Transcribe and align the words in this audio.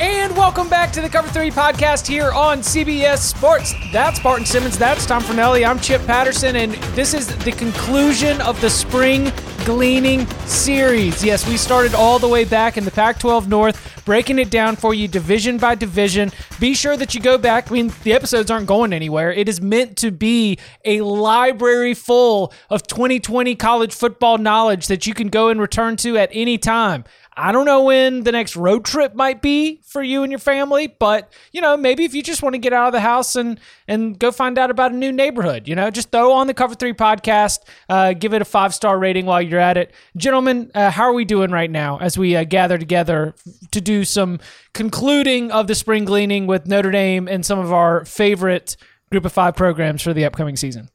And 0.00 0.36
welcome 0.36 0.68
back 0.68 0.92
to 0.94 1.00
the 1.00 1.08
Cover 1.08 1.28
3 1.28 1.52
podcast 1.52 2.04
here 2.04 2.32
on 2.32 2.58
CBS 2.58 3.18
Sports. 3.18 3.72
That's 3.92 4.18
Barton 4.18 4.44
Simmons. 4.44 4.76
That's 4.76 5.06
Tom 5.06 5.22
Fornelli. 5.22 5.66
I'm 5.66 5.78
Chip 5.78 6.04
Patterson, 6.04 6.56
and 6.56 6.72
this 6.96 7.14
is 7.14 7.28
the 7.44 7.52
conclusion 7.52 8.40
of 8.40 8.60
the 8.60 8.68
spring 8.68 9.30
gleaning 9.64 10.26
series. 10.46 11.24
Yes, 11.24 11.48
we 11.48 11.56
started 11.56 11.94
all 11.94 12.18
the 12.18 12.28
way 12.28 12.44
back 12.44 12.76
in 12.76 12.84
the 12.84 12.90
Pac 12.90 13.18
12 13.20 13.48
North, 13.48 14.04
breaking 14.04 14.38
it 14.38 14.50
down 14.50 14.76
for 14.76 14.92
you 14.92 15.08
division 15.08 15.58
by 15.58 15.74
division. 15.74 16.30
Be 16.58 16.74
sure 16.74 16.96
that 16.96 17.14
you 17.14 17.20
go 17.20 17.38
back. 17.38 17.70
I 17.70 17.74
mean, 17.74 17.92
the 18.02 18.12
episodes 18.12 18.50
aren't 18.50 18.66
going 18.66 18.92
anywhere. 18.92 19.32
It 19.32 19.48
is 19.48 19.62
meant 19.62 19.96
to 19.98 20.10
be 20.10 20.58
a 20.84 21.00
library 21.02 21.94
full 21.94 22.52
of 22.68 22.86
2020 22.86 23.54
college 23.54 23.94
football 23.94 24.38
knowledge 24.38 24.88
that 24.88 25.06
you 25.06 25.14
can 25.14 25.28
go 25.28 25.48
and 25.48 25.60
return 25.60 25.96
to 25.98 26.18
at 26.18 26.30
any 26.32 26.58
time. 26.58 27.04
I 27.36 27.52
don't 27.52 27.64
know 27.64 27.84
when 27.84 28.22
the 28.22 28.32
next 28.32 28.56
road 28.56 28.84
trip 28.84 29.14
might 29.14 29.42
be 29.42 29.80
for 29.84 30.02
you 30.02 30.22
and 30.22 30.30
your 30.30 30.38
family, 30.38 30.86
but 30.86 31.32
you 31.52 31.60
know, 31.60 31.76
maybe 31.76 32.04
if 32.04 32.14
you 32.14 32.22
just 32.22 32.42
want 32.42 32.54
to 32.54 32.58
get 32.58 32.72
out 32.72 32.86
of 32.86 32.92
the 32.92 33.00
house 33.00 33.36
and 33.36 33.58
and 33.88 34.18
go 34.18 34.30
find 34.30 34.58
out 34.58 34.70
about 34.70 34.92
a 34.92 34.96
new 34.96 35.12
neighborhood, 35.12 35.66
you 35.66 35.74
know, 35.74 35.90
just 35.90 36.10
throw 36.10 36.32
on 36.32 36.46
the 36.46 36.54
Cover 36.54 36.74
Three 36.74 36.92
podcast, 36.92 37.60
uh, 37.88 38.12
give 38.12 38.34
it 38.34 38.42
a 38.42 38.44
five 38.44 38.74
star 38.74 38.98
rating 38.98 39.26
while 39.26 39.42
you're 39.42 39.60
at 39.60 39.76
it, 39.76 39.92
gentlemen. 40.16 40.70
Uh, 40.74 40.90
how 40.90 41.04
are 41.04 41.12
we 41.12 41.24
doing 41.24 41.50
right 41.50 41.70
now 41.70 41.98
as 41.98 42.16
we 42.16 42.36
uh, 42.36 42.44
gather 42.44 42.78
together 42.78 43.34
to 43.72 43.80
do 43.80 44.04
some 44.04 44.38
concluding 44.72 45.50
of 45.50 45.66
the 45.66 45.74
spring 45.74 46.04
gleaning 46.04 46.46
with 46.46 46.66
Notre 46.66 46.90
Dame 46.90 47.28
and 47.28 47.44
some 47.44 47.58
of 47.58 47.72
our 47.72 48.04
favorite 48.04 48.76
Group 49.10 49.24
of 49.24 49.32
Five 49.32 49.56
programs 49.56 50.02
for 50.02 50.12
the 50.12 50.24
upcoming 50.24 50.56
season? 50.56 50.88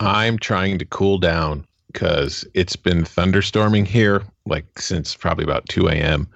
I'm 0.00 0.38
trying 0.38 0.78
to 0.78 0.84
cool 0.84 1.18
down 1.18 1.66
because 1.96 2.46
it's 2.52 2.76
been 2.76 3.04
thunderstorming 3.04 3.86
here 3.86 4.22
like 4.44 4.78
since 4.78 5.16
probably 5.16 5.44
about 5.44 5.66
2 5.70 5.88
a.m. 5.88 6.28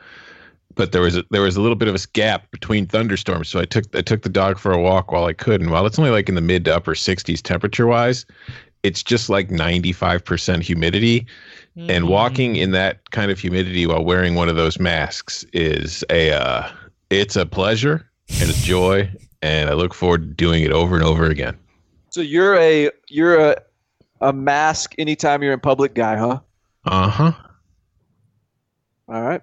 But 0.74 0.92
there 0.92 1.02
was 1.02 1.18
a, 1.18 1.24
there 1.30 1.42
was 1.42 1.54
a 1.54 1.60
little 1.60 1.76
bit 1.76 1.86
of 1.86 1.94
a 1.94 1.98
gap 2.14 2.50
between 2.50 2.86
thunderstorms, 2.86 3.48
so 3.48 3.60
I 3.60 3.66
took 3.66 3.84
I 3.94 4.00
took 4.00 4.22
the 4.22 4.30
dog 4.30 4.58
for 4.58 4.72
a 4.72 4.80
walk 4.80 5.12
while 5.12 5.26
I 5.26 5.34
could, 5.34 5.60
and 5.60 5.70
while 5.70 5.84
it's 5.84 5.98
only 5.98 6.10
like 6.10 6.30
in 6.30 6.34
the 6.34 6.40
mid 6.40 6.64
to 6.64 6.74
upper 6.74 6.94
60s 6.94 7.42
temperature 7.42 7.86
wise, 7.86 8.24
it's 8.82 9.02
just 9.02 9.28
like 9.28 9.50
95% 9.50 10.62
humidity, 10.62 11.26
mm. 11.76 11.90
and 11.90 12.08
walking 12.08 12.56
in 12.56 12.70
that 12.70 13.10
kind 13.10 13.30
of 13.30 13.38
humidity 13.38 13.86
while 13.86 14.02
wearing 14.02 14.36
one 14.36 14.48
of 14.48 14.56
those 14.56 14.80
masks 14.80 15.44
is 15.52 16.02
a 16.08 16.32
uh, 16.32 16.70
it's 17.10 17.36
a 17.36 17.44
pleasure 17.44 18.08
and 18.40 18.48
a 18.48 18.54
joy, 18.54 19.10
and 19.42 19.68
I 19.68 19.74
look 19.74 19.92
forward 19.92 20.22
to 20.22 20.28
doing 20.28 20.62
it 20.62 20.72
over 20.72 20.94
and 20.94 21.04
over 21.04 21.26
again. 21.26 21.58
So 22.08 22.22
you're 22.22 22.56
a 22.56 22.90
you're 23.08 23.38
a 23.38 23.56
a 24.20 24.32
mask 24.32 24.94
anytime 24.98 25.42
you're 25.42 25.52
in 25.52 25.60
public 25.60 25.94
guy, 25.94 26.16
huh? 26.16 26.40
Uh 26.84 27.08
huh. 27.08 27.32
All 29.08 29.22
right. 29.22 29.42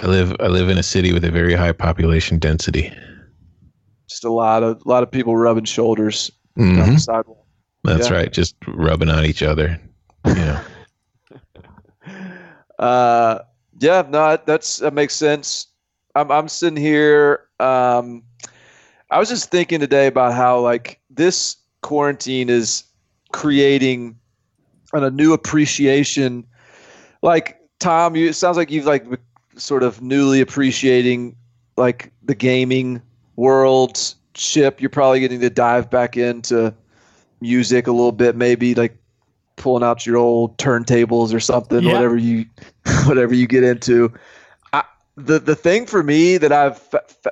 I 0.00 0.06
live 0.06 0.36
I 0.40 0.48
live 0.48 0.68
in 0.68 0.78
a 0.78 0.82
city 0.82 1.12
with 1.12 1.24
a 1.24 1.30
very 1.30 1.54
high 1.54 1.72
population 1.72 2.38
density. 2.38 2.92
Just 4.08 4.24
a 4.24 4.30
lot 4.30 4.62
of 4.62 4.82
a 4.84 4.88
lot 4.88 5.02
of 5.02 5.10
people 5.10 5.36
rubbing 5.36 5.64
shoulders 5.64 6.30
mm-hmm. 6.58 6.80
on 6.80 6.94
the 6.94 7.00
sidewalk. 7.00 7.46
That's 7.84 8.10
Yeah. 8.10 8.16
right, 8.16 8.32
just 8.32 8.56
rubbing 8.66 9.10
on 9.10 9.24
each 9.24 9.42
other. 9.42 9.80
Yeah. 10.26 10.62
Uh, 12.76 13.38
yeah, 13.78 14.02
no, 14.08 14.36
that's 14.46 14.78
that 14.78 14.94
makes 14.94 15.14
sense. 15.14 15.68
I'm 16.16 16.30
I'm 16.30 16.48
sitting 16.48 16.76
here. 16.76 17.46
Um, 17.60 18.24
I 19.10 19.18
was 19.18 19.28
just 19.28 19.50
thinking 19.50 19.78
today 19.78 20.08
about 20.08 20.34
how 20.34 20.58
like 20.58 21.00
this 21.08 21.56
quarantine 21.82 22.48
is 22.50 22.82
creating 23.34 24.16
and 24.92 25.04
a 25.04 25.10
new 25.10 25.32
appreciation. 25.32 26.46
Like 27.20 27.58
Tom, 27.80 28.14
you 28.14 28.28
it 28.28 28.34
sounds 28.34 28.56
like 28.56 28.70
you've 28.70 28.86
like 28.86 29.04
sort 29.56 29.82
of 29.82 30.00
newly 30.00 30.40
appreciating 30.40 31.36
like 31.76 32.12
the 32.22 32.34
gaming 32.34 33.02
world. 33.36 34.14
Chip, 34.34 34.80
you're 34.80 34.90
probably 34.90 35.20
getting 35.20 35.40
to 35.40 35.50
dive 35.50 35.90
back 35.90 36.16
into 36.16 36.72
music 37.40 37.86
a 37.86 37.92
little 37.92 38.12
bit, 38.12 38.36
maybe 38.36 38.74
like 38.74 38.96
pulling 39.56 39.84
out 39.84 40.06
your 40.06 40.16
old 40.16 40.56
turntables 40.58 41.32
or 41.34 41.40
something, 41.40 41.82
Yeah. 41.82 41.92
whatever 41.92 42.16
you 42.16 42.46
whatever 43.06 43.34
you 43.34 43.46
get 43.48 43.64
into. 43.64 44.12
I, 44.72 44.84
the 45.16 45.40
the 45.40 45.56
thing 45.56 45.86
for 45.86 46.02
me 46.04 46.36
that 46.38 46.52
I've 46.52 46.80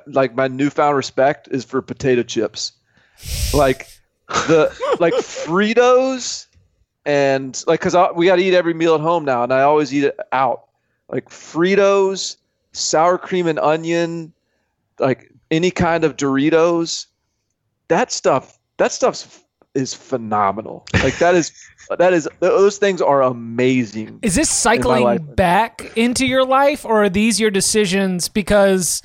like 0.07 0.35
my 0.35 0.47
newfound 0.49 0.97
respect 0.97 1.47
is 1.51 1.63
for 1.63 1.81
potato 1.81 2.23
chips, 2.23 2.73
like 3.53 3.87
the 4.27 4.95
like 4.99 5.13
Fritos 5.13 6.47
and 7.05 7.63
like 7.67 7.79
because 7.81 7.95
we 8.15 8.25
got 8.25 8.37
to 8.37 8.43
eat 8.43 8.53
every 8.53 8.73
meal 8.73 8.95
at 8.95 9.01
home 9.01 9.25
now, 9.25 9.43
and 9.43 9.53
I 9.53 9.61
always 9.61 9.93
eat 9.93 10.05
it 10.05 10.19
out. 10.31 10.65
Like 11.09 11.29
Fritos, 11.29 12.37
sour 12.71 13.17
cream 13.17 13.47
and 13.47 13.59
onion, 13.59 14.33
like 14.99 15.31
any 15.51 15.71
kind 15.71 16.03
of 16.03 16.17
Doritos. 16.17 17.07
That 17.89 18.11
stuff. 18.11 18.57
That 18.77 18.91
stuff's 18.91 19.43
is 19.75 19.93
phenomenal. 19.93 20.85
Like 21.03 21.17
that 21.17 21.35
is 21.35 21.51
that 21.97 22.13
is 22.13 22.27
those 22.39 22.77
things 22.77 23.01
are 23.01 23.21
amazing. 23.21 24.19
Is 24.21 24.35
this 24.35 24.49
cycling 24.49 25.17
back 25.35 25.91
into 25.95 26.25
your 26.25 26.45
life, 26.45 26.85
or 26.85 27.03
are 27.03 27.09
these 27.09 27.39
your 27.39 27.51
decisions? 27.51 28.29
Because 28.29 29.01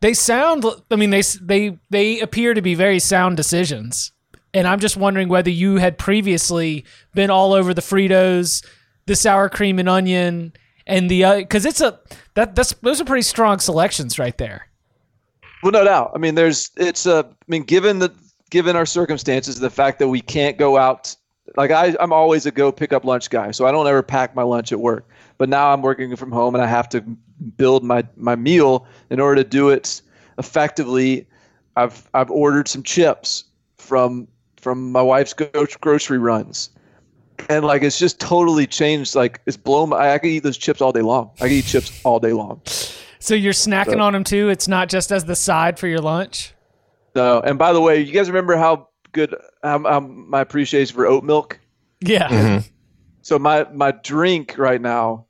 they 0.00 0.14
sound. 0.14 0.64
I 0.90 0.96
mean, 0.96 1.10
they 1.10 1.22
they 1.40 1.78
they 1.90 2.20
appear 2.20 2.54
to 2.54 2.62
be 2.62 2.74
very 2.74 2.98
sound 2.98 3.36
decisions, 3.36 4.12
and 4.52 4.66
I'm 4.66 4.80
just 4.80 4.96
wondering 4.96 5.28
whether 5.28 5.50
you 5.50 5.76
had 5.76 5.98
previously 5.98 6.84
been 7.14 7.30
all 7.30 7.52
over 7.52 7.72
the 7.72 7.80
Fritos, 7.80 8.64
the 9.06 9.16
sour 9.16 9.48
cream 9.48 9.78
and 9.78 9.88
onion, 9.88 10.52
and 10.86 11.10
the 11.10 11.24
uh, 11.24 11.36
because 11.38 11.64
it's 11.64 11.80
a 11.80 12.00
that 12.34 12.54
that's 12.54 12.72
those 12.74 13.00
are 13.00 13.04
pretty 13.04 13.22
strong 13.22 13.58
selections 13.58 14.18
right 14.18 14.36
there. 14.38 14.66
Well, 15.62 15.72
no 15.72 15.84
doubt. 15.84 16.12
I 16.14 16.18
mean, 16.18 16.34
there's 16.34 16.70
it's 16.76 17.06
a. 17.06 17.26
I 17.28 17.34
mean, 17.46 17.62
given 17.62 17.98
the 17.98 18.12
given 18.50 18.76
our 18.76 18.86
circumstances, 18.86 19.60
the 19.60 19.70
fact 19.70 19.98
that 20.00 20.08
we 20.08 20.20
can't 20.20 20.58
go 20.58 20.76
out. 20.76 21.14
Like 21.56 21.72
I, 21.72 21.96
I'm 21.98 22.12
always 22.12 22.46
a 22.46 22.52
go 22.52 22.70
pick 22.70 22.92
up 22.92 23.04
lunch 23.04 23.28
guy, 23.28 23.50
so 23.50 23.66
I 23.66 23.72
don't 23.72 23.86
ever 23.86 24.02
pack 24.04 24.36
my 24.36 24.42
lunch 24.42 24.70
at 24.70 24.78
work. 24.78 25.08
But 25.36 25.48
now 25.48 25.72
I'm 25.72 25.82
working 25.82 26.14
from 26.14 26.30
home, 26.30 26.54
and 26.54 26.62
I 26.62 26.66
have 26.66 26.88
to 26.90 27.00
build 27.56 27.82
my 27.82 28.04
my 28.16 28.36
meal 28.36 28.86
in 29.10 29.18
order 29.18 29.42
to 29.42 29.48
do 29.48 29.68
it 29.70 30.00
effectively. 30.38 31.26
I've 31.76 32.08
I've 32.14 32.30
ordered 32.30 32.68
some 32.68 32.82
chips 32.82 33.44
from 33.78 34.28
from 34.60 34.92
my 34.92 35.02
wife's 35.02 35.32
gro- 35.32 35.66
grocery 35.80 36.18
runs, 36.18 36.70
and 37.48 37.64
like 37.64 37.82
it's 37.82 37.98
just 37.98 38.20
totally 38.20 38.66
changed. 38.66 39.14
Like 39.14 39.40
it's 39.46 39.56
blown. 39.56 39.88
My, 39.90 40.12
I 40.12 40.18
could 40.18 40.30
eat 40.30 40.42
those 40.42 40.58
chips 40.58 40.80
all 40.80 40.92
day 40.92 41.02
long. 41.02 41.30
I 41.40 41.44
could 41.44 41.52
eat 41.52 41.64
chips 41.66 42.00
all 42.04 42.20
day 42.20 42.32
long. 42.32 42.60
So 43.18 43.34
you're 43.34 43.52
snacking 43.52 43.92
So- 43.94 44.00
on 44.00 44.12
them 44.12 44.24
too. 44.24 44.48
It's 44.48 44.68
not 44.68 44.88
just 44.88 45.12
as 45.12 45.24
the 45.24 45.36
side 45.36 45.78
for 45.78 45.86
your 45.86 46.00
lunch. 46.00 46.52
No, 47.14 47.40
and 47.40 47.58
by 47.58 47.72
the 47.72 47.80
way, 47.80 48.00
you 48.00 48.12
guys 48.12 48.28
remember 48.28 48.56
how 48.56 48.88
good 49.12 49.34
um, 49.62 49.84
um, 49.86 50.30
my 50.30 50.40
appreciation 50.40 50.94
for 50.94 51.06
oat 51.06 51.24
milk? 51.24 51.58
Yeah. 52.00 52.62
So 53.22 53.38
my 53.38 53.66
my 53.72 53.90
drink 53.90 54.54
right 54.56 54.80
now, 54.80 55.26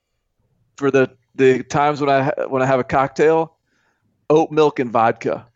for 0.77 0.91
the 0.91 1.11
the 1.35 1.63
times 1.65 2.01
when 2.01 2.11
I 2.11 2.33
when 2.49 2.63
I 2.63 2.67
have 2.67 2.81
a 2.81 2.85
cocktail, 2.85 3.57
oat 4.29 4.51
milk 4.51 4.79
and 4.79 4.91
vodka. 4.91 5.47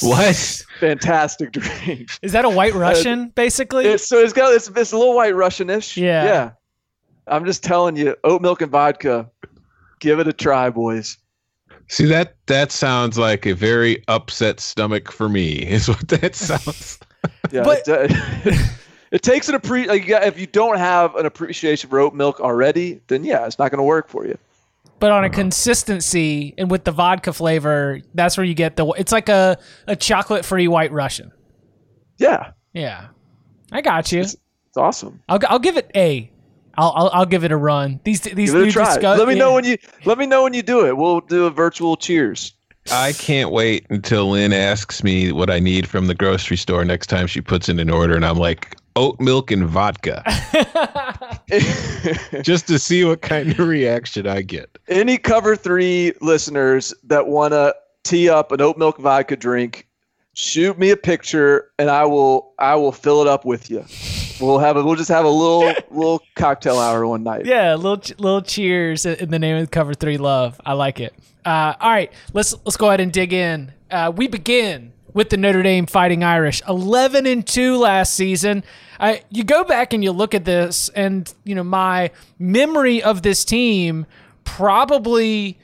What? 0.00 0.64
Fantastic 0.80 1.52
drink. 1.52 2.10
Is 2.22 2.32
that 2.32 2.44
a 2.44 2.48
White 2.50 2.74
uh, 2.74 2.78
Russian, 2.78 3.28
basically? 3.30 3.86
It's 3.86 4.06
so 4.06 4.18
it's 4.18 4.32
got 4.32 4.52
it's, 4.54 4.68
it's 4.68 4.92
a 4.92 4.98
little 4.98 5.14
white 5.14 5.34
Russianish. 5.34 5.96
Yeah. 5.96 6.24
Yeah. 6.24 6.50
I'm 7.26 7.44
just 7.44 7.62
telling 7.64 7.96
you, 7.96 8.16
oat 8.24 8.40
milk 8.40 8.62
and 8.62 8.70
vodka. 8.70 9.28
Give 10.00 10.18
it 10.20 10.28
a 10.28 10.32
try, 10.32 10.70
boys. 10.70 11.18
See 11.88 12.06
that 12.06 12.36
that 12.46 12.72
sounds 12.72 13.18
like 13.18 13.46
a 13.46 13.52
very 13.52 14.02
upset 14.08 14.60
stomach 14.60 15.10
for 15.12 15.28
me. 15.28 15.62
Is 15.66 15.88
what 15.88 16.08
that 16.08 16.34
sounds. 16.34 16.98
Yeah, 17.50 17.62
But- 17.62 17.82
it, 17.86 18.70
it 19.10 19.22
takes 19.22 19.48
an 19.48 19.56
appre- 19.58 19.86
like 19.86 20.08
if 20.08 20.38
you 20.38 20.46
don't 20.46 20.78
have 20.78 21.14
an 21.16 21.26
appreciation 21.26 21.90
for 21.90 21.98
oat 21.98 22.14
milk 22.14 22.40
already, 22.40 23.00
then 23.08 23.24
yeah, 23.24 23.46
it's 23.46 23.58
not 23.58 23.70
going 23.70 23.78
to 23.78 23.84
work 23.84 24.08
for 24.08 24.26
you. 24.26 24.38
But 24.98 25.10
on 25.10 25.24
a 25.24 25.26
uh-huh. 25.26 25.34
consistency 25.36 26.54
and 26.56 26.70
with 26.70 26.84
the 26.84 26.90
vodka 26.90 27.32
flavor, 27.32 28.00
that's 28.14 28.36
where 28.36 28.44
you 28.44 28.54
get 28.54 28.76
the. 28.76 28.86
It's 28.98 29.12
like 29.12 29.28
a 29.28 29.58
a 29.86 29.94
chocolate 29.96 30.44
free 30.44 30.68
White 30.68 30.92
Russian. 30.92 31.32
Yeah, 32.18 32.52
Yeah, 32.72 33.08
I 33.70 33.82
got 33.82 34.10
you. 34.10 34.20
it's 34.20 34.36
awesome. 34.76 35.22
I'll 35.28 35.38
I'll 35.48 35.58
give 35.58 35.76
it 35.76 35.90
a. 35.94 36.30
I'll 36.78 36.92
I'll, 36.96 37.10
I'll 37.12 37.26
give 37.26 37.44
it 37.44 37.52
a 37.52 37.56
run. 37.56 38.00
These 38.04 38.22
these 38.22 38.52
Give 38.52 38.62
new 38.62 38.70
try. 38.70 38.84
discuss- 38.86 39.18
let 39.18 39.28
me 39.28 39.34
yeah. 39.34 39.40
know 39.40 39.52
when 39.52 39.64
you 39.64 39.76
let 40.06 40.16
me 40.16 40.26
know 40.26 40.42
when 40.42 40.54
you 40.54 40.62
do 40.62 40.86
it. 40.86 40.96
We'll 40.96 41.20
do 41.20 41.44
a 41.46 41.50
virtual 41.50 41.96
cheers. 41.96 42.54
I 42.90 43.12
can't 43.12 43.50
wait 43.50 43.86
until 43.90 44.30
Lynn 44.30 44.52
asks 44.52 45.02
me 45.02 45.32
what 45.32 45.50
I 45.50 45.58
need 45.58 45.88
from 45.88 46.06
the 46.06 46.14
grocery 46.14 46.56
store 46.56 46.84
next 46.84 47.08
time 47.08 47.26
she 47.26 47.40
puts 47.40 47.68
in 47.68 47.78
an 47.78 47.90
order, 47.90 48.14
and 48.14 48.24
I'm 48.24 48.38
like 48.38 48.76
oat 48.96 49.20
milk 49.20 49.50
and 49.50 49.66
vodka, 49.66 50.22
just 52.42 52.66
to 52.68 52.78
see 52.78 53.04
what 53.04 53.22
kind 53.22 53.50
of 53.50 53.58
reaction 53.58 54.26
I 54.26 54.42
get. 54.42 54.78
Any 54.88 55.18
cover 55.18 55.56
three 55.56 56.12
listeners 56.20 56.94
that 57.04 57.26
want 57.26 57.52
to 57.52 57.74
tee 58.04 58.28
up 58.28 58.52
an 58.52 58.60
oat 58.60 58.78
milk 58.78 58.98
vodka 58.98 59.36
drink, 59.36 59.85
shoot 60.36 60.78
me 60.78 60.90
a 60.90 60.96
picture 60.96 61.70
and 61.78 61.90
I 61.90 62.04
will 62.04 62.52
I 62.58 62.76
will 62.76 62.92
fill 62.92 63.22
it 63.22 63.26
up 63.26 63.44
with 63.44 63.70
you. 63.70 63.84
We'll 64.38 64.58
have 64.58 64.76
a, 64.76 64.84
we'll 64.84 64.94
just 64.94 65.08
have 65.08 65.24
a 65.24 65.30
little 65.30 65.72
little 65.90 66.22
cocktail 66.36 66.78
hour 66.78 67.06
one 67.06 67.24
night. 67.24 67.46
Yeah, 67.46 67.74
little 67.74 68.02
little 68.18 68.42
cheers 68.42 69.06
in 69.06 69.30
the 69.30 69.38
name 69.38 69.56
of 69.56 69.70
cover 69.70 69.94
three 69.94 70.18
love. 70.18 70.60
I 70.64 70.74
like 70.74 71.00
it. 71.00 71.14
Uh, 71.44 71.74
all 71.80 71.90
right, 71.90 72.12
let's 72.34 72.54
let's 72.64 72.76
go 72.76 72.88
ahead 72.88 73.00
and 73.00 73.12
dig 73.12 73.32
in. 73.32 73.72
Uh, 73.90 74.12
we 74.14 74.28
begin 74.28 74.92
with 75.14 75.30
the 75.30 75.38
Notre 75.38 75.62
Dame 75.62 75.86
Fighting 75.86 76.22
Irish, 76.22 76.60
eleven 76.68 77.24
and 77.24 77.46
two 77.46 77.78
last 77.78 78.12
season. 78.12 78.62
I, 79.00 79.22
you 79.30 79.42
go 79.44 79.64
back 79.64 79.92
and 79.94 80.04
you 80.04 80.12
look 80.12 80.34
at 80.34 80.44
this, 80.44 80.90
and 80.90 81.32
you 81.44 81.54
know 81.54 81.64
my 81.64 82.10
memory 82.38 83.02
of 83.02 83.22
this 83.22 83.42
team 83.44 84.04
probably 84.44 85.58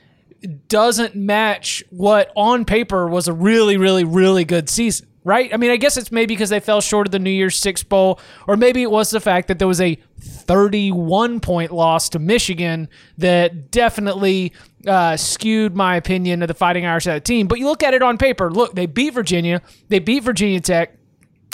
doesn't 0.68 1.14
match 1.14 1.84
what 1.90 2.32
on 2.36 2.64
paper 2.64 3.06
was 3.08 3.28
a 3.28 3.32
really, 3.32 3.76
really, 3.76 4.04
really 4.04 4.44
good 4.44 4.68
season, 4.68 5.08
right? 5.24 5.52
I 5.52 5.56
mean, 5.56 5.70
I 5.70 5.76
guess 5.76 5.96
it's 5.96 6.12
maybe 6.12 6.34
because 6.34 6.50
they 6.50 6.60
fell 6.60 6.80
short 6.80 7.06
of 7.06 7.12
the 7.12 7.18
New 7.18 7.30
Year's 7.30 7.56
Six 7.56 7.82
Bowl, 7.82 8.20
or 8.46 8.56
maybe 8.56 8.82
it 8.82 8.90
was 8.90 9.10
the 9.10 9.20
fact 9.20 9.48
that 9.48 9.58
there 9.58 9.68
was 9.68 9.80
a 9.80 9.98
31 10.20 11.40
point 11.40 11.72
loss 11.72 12.08
to 12.10 12.18
Michigan 12.18 12.88
that 13.18 13.70
definitely 13.70 14.52
uh, 14.86 15.16
skewed 15.16 15.76
my 15.76 15.96
opinion 15.96 16.42
of 16.42 16.48
the 16.48 16.54
Fighting 16.54 16.86
Irish 16.86 17.06
as 17.06 17.16
a 17.16 17.20
team. 17.20 17.46
But 17.46 17.58
you 17.58 17.66
look 17.66 17.82
at 17.82 17.94
it 17.94 18.02
on 18.02 18.18
paper, 18.18 18.50
look, 18.50 18.74
they 18.74 18.86
beat 18.86 19.14
Virginia, 19.14 19.62
they 19.88 19.98
beat 19.98 20.22
Virginia 20.22 20.60
Tech. 20.60 20.96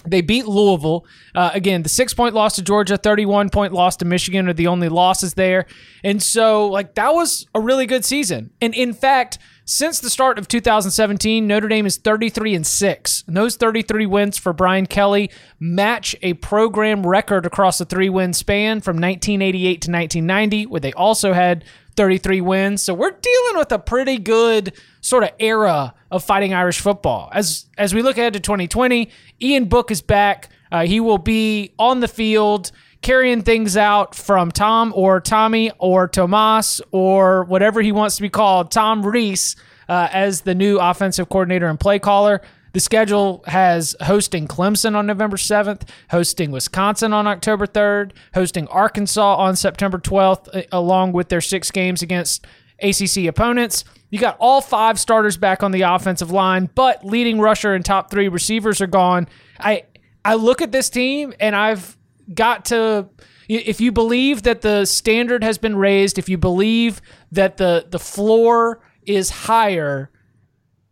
They 0.06 0.20
beat 0.20 0.46
Louisville. 0.46 1.04
Uh, 1.34 1.50
again, 1.52 1.82
the 1.82 1.88
six 1.88 2.14
point 2.14 2.34
loss 2.34 2.54
to 2.56 2.62
Georgia, 2.62 2.96
31 2.96 3.50
point 3.50 3.72
loss 3.72 3.96
to 3.96 4.04
Michigan 4.04 4.48
are 4.48 4.52
the 4.52 4.68
only 4.68 4.88
losses 4.88 5.34
there. 5.34 5.66
And 6.04 6.22
so, 6.22 6.68
like, 6.68 6.94
that 6.94 7.14
was 7.14 7.46
a 7.54 7.60
really 7.60 7.86
good 7.86 8.04
season. 8.04 8.50
And 8.60 8.74
in 8.74 8.92
fact, 8.92 9.38
since 9.64 10.00
the 10.00 10.08
start 10.08 10.38
of 10.38 10.48
2017, 10.48 11.46
Notre 11.46 11.68
Dame 11.68 11.84
is 11.84 11.98
33 11.98 12.54
and 12.54 12.66
6. 12.66 13.24
And 13.26 13.36
those 13.36 13.56
33 13.56 14.06
wins 14.06 14.38
for 14.38 14.54
Brian 14.54 14.86
Kelly 14.86 15.30
match 15.60 16.16
a 16.22 16.34
program 16.34 17.06
record 17.06 17.44
across 17.44 17.80
a 17.80 17.84
three 17.84 18.08
win 18.08 18.32
span 18.32 18.80
from 18.80 18.96
1988 18.96 19.62
to 19.82 19.90
1990, 19.90 20.66
where 20.66 20.80
they 20.80 20.92
also 20.94 21.34
had 21.34 21.64
33 21.98 22.40
wins. 22.42 22.80
So 22.80 22.94
we're 22.94 23.10
dealing 23.10 23.56
with 23.56 23.72
a 23.72 23.78
pretty 23.78 24.18
good 24.18 24.72
sort 25.00 25.24
of 25.24 25.30
era 25.40 25.94
of 26.12 26.22
fighting 26.22 26.54
Irish 26.54 26.78
football. 26.78 27.28
As 27.34 27.66
as 27.76 27.92
we 27.92 28.02
look 28.02 28.16
ahead 28.16 28.34
to 28.34 28.40
2020, 28.40 29.10
Ian 29.42 29.64
Book 29.64 29.90
is 29.90 30.00
back. 30.00 30.48
Uh, 30.70 30.86
he 30.86 31.00
will 31.00 31.18
be 31.18 31.74
on 31.76 31.98
the 31.98 32.06
field 32.06 32.70
carrying 33.02 33.42
things 33.42 33.76
out 33.76 34.14
from 34.14 34.52
Tom 34.52 34.92
or 34.94 35.20
Tommy 35.20 35.72
or 35.78 36.06
Tomas 36.06 36.80
or 36.92 37.42
whatever 37.44 37.82
he 37.82 37.90
wants 37.90 38.14
to 38.14 38.22
be 38.22 38.30
called, 38.30 38.70
Tom 38.70 39.04
Rees, 39.04 39.56
uh, 39.88 40.08
as 40.12 40.42
the 40.42 40.54
new 40.54 40.78
offensive 40.78 41.28
coordinator 41.28 41.66
and 41.66 41.80
play 41.80 41.98
caller. 41.98 42.42
The 42.72 42.80
schedule 42.80 43.42
has 43.46 43.96
hosting 44.02 44.46
Clemson 44.46 44.94
on 44.94 45.06
November 45.06 45.36
7th, 45.36 45.88
hosting 46.10 46.50
Wisconsin 46.50 47.12
on 47.12 47.26
October 47.26 47.66
3rd, 47.66 48.12
hosting 48.34 48.66
Arkansas 48.68 49.36
on 49.36 49.56
September 49.56 49.98
12th, 49.98 50.54
uh, 50.54 50.62
along 50.72 51.12
with 51.12 51.28
their 51.28 51.40
six 51.40 51.70
games 51.70 52.02
against 52.02 52.46
ACC 52.80 53.26
opponents. 53.26 53.84
You 54.10 54.18
got 54.18 54.36
all 54.38 54.60
five 54.60 54.98
starters 54.98 55.36
back 55.36 55.62
on 55.62 55.72
the 55.72 55.82
offensive 55.82 56.30
line, 56.30 56.70
but 56.74 57.04
leading 57.04 57.40
rusher 57.40 57.74
and 57.74 57.84
top 57.84 58.10
three 58.10 58.28
receivers 58.28 58.80
are 58.80 58.86
gone. 58.86 59.28
I 59.58 59.84
I 60.24 60.34
look 60.34 60.62
at 60.62 60.72
this 60.72 60.90
team 60.90 61.34
and 61.40 61.54
I've 61.54 61.96
got 62.34 62.66
to 62.66 63.08
if 63.48 63.80
you 63.80 63.92
believe 63.92 64.42
that 64.42 64.60
the 64.60 64.84
standard 64.84 65.42
has 65.42 65.56
been 65.58 65.76
raised, 65.76 66.18
if 66.18 66.28
you 66.28 66.38
believe 66.38 67.00
that 67.32 67.56
the 67.56 67.86
the 67.88 67.98
floor 67.98 68.80
is 69.06 69.30
higher, 69.30 70.10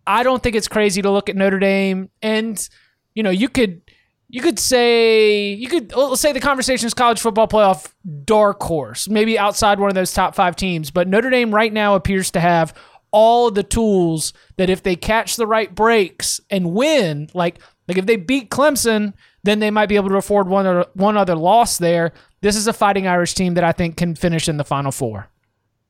I 0.06 0.22
don't 0.22 0.42
think 0.42 0.56
it's 0.56 0.68
crazy 0.68 1.02
to 1.02 1.10
look 1.10 1.28
at 1.28 1.36
Notre 1.36 1.58
Dame 1.58 2.10
and 2.22 2.68
you 3.14 3.22
know, 3.22 3.30
you 3.30 3.48
could 3.48 3.82
you 4.28 4.42
could 4.42 4.58
say 4.58 5.52
you 5.52 5.68
could 5.68 5.94
let's 5.94 6.20
say 6.20 6.32
the 6.32 6.40
conversation 6.40 6.86
is 6.86 6.94
college 6.94 7.20
football 7.20 7.48
playoff 7.48 7.92
dark 8.24 8.62
horse, 8.62 9.08
maybe 9.08 9.38
outside 9.38 9.80
one 9.80 9.88
of 9.88 9.94
those 9.94 10.12
top 10.12 10.34
5 10.34 10.56
teams, 10.56 10.90
but 10.90 11.08
Notre 11.08 11.30
Dame 11.30 11.54
right 11.54 11.72
now 11.72 11.94
appears 11.94 12.30
to 12.32 12.40
have 12.40 12.74
all 13.10 13.50
the 13.50 13.62
tools 13.62 14.32
that 14.56 14.68
if 14.68 14.82
they 14.82 14.96
catch 14.96 15.36
the 15.36 15.46
right 15.46 15.74
breaks 15.74 16.40
and 16.50 16.72
win, 16.72 17.28
like 17.34 17.60
like 17.88 17.98
if 17.98 18.06
they 18.06 18.16
beat 18.16 18.50
Clemson, 18.50 19.14
then 19.44 19.60
they 19.60 19.70
might 19.70 19.88
be 19.88 19.96
able 19.96 20.08
to 20.10 20.16
afford 20.16 20.48
one 20.48 20.66
or 20.66 20.86
one 20.94 21.16
other 21.16 21.36
loss 21.36 21.78
there. 21.78 22.12
This 22.42 22.56
is 22.56 22.66
a 22.66 22.72
fighting 22.72 23.06
Irish 23.06 23.34
team 23.34 23.54
that 23.54 23.64
I 23.64 23.72
think 23.72 23.96
can 23.96 24.14
finish 24.14 24.48
in 24.48 24.56
the 24.56 24.64
final 24.64 24.92
four. 24.92 25.28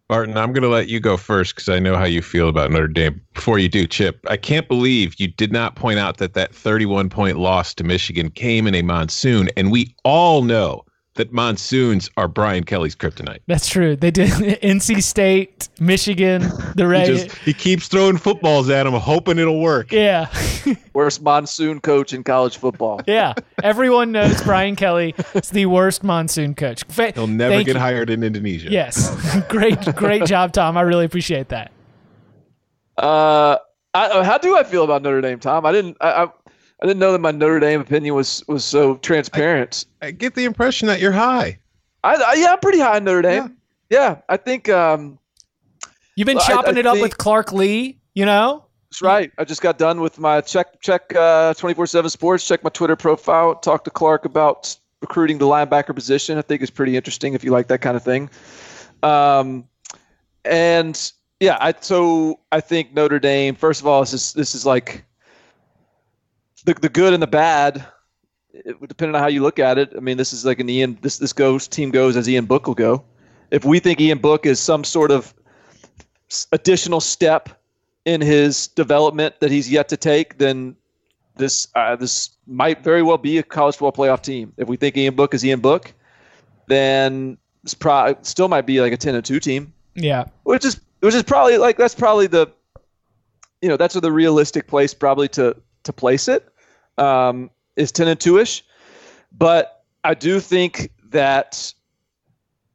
Barton, 0.08 0.36
I'm 0.36 0.52
going 0.52 0.62
to 0.62 0.68
let 0.68 0.88
you 0.88 1.00
go 1.00 1.16
first 1.16 1.54
because 1.54 1.68
I 1.68 1.80
know 1.80 1.96
how 1.96 2.04
you 2.04 2.22
feel 2.22 2.48
about 2.48 2.70
Notre 2.70 2.86
Dame. 2.86 3.20
Before 3.34 3.58
you 3.58 3.68
do, 3.68 3.88
Chip, 3.88 4.20
I 4.28 4.36
can't 4.36 4.68
believe 4.68 5.18
you 5.18 5.26
did 5.26 5.50
not 5.50 5.74
point 5.74 5.98
out 5.98 6.18
that 6.18 6.34
that 6.34 6.54
31 6.54 7.10
point 7.10 7.38
loss 7.38 7.74
to 7.74 7.84
Michigan 7.84 8.30
came 8.30 8.68
in 8.68 8.74
a 8.74 8.82
monsoon, 8.82 9.50
and 9.56 9.72
we 9.72 9.94
all 10.04 10.42
know 10.42 10.84
that 11.16 11.32
monsoons 11.32 12.08
are 12.16 12.28
Brian 12.28 12.64
Kelly's 12.64 12.94
kryptonite. 12.96 13.40
That's 13.46 13.68
true. 13.68 13.96
They 13.96 14.10
did 14.10 14.30
NC 14.62 15.02
State, 15.02 15.68
Michigan, 15.80 16.42
the 16.74 16.88
He 17.00 17.06
just 17.06 17.36
he 17.38 17.52
keeps 17.52 17.88
throwing 17.88 18.16
footballs 18.16 18.70
at 18.70 18.86
him, 18.86 18.92
hoping 18.94 19.38
it'll 19.38 19.60
work. 19.60 19.92
yeah. 19.92 20.26
Worst 20.94 21.22
monsoon 21.22 21.80
coach 21.80 22.12
in 22.12 22.24
college 22.24 22.56
football. 22.56 23.00
yeah. 23.06 23.34
Everyone 23.62 24.12
knows 24.12 24.42
Brian 24.42 24.76
Kelly 24.76 25.14
is 25.34 25.50
the 25.50 25.66
worst 25.66 26.02
monsoon 26.02 26.54
coach. 26.54 26.84
Fa- 26.84 27.12
He'll 27.14 27.26
never 27.26 27.54
thank 27.56 27.66
get 27.66 27.74
you. 27.74 27.80
hired 27.80 28.08
in 28.10 28.22
Indonesia. 28.22 28.70
Yes. 28.70 29.14
great 29.48 29.80
great 29.94 30.24
job, 30.24 30.52
Tom. 30.52 30.76
I 30.76 30.80
really 30.82 31.04
appreciate 31.04 31.48
that. 31.50 31.70
Uh, 32.96 33.58
I, 33.94 34.06
uh, 34.08 34.24
how 34.24 34.38
do 34.38 34.56
I 34.56 34.64
feel 34.64 34.84
about 34.84 35.02
Notre 35.02 35.20
Dame, 35.20 35.38
Tom? 35.38 35.66
I 35.66 35.72
didn't. 35.72 35.96
I, 36.00 36.24
I, 36.24 36.28
I 36.82 36.86
didn't 36.86 36.98
know 37.00 37.12
that 37.12 37.20
my 37.20 37.30
Notre 37.30 37.58
Dame 37.60 37.80
opinion 37.80 38.14
was 38.14 38.44
was 38.48 38.64
so 38.64 38.96
transparent. 38.96 39.86
I 40.02 40.10
get 40.10 40.34
the 40.34 40.44
impression 40.44 40.88
that 40.88 41.00
you're 41.00 41.12
high. 41.12 41.58
I, 42.04 42.14
I 42.16 42.34
yeah, 42.34 42.52
I'm 42.52 42.58
pretty 42.60 42.80
high 42.80 42.96
on 42.96 43.04
Notre 43.04 43.22
Dame. 43.22 43.56
Yeah, 43.90 44.18
I 44.28 44.36
think 44.36 44.68
um, 44.68 45.18
You've 46.16 46.26
been 46.26 46.36
Well, 46.36 46.44
I- 46.44 46.48
chopping 46.48 46.76
I 46.76 46.80
it 46.80 46.86
up 46.86 47.00
with 47.00 47.18
Clark 47.18 47.52
Lee, 47.52 47.98
you 48.14 48.24
know? 48.26 48.64
that's 48.90 49.02
right. 49.02 49.30
I 49.38 49.44
just 49.44 49.60
got 49.62 49.78
done 49.78 50.00
with 50.00 50.18
my 50.18 50.40
check 50.40 50.80
check 50.80 51.14
uh 51.14 51.54
24/7 51.54 52.10
Sports. 52.10 52.46
Check 52.46 52.62
my 52.64 52.70
Twitter 52.70 52.96
profile. 52.96 53.54
Talked 53.56 53.84
to 53.86 53.90
Clark 53.90 54.24
about 54.24 54.76
recruiting 55.00 55.38
the 55.38 55.44
linebacker 55.46 55.94
position. 55.94 56.36
I 56.38 56.42
think 56.42 56.62
is 56.62 56.70
pretty 56.70 56.96
interesting 56.96 57.34
if 57.34 57.42
you 57.44 57.50
like 57.52 57.68
that 57.68 57.80
kind 57.80 57.96
of 57.96 58.02
thing. 58.02 58.28
Um, 59.02 59.66
and 60.44 61.12
yeah, 61.40 61.58
I 61.60 61.74
so 61.80 62.40
I 62.52 62.60
think 62.60 62.94
Notre 62.94 63.18
Dame. 63.18 63.54
First 63.54 63.80
of 63.80 63.86
all, 63.86 64.00
this 64.00 64.12
is 64.12 64.32
this 64.32 64.54
is 64.54 64.64
like 64.64 65.04
the 66.66 66.74
the 66.74 66.88
good 66.88 67.14
and 67.14 67.22
the 67.22 67.26
bad. 67.26 67.84
It, 68.52 68.76
depending 68.88 69.14
on 69.14 69.20
how 69.20 69.28
you 69.28 69.42
look 69.42 69.58
at 69.58 69.78
it. 69.78 69.92
I 69.96 70.00
mean, 70.00 70.16
this 70.16 70.32
is 70.32 70.44
like 70.44 70.60
an 70.60 70.68
Ian. 70.68 70.98
This 71.00 71.18
this 71.18 71.32
goes 71.32 71.66
team 71.68 71.90
goes 71.90 72.16
as 72.16 72.28
Ian 72.28 72.44
Book 72.46 72.66
will 72.66 72.74
go. 72.74 73.04
If 73.50 73.64
we 73.64 73.78
think 73.78 74.00
Ian 74.00 74.18
Book 74.18 74.44
is 74.46 74.60
some 74.60 74.82
sort 74.84 75.10
of 75.10 75.32
additional 76.52 77.00
step 77.00 77.48
in 78.04 78.20
his 78.20 78.68
development 78.68 79.40
that 79.40 79.50
he's 79.50 79.70
yet 79.70 79.88
to 79.88 79.96
take, 79.96 80.38
then 80.38 80.74
this 81.36 81.68
uh, 81.74 81.96
this 81.96 82.30
might 82.46 82.82
very 82.82 83.02
well 83.02 83.18
be 83.18 83.38
a 83.38 83.42
college 83.42 83.76
football 83.76 83.92
playoff 84.06 84.22
team. 84.22 84.52
If 84.56 84.68
we 84.68 84.76
think 84.76 84.96
Ian 84.96 85.14
Book 85.14 85.34
is 85.34 85.44
Ian 85.44 85.60
Book, 85.60 85.92
then 86.66 87.36
it's 87.62 87.74
pro- 87.74 88.16
still 88.22 88.48
might 88.48 88.66
be 88.66 88.80
like 88.80 88.92
a 88.92 88.96
ten 88.96 89.14
and 89.14 89.24
two 89.24 89.40
team 89.40 89.72
Yeah. 89.94 90.24
which 90.44 90.64
is 90.64 90.80
which 91.00 91.14
is 91.14 91.22
probably 91.22 91.58
like 91.58 91.76
that's 91.76 91.94
probably 91.94 92.26
the 92.26 92.48
you 93.60 93.68
know 93.68 93.76
that's 93.76 93.94
the 93.94 94.12
realistic 94.12 94.66
place 94.66 94.94
probably 94.94 95.28
to 95.28 95.56
to 95.82 95.92
place 95.92 96.28
it 96.28 96.48
um, 96.98 97.50
is 97.76 97.92
10 97.92 98.08
and 98.08 98.20
2ish 98.20 98.62
but 99.36 99.84
i 100.04 100.14
do 100.14 100.40
think 100.40 100.90
that 101.10 101.72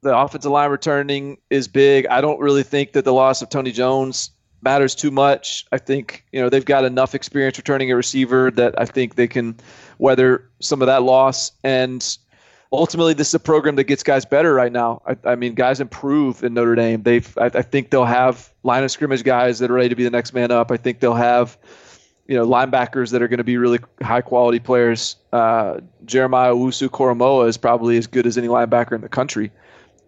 the 0.02 0.16
offensive 0.18 0.52
line 0.52 0.70
returning 0.70 1.38
is 1.50 1.68
big 1.68 2.06
i 2.08 2.22
don't 2.22 2.40
really 2.40 2.64
think 2.64 2.94
that 2.94 3.06
the 3.06 3.14
loss 3.14 3.42
of 3.42 3.50
tony 3.50 3.72
jones 3.72 4.32
matters 4.62 4.96
too 4.96 5.12
much. 5.12 5.66
I 5.72 5.78
think 5.78 6.26
you 6.32 6.42
know 6.42 6.50
they've 6.50 6.66
got 6.66 6.86
enough 6.86 7.16
experience 7.16 7.58
returning 7.58 7.92
a 7.92 7.96
receiver 7.96 8.52
that 8.52 8.80
I 8.80 8.86
think 8.86 9.16
they 9.16 9.28
can 9.28 9.58
weather 9.98 10.50
some 10.60 10.82
of 10.82 10.88
that 10.88 11.04
loss. 11.04 11.52
And 11.64 12.18
ultimately, 12.72 13.14
this 13.14 13.30
is 13.30 13.34
a 13.34 13.40
program 13.40 13.76
that 13.76 13.86
gets 13.86 14.04
guys 14.04 14.26
better 14.26 14.54
right 14.54 14.72
now. 14.72 15.02
I, 15.06 15.18
I 15.32 15.36
mean, 15.36 15.56
guys 15.56 15.80
improve 15.80 16.44
in 16.44 16.54
Notre 16.54 16.76
Dame. 16.76 17.04
They've 17.04 17.38
I, 17.38 17.46
I 17.46 17.62
think 17.62 17.90
they'll 17.90 18.06
have 18.06 18.54
line 18.64 18.84
of 18.84 18.92
scrimmage 18.92 19.24
guys 19.24 19.60
that 19.60 19.72
are 19.72 19.76
ready 19.76 19.90
to 19.90 19.96
be 19.96 20.04
the 20.04 20.12
next 20.12 20.34
man 20.34 20.52
up. 20.52 20.72
I 20.72 20.78
think 20.78 21.00
they'll 21.00 21.14
have 21.14 21.58
you 22.32 22.38
know 22.38 22.48
linebackers 22.48 23.12
that 23.12 23.22
are 23.22 23.28
going 23.28 23.40
to 23.40 23.44
be 23.44 23.58
really 23.58 23.80
high 24.02 24.22
quality 24.22 24.58
players. 24.58 25.18
Uh, 25.34 25.82
Jeremiah 26.06 26.54
Owusu 26.54 26.88
Koramoah 26.88 27.50
is 27.50 27.58
probably 27.58 27.98
as 27.98 28.08
good 28.08 28.26
as 28.26 28.38
any 28.38 28.48
linebacker 28.48 28.94
in 28.94 29.02
the 29.02 29.10
country. 29.10 29.52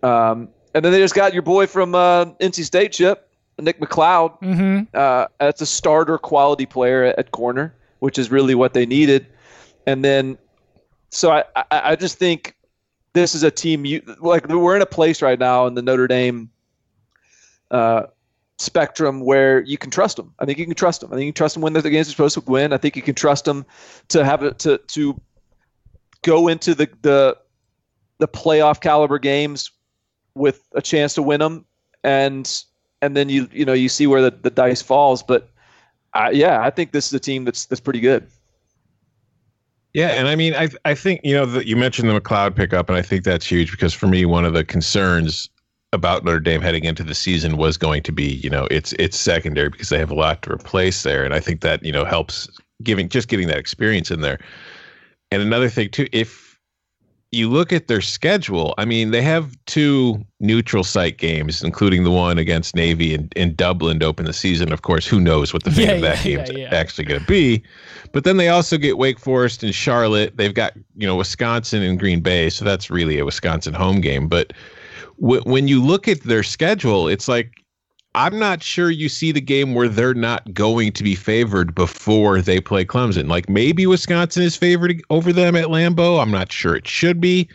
Um, 0.03 0.47
and 0.73 0.85
then 0.85 0.93
they 0.93 0.99
just 0.99 1.15
got 1.15 1.33
your 1.33 1.41
boy 1.41 1.67
from 1.67 1.93
uh, 1.93 2.25
NC 2.39 2.63
State, 2.63 2.93
Chip 2.93 3.29
Nick 3.59 3.81
McCloud. 3.81 4.39
Mm-hmm. 4.39 4.83
Uh, 4.93 5.25
that's 5.37 5.59
a 5.59 5.65
starter 5.65 6.17
quality 6.17 6.65
player 6.65 7.03
at, 7.03 7.19
at, 7.19 7.31
corner, 7.31 7.75
which 7.99 8.17
is 8.17 8.31
really 8.31 8.55
what 8.55 8.73
they 8.73 8.85
needed. 8.85 9.27
And 9.85 10.01
then, 10.01 10.37
so 11.09 11.29
I, 11.29 11.43
I, 11.57 11.65
I 11.71 11.95
just 11.97 12.17
think 12.17 12.55
this 13.11 13.35
is 13.35 13.43
a 13.43 13.51
team 13.51 13.83
you 13.83 14.01
like. 14.21 14.47
We're 14.47 14.77
in 14.77 14.81
a 14.81 14.85
place 14.85 15.21
right 15.21 15.37
now 15.37 15.67
in 15.67 15.73
the 15.73 15.81
Notre 15.81 16.07
Dame 16.07 16.49
uh, 17.69 18.03
spectrum 18.59 19.21
where 19.21 19.61
you 19.61 19.77
can 19.77 19.89
trust 19.89 20.17
them. 20.17 20.33
I 20.39 20.45
think 20.45 20.59
you 20.59 20.65
can 20.65 20.75
trust 20.75 21.01
them. 21.01 21.11
I 21.11 21.15
think 21.15 21.25
you 21.25 21.33
can 21.33 21.37
trust 21.37 21.55
them 21.55 21.63
when 21.63 21.73
the 21.73 21.81
games 21.89 22.07
are 22.07 22.11
supposed 22.11 22.35
to 22.35 22.41
win. 22.41 22.73
I 22.73 22.77
think 22.77 22.95
you 22.95 23.01
can 23.01 23.15
trust 23.15 23.45
them 23.45 23.65
to 24.09 24.23
have 24.23 24.43
it 24.43 24.59
to 24.59 24.77
to 24.77 25.19
go 26.23 26.47
into 26.47 26.73
the 26.73 26.89
the 27.01 27.37
the 28.19 28.27
playoff 28.27 28.81
caliber 28.81 29.19
games 29.19 29.71
with 30.35 30.67
a 30.73 30.81
chance 30.81 31.13
to 31.15 31.21
win 31.21 31.39
them 31.39 31.65
and 32.03 32.63
and 33.01 33.15
then 33.15 33.29
you 33.29 33.47
you 33.51 33.65
know 33.65 33.73
you 33.73 33.89
see 33.89 34.07
where 34.07 34.21
the, 34.21 34.31
the 34.31 34.49
dice 34.49 34.81
falls 34.81 35.21
but 35.21 35.49
yeah 36.31 36.61
i 36.61 36.69
think 36.69 36.91
this 36.91 37.07
is 37.07 37.13
a 37.13 37.19
team 37.19 37.43
that's 37.43 37.65
that's 37.65 37.81
pretty 37.81 37.99
good 37.99 38.25
yeah 39.93 40.07
and 40.09 40.27
i 40.27 40.35
mean 40.35 40.53
i 40.55 40.67
i 40.85 40.93
think 40.95 41.19
you 41.23 41.35
know 41.35 41.45
that 41.45 41.65
you 41.65 41.75
mentioned 41.75 42.09
the 42.09 42.19
mccloud 42.19 42.55
pickup 42.55 42.89
and 42.89 42.97
i 42.97 43.01
think 43.01 43.23
that's 43.23 43.45
huge 43.45 43.71
because 43.71 43.93
for 43.93 44.07
me 44.07 44.25
one 44.25 44.45
of 44.45 44.53
the 44.53 44.63
concerns 44.63 45.49
about 45.93 46.25
Notre 46.25 46.39
Dame 46.39 46.61
heading 46.61 46.83
into 46.83 47.03
the 47.03 47.15
season 47.15 47.55
was 47.55 47.77
going 47.77 48.03
to 48.03 48.11
be, 48.11 48.25
you 48.25 48.49
know, 48.49 48.67
it's 48.69 48.93
it's 48.93 49.17
secondary 49.17 49.69
because 49.69 49.89
they 49.89 49.99
have 49.99 50.11
a 50.11 50.15
lot 50.15 50.41
to 50.41 50.51
replace 50.51 51.03
there, 51.03 51.23
and 51.23 51.33
I 51.33 51.39
think 51.39 51.61
that 51.61 51.83
you 51.85 51.93
know 51.93 52.03
helps 52.03 52.49
giving 52.81 53.07
just 53.07 53.29
getting 53.29 53.47
that 53.47 53.57
experience 53.57 54.11
in 54.11 54.21
there. 54.21 54.39
And 55.31 55.41
another 55.41 55.69
thing 55.69 55.89
too, 55.89 56.07
if 56.11 56.59
you 57.31 57.49
look 57.49 57.73
at 57.73 57.87
their 57.87 58.01
schedule, 58.01 58.75
I 58.77 58.85
mean, 58.85 59.11
they 59.11 59.21
have 59.23 59.55
two 59.65 60.23
neutral 60.39 60.83
site 60.83 61.17
games, 61.17 61.63
including 61.63 62.03
the 62.03 62.11
one 62.11 62.37
against 62.37 62.75
Navy 62.75 63.13
in, 63.13 63.29
in 63.35 63.55
Dublin 63.55 63.99
to 63.99 64.05
open 64.05 64.25
the 64.25 64.33
season. 64.33 64.71
Of 64.71 64.83
course, 64.83 65.07
who 65.07 65.19
knows 65.19 65.51
what 65.51 65.63
the 65.63 65.71
fate 65.71 65.87
yeah, 65.87 65.93
of 65.93 66.01
that 66.01 66.25
yeah, 66.25 66.35
game's 66.35 66.51
yeah, 66.51 66.69
actually 66.71 67.05
going 67.05 67.19
to 67.19 67.25
be. 67.25 67.63
But 68.11 68.23
then 68.23 68.37
they 68.37 68.49
also 68.49 68.77
get 68.77 68.99
Wake 68.99 69.19
Forest 69.19 69.63
and 69.63 69.73
Charlotte. 69.73 70.37
They've 70.37 70.53
got, 70.53 70.73
you 70.95 71.07
know, 71.07 71.15
Wisconsin 71.15 71.81
and 71.81 71.99
Green 71.99 72.21
Bay. 72.21 72.51
So 72.51 72.63
that's 72.63 72.91
really 72.91 73.17
a 73.17 73.25
Wisconsin 73.25 73.73
home 73.73 73.99
game. 73.99 74.27
But 74.27 74.53
w- 75.19 75.41
when 75.43 75.67
you 75.67 75.83
look 75.83 76.07
at 76.07 76.21
their 76.21 76.43
schedule, 76.43 77.07
it's 77.07 77.27
like 77.27 77.51
I'm 78.15 78.37
not 78.37 78.61
sure 78.61 78.91
you 78.91 79.09
see 79.09 79.31
the 79.31 79.41
game 79.41 79.73
where 79.73 79.87
they're 79.87 80.13
not 80.13 80.53
going 80.53 80.91
to 80.93 81.03
be 81.03 81.15
favored 81.15 81.73
before 81.73 82.41
they 82.41 82.61
play 82.61 82.85
Clemson. 82.85 83.27
Like 83.27 83.49
maybe 83.49 83.87
Wisconsin 83.87 84.43
is 84.43 84.55
favored 84.55 85.01
over 85.09 85.33
them 85.33 85.55
at 85.55 85.65
Lambeau. 85.67 86.21
I'm 86.21 86.31
not 86.31 86.51
sure 86.51 86.75
it 86.75 86.87
should 86.87 87.19
be 87.19 87.49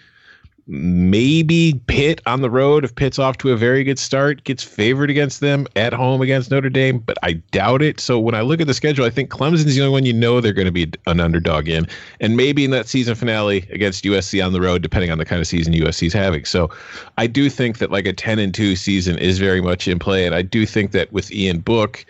maybe 0.68 1.80
Pitt 1.86 2.20
on 2.26 2.42
the 2.42 2.50
road, 2.50 2.84
if 2.84 2.94
Pitt's 2.94 3.18
off 3.18 3.38
to 3.38 3.52
a 3.52 3.56
very 3.56 3.82
good 3.82 3.98
start, 3.98 4.44
gets 4.44 4.62
favored 4.62 5.08
against 5.08 5.40
them 5.40 5.66
at 5.76 5.94
home 5.94 6.20
against 6.20 6.50
Notre 6.50 6.68
Dame, 6.68 6.98
but 6.98 7.16
I 7.22 7.32
doubt 7.50 7.80
it. 7.80 7.98
So 8.00 8.18
when 8.18 8.34
I 8.34 8.42
look 8.42 8.60
at 8.60 8.66
the 8.66 8.74
schedule, 8.74 9.06
I 9.06 9.10
think 9.10 9.30
Clemson's 9.30 9.74
the 9.74 9.80
only 9.80 9.92
one 9.92 10.04
you 10.04 10.12
know 10.12 10.40
they're 10.40 10.52
going 10.52 10.66
to 10.66 10.72
be 10.72 10.92
an 11.06 11.20
underdog 11.20 11.68
in, 11.68 11.88
and 12.20 12.36
maybe 12.36 12.64
in 12.64 12.70
that 12.72 12.86
season 12.86 13.14
finale 13.14 13.66
against 13.70 14.04
USC 14.04 14.44
on 14.44 14.52
the 14.52 14.60
road, 14.60 14.82
depending 14.82 15.10
on 15.10 15.18
the 15.18 15.24
kind 15.24 15.40
of 15.40 15.46
season 15.46 15.72
USC's 15.72 16.12
having. 16.12 16.44
So 16.44 16.70
I 17.16 17.26
do 17.26 17.48
think 17.48 17.78
that 17.78 17.90
like 17.90 18.06
a 18.06 18.12
10 18.12 18.38
and 18.38 18.54
2 18.54 18.76
season 18.76 19.18
is 19.18 19.38
very 19.38 19.62
much 19.62 19.88
in 19.88 19.98
play, 19.98 20.26
and 20.26 20.34
I 20.34 20.42
do 20.42 20.66
think 20.66 20.92
that 20.92 21.10
with 21.12 21.32
Ian 21.32 21.60
Book 21.60 22.04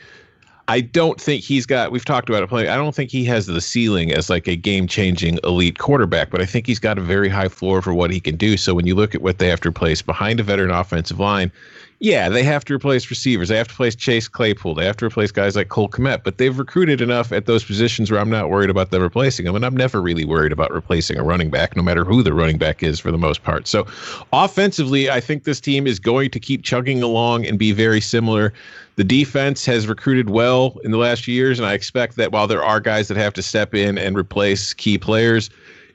I 0.71 0.83
don't 0.83 1.19
think 1.19 1.43
he's 1.43 1.65
got. 1.65 1.93
We've 1.93 2.05
talked 2.05 2.29
about 2.29 2.43
it 2.43 2.49
plenty. 2.49 2.69
I 2.69 2.77
don't 2.77 2.95
think 2.95 3.11
he 3.11 3.25
has 3.25 3.47
the 3.47 3.61
ceiling 3.61 4.13
as 4.13 4.29
like 4.29 4.47
a 4.47 4.55
game-changing 4.55 5.39
elite 5.43 5.79
quarterback, 5.79 6.31
but 6.31 6.43
I 6.43 6.45
think 6.45 6.67
he's 6.67 6.79
got 6.79 6.99
a 6.99 7.01
very 7.01 7.31
high 7.31 7.49
floor 7.49 7.81
for 7.81 7.95
what 7.95 8.11
he 8.11 8.21
can 8.21 8.37
do. 8.37 8.59
So 8.59 8.75
when 8.75 8.87
you 8.87 8.95
look 8.95 9.15
at 9.15 9.23
what 9.23 9.39
they 9.39 9.49
have 9.49 9.63
to 9.63 9.71
replace 9.71 10.03
behind 10.03 10.41
a 10.41 10.43
veteran 10.43 10.71
offensive 10.71 11.19
line, 11.19 11.51
yeah, 12.01 12.29
they 12.29 12.45
have 12.45 12.65
to 12.67 12.75
replace 12.75 13.11
receivers. 13.11 13.49
They 13.49 13.57
have 13.57 13.67
to 13.69 13.75
replace 13.75 13.97
Chase 13.97 14.29
Claypool. 14.29 14.77
They 14.77 14.85
have 14.85 14.97
to 14.99 15.07
replace 15.07 15.33
guys 15.33 15.57
like 15.57 15.69
Cole 15.69 15.89
Kmet. 15.89 16.23
But 16.23 16.39
they've 16.39 16.57
recruited 16.57 17.01
enough 17.01 17.33
at 17.33 17.47
those 17.47 17.65
positions 17.65 18.09
where 18.09 18.21
I'm 18.21 18.31
not 18.31 18.51
worried 18.51 18.71
about 18.71 18.93
them 18.93 19.03
replacing 19.03 19.47
them. 19.47 19.57
And 19.57 19.67
I'm 19.67 19.77
never 19.77 20.01
really 20.01 20.25
worried 20.25 20.53
about 20.53 20.73
replacing 20.73 21.19
a 21.19 21.25
running 21.25 21.51
back, 21.51 21.75
no 21.75 21.83
matter 21.83 22.05
who 22.05 22.23
the 22.23 22.33
running 22.33 22.57
back 22.57 22.85
is 22.85 23.01
for 23.01 23.11
the 23.11 23.19
most 23.19 23.43
part. 23.43 23.67
So 23.67 23.85
offensively, 24.33 25.11
I 25.11 25.19
think 25.19 25.43
this 25.43 25.61
team 25.61 25.89
is 25.89 25.99
going 25.99 26.31
to 26.31 26.39
keep 26.39 26.63
chugging 26.63 27.03
along 27.03 27.47
and 27.47 27.59
be 27.59 27.73
very 27.73 28.01
similar. 28.01 28.53
The 28.95 29.05
defense 29.05 29.67
has 29.67 29.89
recruited 29.89 30.31
well 30.31 30.79
in 30.85 30.93
the 30.93 30.99
last 30.99 31.25
few 31.25 31.35
years, 31.35 31.59
and 31.59 31.67
I 31.67 31.73
expect 31.73 32.15
that 32.17 32.31
while 32.31 32.47
there 32.47 32.63
are 32.63 32.79
guys 32.79 33.09
that 33.09 33.17
have 33.17 33.35
to 33.35 33.43
step 33.43 33.75
in 33.75 33.99
and 33.99 34.17
replace 34.17 34.73
key 34.73 34.99
players, 34.99 35.51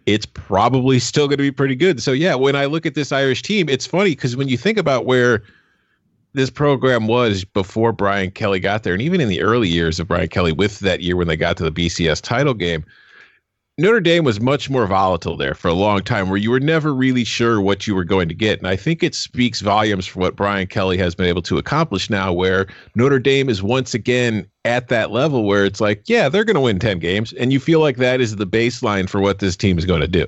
it's 0.06 0.26
probably 0.26 1.00
still 1.00 1.28
going 1.28 1.38
to 1.38 1.44
be 1.44 1.52
pretty 1.52 1.76
good. 1.76 2.02
So 2.02 2.12
yeah, 2.12 2.36
when 2.36 2.58
I 2.58 2.66
look 2.66 2.86
at 2.86 2.94
this 2.94 3.14
Irish 3.14 3.42
team, 3.42 3.70
it's 3.70 3.86
funny 3.86 4.12
because 4.12 4.36
when 4.36 4.50
you 4.50 4.58
think 4.58 4.78
about 4.78 5.06
where 5.06 5.44
this 6.34 6.50
program 6.50 7.08
was 7.08 7.44
before 7.44 7.92
Brian 7.92 8.32
Kelly 8.32 8.60
got 8.60 8.84
there, 8.84 8.94
and 8.94 9.02
even 9.02 9.22
in 9.22 9.30
the 9.30 9.42
early 9.42 9.70
years 9.70 10.00
of 10.00 10.08
Brian 10.08 10.28
Kelly, 10.28 10.52
with 10.52 10.80
that 10.80 11.02
year 11.02 11.16
when 11.16 11.28
they 11.28 11.38
got 11.38 11.58
to 11.58 11.64
the 11.64 11.72
BCS 11.72 12.22
title 12.22 12.54
game, 12.54 12.84
Notre 13.80 14.00
Dame 14.00 14.24
was 14.24 14.40
much 14.40 14.70
more 14.70 14.86
volatile 14.86 15.36
there 15.36 15.56
for 15.56 15.68
a 15.68 15.74
long 15.74 16.02
time, 16.02 16.30
where 16.30 16.38
you 16.38 16.52
were 16.52 16.60
never 16.60 16.94
really 16.94 17.24
sure 17.24 17.60
what 17.60 17.88
you 17.88 17.96
were 17.96 18.04
going 18.04 18.30
to 18.30 18.36
get. 18.36 18.60
And 18.60 18.68
I 18.68 18.76
think 18.76 19.02
it 19.02 19.16
speaks 19.16 19.62
volumes 19.62 20.06
for 20.06 20.20
what 20.20 20.36
Brian 20.36 20.68
Kelly 20.68 20.96
has 21.00 21.16
been 21.16 21.26
able 21.26 21.42
to 21.44 21.58
accomplish 21.58 22.08
now, 22.08 22.32
where 22.32 22.68
Notre 22.94 23.18
Dame 23.18 23.50
is 23.50 23.64
once 23.64 23.96
again 23.96 24.48
at 24.64 24.90
that 24.90 25.10
level 25.10 25.44
where 25.46 25.66
it's 25.66 25.82
like, 25.82 26.04
yeah, 26.06 26.30
they're 26.30 26.44
going 26.44 26.54
to 26.54 26.62
win 26.62 26.78
10 26.78 27.00
games. 27.00 27.34
And 27.34 27.52
you 27.52 27.60
feel 27.60 27.80
like 27.80 27.98
that 27.98 28.22
is 28.22 28.36
the 28.36 28.46
baseline 28.46 29.10
for 29.10 29.20
what 29.20 29.40
this 29.40 29.56
team 29.56 29.80
is 29.80 29.86
going 29.86 30.02
to 30.02 30.08
do. 30.08 30.28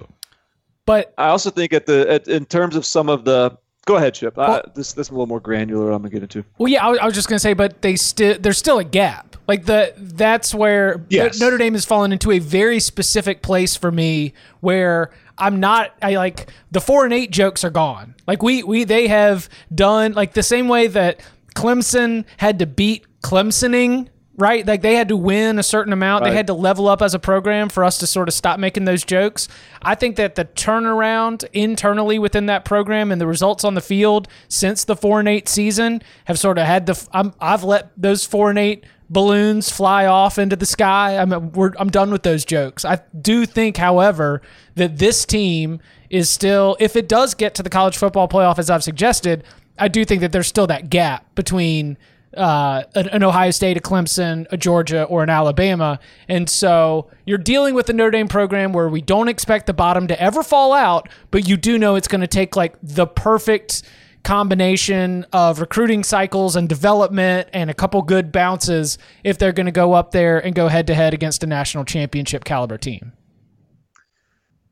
But 0.87 1.13
I 1.19 1.27
also 1.27 1.51
think 1.51 1.71
at 1.71 1.85
the 1.85 2.11
at, 2.11 2.27
in 2.27 2.45
terms 2.45 2.75
of 2.75 2.83
some 2.83 3.09
of 3.09 3.25
the 3.25 3.55
Go 3.85 3.97
ahead, 3.97 4.15
Chip. 4.15 4.35
Well, 4.35 4.51
uh, 4.51 4.61
this 4.73 4.93
this 4.93 5.07
is 5.07 5.11
a 5.11 5.13
little 5.13 5.27
more 5.27 5.39
granular. 5.39 5.91
I'm 5.91 6.01
gonna 6.01 6.09
get 6.09 6.23
into. 6.23 6.43
Well, 6.57 6.67
yeah, 6.67 6.85
I, 6.85 6.95
I 6.95 7.05
was 7.05 7.13
just 7.13 7.29
gonna 7.29 7.39
say, 7.39 7.53
but 7.53 7.83
they 7.83 7.95
still 7.95 8.37
there's 8.39 8.57
still 8.57 8.79
a 8.79 8.83
gap. 8.83 9.35
Like 9.47 9.65
the 9.65 9.93
that's 9.95 10.55
where 10.55 11.05
yes. 11.09 11.39
Notre 11.39 11.59
Dame 11.59 11.73
has 11.73 11.85
fallen 11.85 12.11
into 12.11 12.31
a 12.31 12.39
very 12.39 12.79
specific 12.79 13.43
place 13.43 13.75
for 13.75 13.91
me 13.91 14.33
where 14.59 15.11
I'm 15.37 15.59
not. 15.59 15.93
I 16.01 16.15
like 16.15 16.49
the 16.71 16.81
four 16.81 17.05
and 17.05 17.13
eight 17.13 17.29
jokes 17.29 17.63
are 17.63 17.69
gone. 17.69 18.15
Like 18.25 18.41
we 18.41 18.63
we 18.63 18.85
they 18.85 19.07
have 19.07 19.49
done 19.73 20.13
like 20.13 20.33
the 20.33 20.43
same 20.43 20.67
way 20.67 20.87
that 20.87 21.21
Clemson 21.55 22.25
had 22.37 22.57
to 22.59 22.65
beat 22.65 23.05
Clemsoning 23.21 24.07
right? 24.37 24.65
Like 24.65 24.81
they 24.81 24.95
had 24.95 25.07
to 25.09 25.17
win 25.17 25.59
a 25.59 25.63
certain 25.63 25.93
amount. 25.93 26.23
Right. 26.23 26.31
They 26.31 26.35
had 26.35 26.47
to 26.47 26.53
level 26.53 26.87
up 26.87 27.01
as 27.01 27.13
a 27.13 27.19
program 27.19 27.69
for 27.69 27.83
us 27.83 27.97
to 27.99 28.07
sort 28.07 28.27
of 28.27 28.33
stop 28.33 28.59
making 28.59 28.85
those 28.85 29.03
jokes. 29.03 29.47
I 29.81 29.95
think 29.95 30.15
that 30.17 30.35
the 30.35 30.45
turnaround 30.45 31.45
internally 31.53 32.19
within 32.19 32.47
that 32.47 32.65
program 32.65 33.11
and 33.11 33.21
the 33.21 33.27
results 33.27 33.63
on 33.63 33.75
the 33.75 33.81
field 33.81 34.27
since 34.47 34.83
the 34.83 34.95
four 34.95 35.19
and 35.19 35.27
eight 35.27 35.47
season 35.47 36.01
have 36.25 36.39
sort 36.39 36.57
of 36.57 36.65
had 36.65 36.85
the. 36.85 37.07
i 37.13 37.51
have 37.51 37.63
let 37.63 37.91
those 37.95 38.25
four 38.25 38.49
and 38.49 38.59
eight 38.59 38.85
balloons 39.09 39.69
fly 39.69 40.05
off 40.05 40.37
into 40.37 40.55
the 40.55 40.65
sky. 40.65 41.17
I'm 41.17 41.31
I'm 41.33 41.89
done 41.89 42.11
with 42.11 42.23
those 42.23 42.43
jokes. 42.45 42.83
I 42.85 43.01
do 43.19 43.45
think, 43.45 43.77
however, 43.77 44.41
that 44.75 44.97
this 44.97 45.25
team 45.25 45.79
is 46.09 46.29
still, 46.29 46.77
if 46.79 46.95
it 46.95 47.07
does 47.07 47.33
get 47.33 47.55
to 47.55 47.63
the 47.63 47.69
college 47.69 47.97
football 47.97 48.27
playoff 48.27 48.59
as 48.59 48.69
I've 48.69 48.83
suggested, 48.83 49.43
I 49.77 49.87
do 49.87 50.05
think 50.05 50.21
that 50.21 50.31
there's 50.31 50.47
still 50.47 50.67
that 50.67 50.89
gap 50.89 51.33
between 51.35 51.97
uh, 52.35 52.83
an, 52.95 53.23
Ohio 53.23 53.51
State, 53.51 53.77
a 53.77 53.79
Clemson, 53.79 54.45
a 54.51 54.57
Georgia, 54.57 55.03
or 55.03 55.23
an 55.23 55.29
Alabama. 55.29 55.99
And 56.27 56.49
so 56.49 57.09
you're 57.25 57.37
dealing 57.37 57.75
with 57.75 57.85
the 57.87 57.93
Notre 57.93 58.11
Dame 58.11 58.27
program 58.27 58.73
where 58.73 58.89
we 58.89 59.01
don't 59.01 59.27
expect 59.27 59.65
the 59.65 59.73
bottom 59.73 60.07
to 60.07 60.21
ever 60.21 60.43
fall 60.43 60.73
out, 60.73 61.09
but 61.31 61.47
you 61.47 61.57
do 61.57 61.77
know 61.77 61.95
it's 61.95 62.07
going 62.07 62.21
to 62.21 62.27
take 62.27 62.55
like 62.55 62.75
the 62.81 63.07
perfect 63.07 63.83
combination 64.23 65.25
of 65.31 65.59
recruiting 65.61 66.03
cycles 66.03 66.55
and 66.55 66.67
development 66.67 67.47
and 67.53 67.69
a 67.69 67.73
couple 67.73 68.01
good 68.01 68.31
bounces 68.31 68.97
if 69.23 69.37
they're 69.37 69.53
going 69.53 69.67
to 69.67 69.71
go 69.71 69.93
up 69.93 70.11
there 70.11 70.43
and 70.43 70.55
go 70.55 70.67
head 70.67 70.87
to 70.87 70.95
head 70.95 71.13
against 71.13 71.43
a 71.43 71.47
national 71.47 71.85
championship 71.85 72.43
caliber 72.43 72.77
team. 72.77 73.13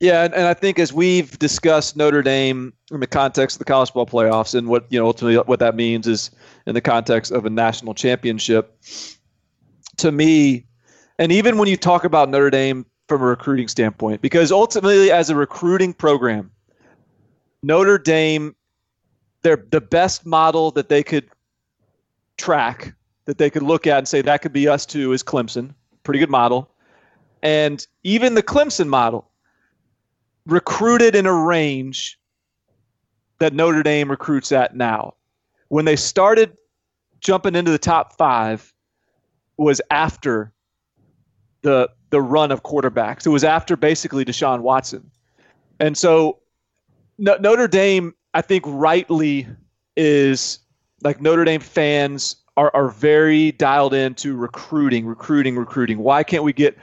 Yeah, 0.03 0.25
and, 0.25 0.33
and 0.33 0.47
I 0.47 0.53
think 0.53 0.79
as 0.79 0.91
we've 0.91 1.39
discussed 1.39 1.95
Notre 1.95 2.21
Dame 2.21 2.73
in 2.91 2.99
the 2.99 3.07
context 3.07 3.55
of 3.55 3.59
the 3.59 3.63
college 3.63 3.93
ball 3.93 4.05
playoffs 4.05 4.53
and 4.53 4.67
what 4.67 4.85
you 4.89 4.99
know 4.99 5.05
ultimately 5.05 5.37
what 5.37 5.59
that 5.59 5.77
means 5.77 6.07
is 6.07 6.29
in 6.67 6.73
the 6.73 6.81
context 6.81 7.31
of 7.31 7.45
a 7.45 7.49
national 7.49 7.93
championship. 7.93 8.77
To 9.95 10.11
me, 10.11 10.65
and 11.19 11.31
even 11.31 11.57
when 11.57 11.69
you 11.69 11.77
talk 11.77 12.03
about 12.03 12.27
Notre 12.27 12.49
Dame 12.49 12.85
from 13.07 13.21
a 13.21 13.25
recruiting 13.25 13.69
standpoint, 13.69 14.21
because 14.21 14.51
ultimately 14.51 15.09
as 15.09 15.29
a 15.29 15.37
recruiting 15.37 15.93
program, 15.93 16.51
Notre 17.61 17.97
Dame, 17.97 18.57
they're 19.41 19.65
the 19.71 19.79
best 19.79 20.25
model 20.25 20.71
that 20.71 20.89
they 20.89 21.01
could 21.01 21.29
track 22.35 22.93
that 23.23 23.37
they 23.37 23.49
could 23.49 23.63
look 23.63 23.87
at 23.87 23.99
and 23.99 24.07
say 24.09 24.21
that 24.21 24.41
could 24.41 24.51
be 24.51 24.67
us 24.67 24.85
too 24.85 25.13
is 25.13 25.23
Clemson. 25.23 25.73
Pretty 26.03 26.19
good 26.19 26.29
model. 26.29 26.69
And 27.41 27.87
even 28.03 28.35
the 28.35 28.43
Clemson 28.43 28.87
model 28.87 29.29
recruited 30.45 31.15
in 31.15 31.25
a 31.25 31.33
range 31.33 32.19
that 33.39 33.53
Notre 33.53 33.83
Dame 33.83 34.09
recruits 34.09 34.51
at 34.51 34.75
now. 34.75 35.15
When 35.69 35.85
they 35.85 35.95
started 35.95 36.55
jumping 37.19 37.55
into 37.55 37.71
the 37.71 37.79
top 37.79 38.15
five 38.17 38.73
was 39.57 39.81
after 39.89 40.53
the 41.61 41.89
the 42.09 42.21
run 42.21 42.51
of 42.51 42.61
quarterbacks. 42.61 43.25
It 43.25 43.29
was 43.29 43.43
after 43.43 43.75
basically 43.75 44.23
Deshaun 44.23 44.59
Watson. 44.59 45.09
And 45.79 45.97
so 45.97 46.39
no, 47.17 47.35
Notre 47.37 47.67
Dame, 47.67 48.13
I 48.35 48.41
think 48.41 48.63
rightly 48.67 49.47
is 49.97 50.59
like 51.03 51.21
Notre 51.21 51.43
Dame 51.43 51.61
fans 51.61 52.35
are, 52.55 52.69
are 52.75 52.89
very 52.89 53.53
dialed 53.53 53.95
into 53.95 54.35
recruiting, 54.35 55.07
recruiting, 55.07 55.55
recruiting. 55.55 55.99
Why 55.99 56.23
can't 56.23 56.43
we 56.43 56.53
get 56.53 56.77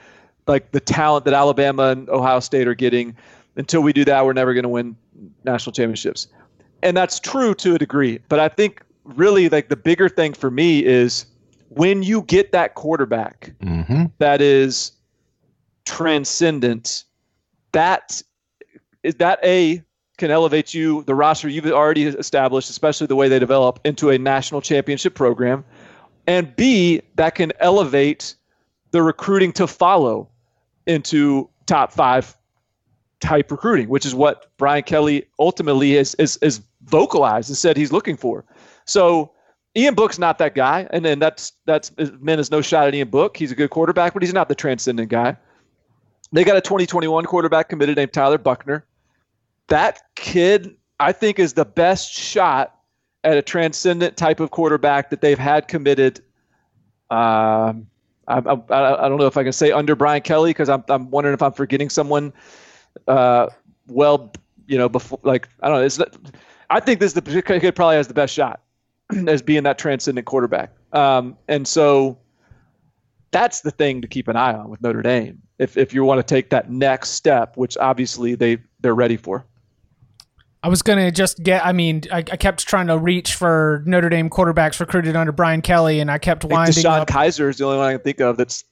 like 0.47 0.71
the 0.71 0.81
talent 0.81 1.23
that 1.25 1.33
Alabama 1.33 1.83
and 1.83 2.09
Ohio 2.09 2.41
State 2.41 2.67
are 2.67 2.75
getting? 2.75 3.15
Until 3.55 3.81
we 3.81 3.93
do 3.93 4.05
that, 4.05 4.25
we're 4.25 4.33
never 4.33 4.53
going 4.53 4.63
to 4.63 4.69
win 4.69 4.95
national 5.43 5.73
championships. 5.73 6.27
And 6.83 6.95
that's 6.95 7.19
true 7.19 7.53
to 7.55 7.75
a 7.75 7.77
degree. 7.77 8.19
But 8.29 8.39
I 8.39 8.49
think 8.49 8.81
really 9.03 9.49
like 9.49 9.69
the 9.69 9.75
bigger 9.75 10.09
thing 10.09 10.33
for 10.33 10.49
me 10.49 10.83
is 10.83 11.25
when 11.69 12.03
you 12.03 12.21
get 12.23 12.51
that 12.51 12.75
quarterback 12.75 13.53
Mm-hmm. 13.61 14.05
that 14.17 14.41
is 14.41 14.91
transcendent, 15.85 17.03
that 17.71 18.21
is 19.03 19.15
that 19.15 19.39
a 19.43 19.81
can 20.17 20.29
elevate 20.31 20.73
you 20.73 21.03
the 21.03 21.15
roster 21.15 21.49
you've 21.49 21.65
already 21.65 22.03
established, 22.03 22.69
especially 22.69 23.07
the 23.07 23.15
way 23.15 23.27
they 23.27 23.39
develop 23.39 23.79
into 23.83 24.11
a 24.11 24.17
national 24.17 24.61
championship 24.61 25.15
program, 25.15 25.65
and 26.27 26.55
B 26.55 27.01
that 27.15 27.35
can 27.35 27.51
elevate 27.59 28.35
the 28.91 29.01
recruiting 29.01 29.51
to 29.53 29.65
follow 29.65 30.29
into 30.85 31.49
top 31.65 31.91
five 31.91 32.37
type 33.21 33.51
recruiting, 33.51 33.87
which 33.87 34.05
is 34.05 34.13
what 34.13 34.47
Brian 34.57 34.83
Kelly 34.83 35.25
ultimately 35.39 35.95
is 35.95 36.15
is, 36.15 36.37
is 36.37 36.61
vocalized 36.85 37.49
and 37.49 37.57
said 37.57 37.77
he's 37.77 37.91
looking 37.91 38.17
for. 38.17 38.43
So 38.85 39.31
Ian 39.77 39.95
Book's 39.95 40.19
not 40.19 40.37
that 40.39 40.53
guy, 40.55 40.87
and 40.91 41.05
then 41.05 41.19
that's 41.19 41.53
that's 41.65 41.91
meant 42.19 42.39
as 42.39 42.51
no 42.51 42.61
shot 42.61 42.87
at 42.87 42.95
Ian 42.95 43.09
Book. 43.09 43.37
He's 43.37 43.51
a 43.51 43.55
good 43.55 43.69
quarterback, 43.69 44.13
but 44.13 44.21
he's 44.21 44.33
not 44.33 44.49
the 44.49 44.55
transcendent 44.55 45.09
guy. 45.09 45.37
They 46.33 46.43
got 46.43 46.57
a 46.57 46.61
2021 46.61 47.25
quarterback 47.25 47.69
committed 47.69 47.97
named 47.97 48.13
Tyler 48.13 48.37
Buchner. 48.37 48.85
That 49.67 50.01
kid, 50.15 50.75
I 50.99 51.11
think, 51.11 51.39
is 51.39 51.53
the 51.53 51.65
best 51.65 52.11
shot 52.11 52.75
at 53.23 53.37
a 53.37 53.41
transcendent 53.41 54.17
type 54.17 54.39
of 54.39 54.51
quarterback 54.51 55.09
that 55.09 55.21
they've 55.21 55.37
had 55.37 55.67
committed. 55.67 56.19
Um, 57.09 57.87
I, 58.27 58.39
I, 58.39 59.05
I 59.05 59.09
don't 59.09 59.17
know 59.17 59.27
if 59.27 59.37
I 59.37 59.43
can 59.43 59.51
say 59.51 59.71
under 59.71 59.95
Brian 59.95 60.21
Kelly 60.21 60.51
because 60.51 60.69
I'm, 60.69 60.83
I'm 60.89 61.11
wondering 61.11 61.33
if 61.33 61.41
I'm 61.41 61.51
forgetting 61.51 61.89
someone. 61.89 62.33
Uh, 63.07 63.47
well, 63.87 64.31
you 64.67 64.77
know, 64.77 64.89
before 64.89 65.19
like 65.23 65.49
I 65.61 65.69
don't 65.69 65.79
know. 65.79 65.85
It's, 65.85 65.99
I 66.69 66.79
think 66.79 66.99
this 66.99 67.13
is 67.15 67.21
the 67.21 67.41
kid 67.41 67.75
probably 67.75 67.95
has 67.95 68.07
the 68.07 68.13
best 68.13 68.33
shot 68.33 68.61
as 69.27 69.41
being 69.41 69.63
that 69.63 69.77
transcendent 69.77 70.25
quarterback. 70.25 70.71
Um, 70.93 71.37
and 71.47 71.67
so 71.67 72.17
that's 73.31 73.61
the 73.61 73.71
thing 73.71 74.01
to 74.01 74.07
keep 74.07 74.27
an 74.27 74.35
eye 74.35 74.53
on 74.53 74.69
with 74.69 74.81
Notre 74.81 75.01
Dame 75.01 75.41
if 75.59 75.77
if 75.77 75.93
you 75.93 76.03
want 76.03 76.19
to 76.19 76.23
take 76.23 76.49
that 76.49 76.69
next 76.69 77.11
step, 77.11 77.57
which 77.57 77.77
obviously 77.77 78.35
they 78.35 78.57
they're 78.79 78.95
ready 78.95 79.17
for. 79.17 79.45
I 80.63 80.69
was 80.69 80.81
gonna 80.81 81.11
just 81.11 81.41
get. 81.41 81.65
I 81.65 81.71
mean, 81.71 82.03
I, 82.11 82.17
I 82.19 82.21
kept 82.21 82.67
trying 82.67 82.87
to 82.87 82.97
reach 82.97 83.35
for 83.35 83.83
Notre 83.85 84.09
Dame 84.09 84.29
quarterbacks 84.29 84.79
recruited 84.79 85.15
under 85.15 85.31
Brian 85.31 85.61
Kelly, 85.61 85.99
and 85.99 86.11
I 86.11 86.17
kept 86.17 86.45
I 86.45 86.49
winding 86.49 86.83
Deshaun 86.83 86.99
up. 86.99 87.07
Kizer 87.07 87.49
is 87.49 87.57
the 87.57 87.65
only 87.65 87.77
one 87.77 87.87
I 87.87 87.91
can 87.93 88.01
think 88.01 88.21
of 88.21 88.37
that's 88.37 88.63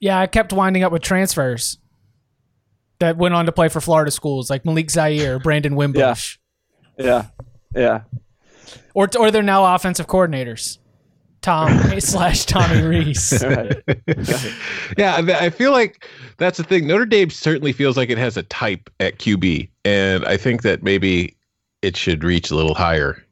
yeah, 0.00 0.18
I 0.18 0.26
kept 0.26 0.52
winding 0.52 0.82
up 0.82 0.92
with 0.92 1.02
transfers 1.02 1.78
that 3.00 3.16
went 3.16 3.34
on 3.34 3.46
to 3.46 3.52
play 3.52 3.68
for 3.68 3.80
Florida 3.80 4.10
schools 4.10 4.48
like 4.48 4.64
Malik 4.64 4.90
Zaire, 4.90 5.38
Brandon 5.38 5.74
Wimbush, 5.74 6.38
yeah 6.98 7.26
yeah 7.74 8.02
or 8.94 9.08
or 9.18 9.30
they're 9.30 9.42
now 9.42 9.74
offensive 9.74 10.06
coordinators. 10.06 10.78
Tom 11.42 11.78
slash 12.00 12.44
Tommy 12.44 12.82
Rees. 12.82 13.42
right. 13.46 13.82
Yeah, 14.98 15.16
I 15.16 15.46
I 15.46 15.50
feel 15.50 15.72
like 15.72 16.06
that's 16.36 16.58
the 16.58 16.64
thing. 16.64 16.86
Notre 16.86 17.06
Dame 17.06 17.30
certainly 17.30 17.72
feels 17.72 17.96
like 17.96 18.10
it 18.10 18.18
has 18.18 18.36
a 18.36 18.42
type 18.44 18.90
at 19.00 19.18
QB, 19.18 19.70
and 19.84 20.24
I 20.26 20.36
think 20.36 20.62
that 20.62 20.82
maybe 20.82 21.36
it 21.82 21.96
should 21.96 22.24
reach 22.24 22.50
a 22.50 22.56
little 22.56 22.74
higher. 22.74 23.24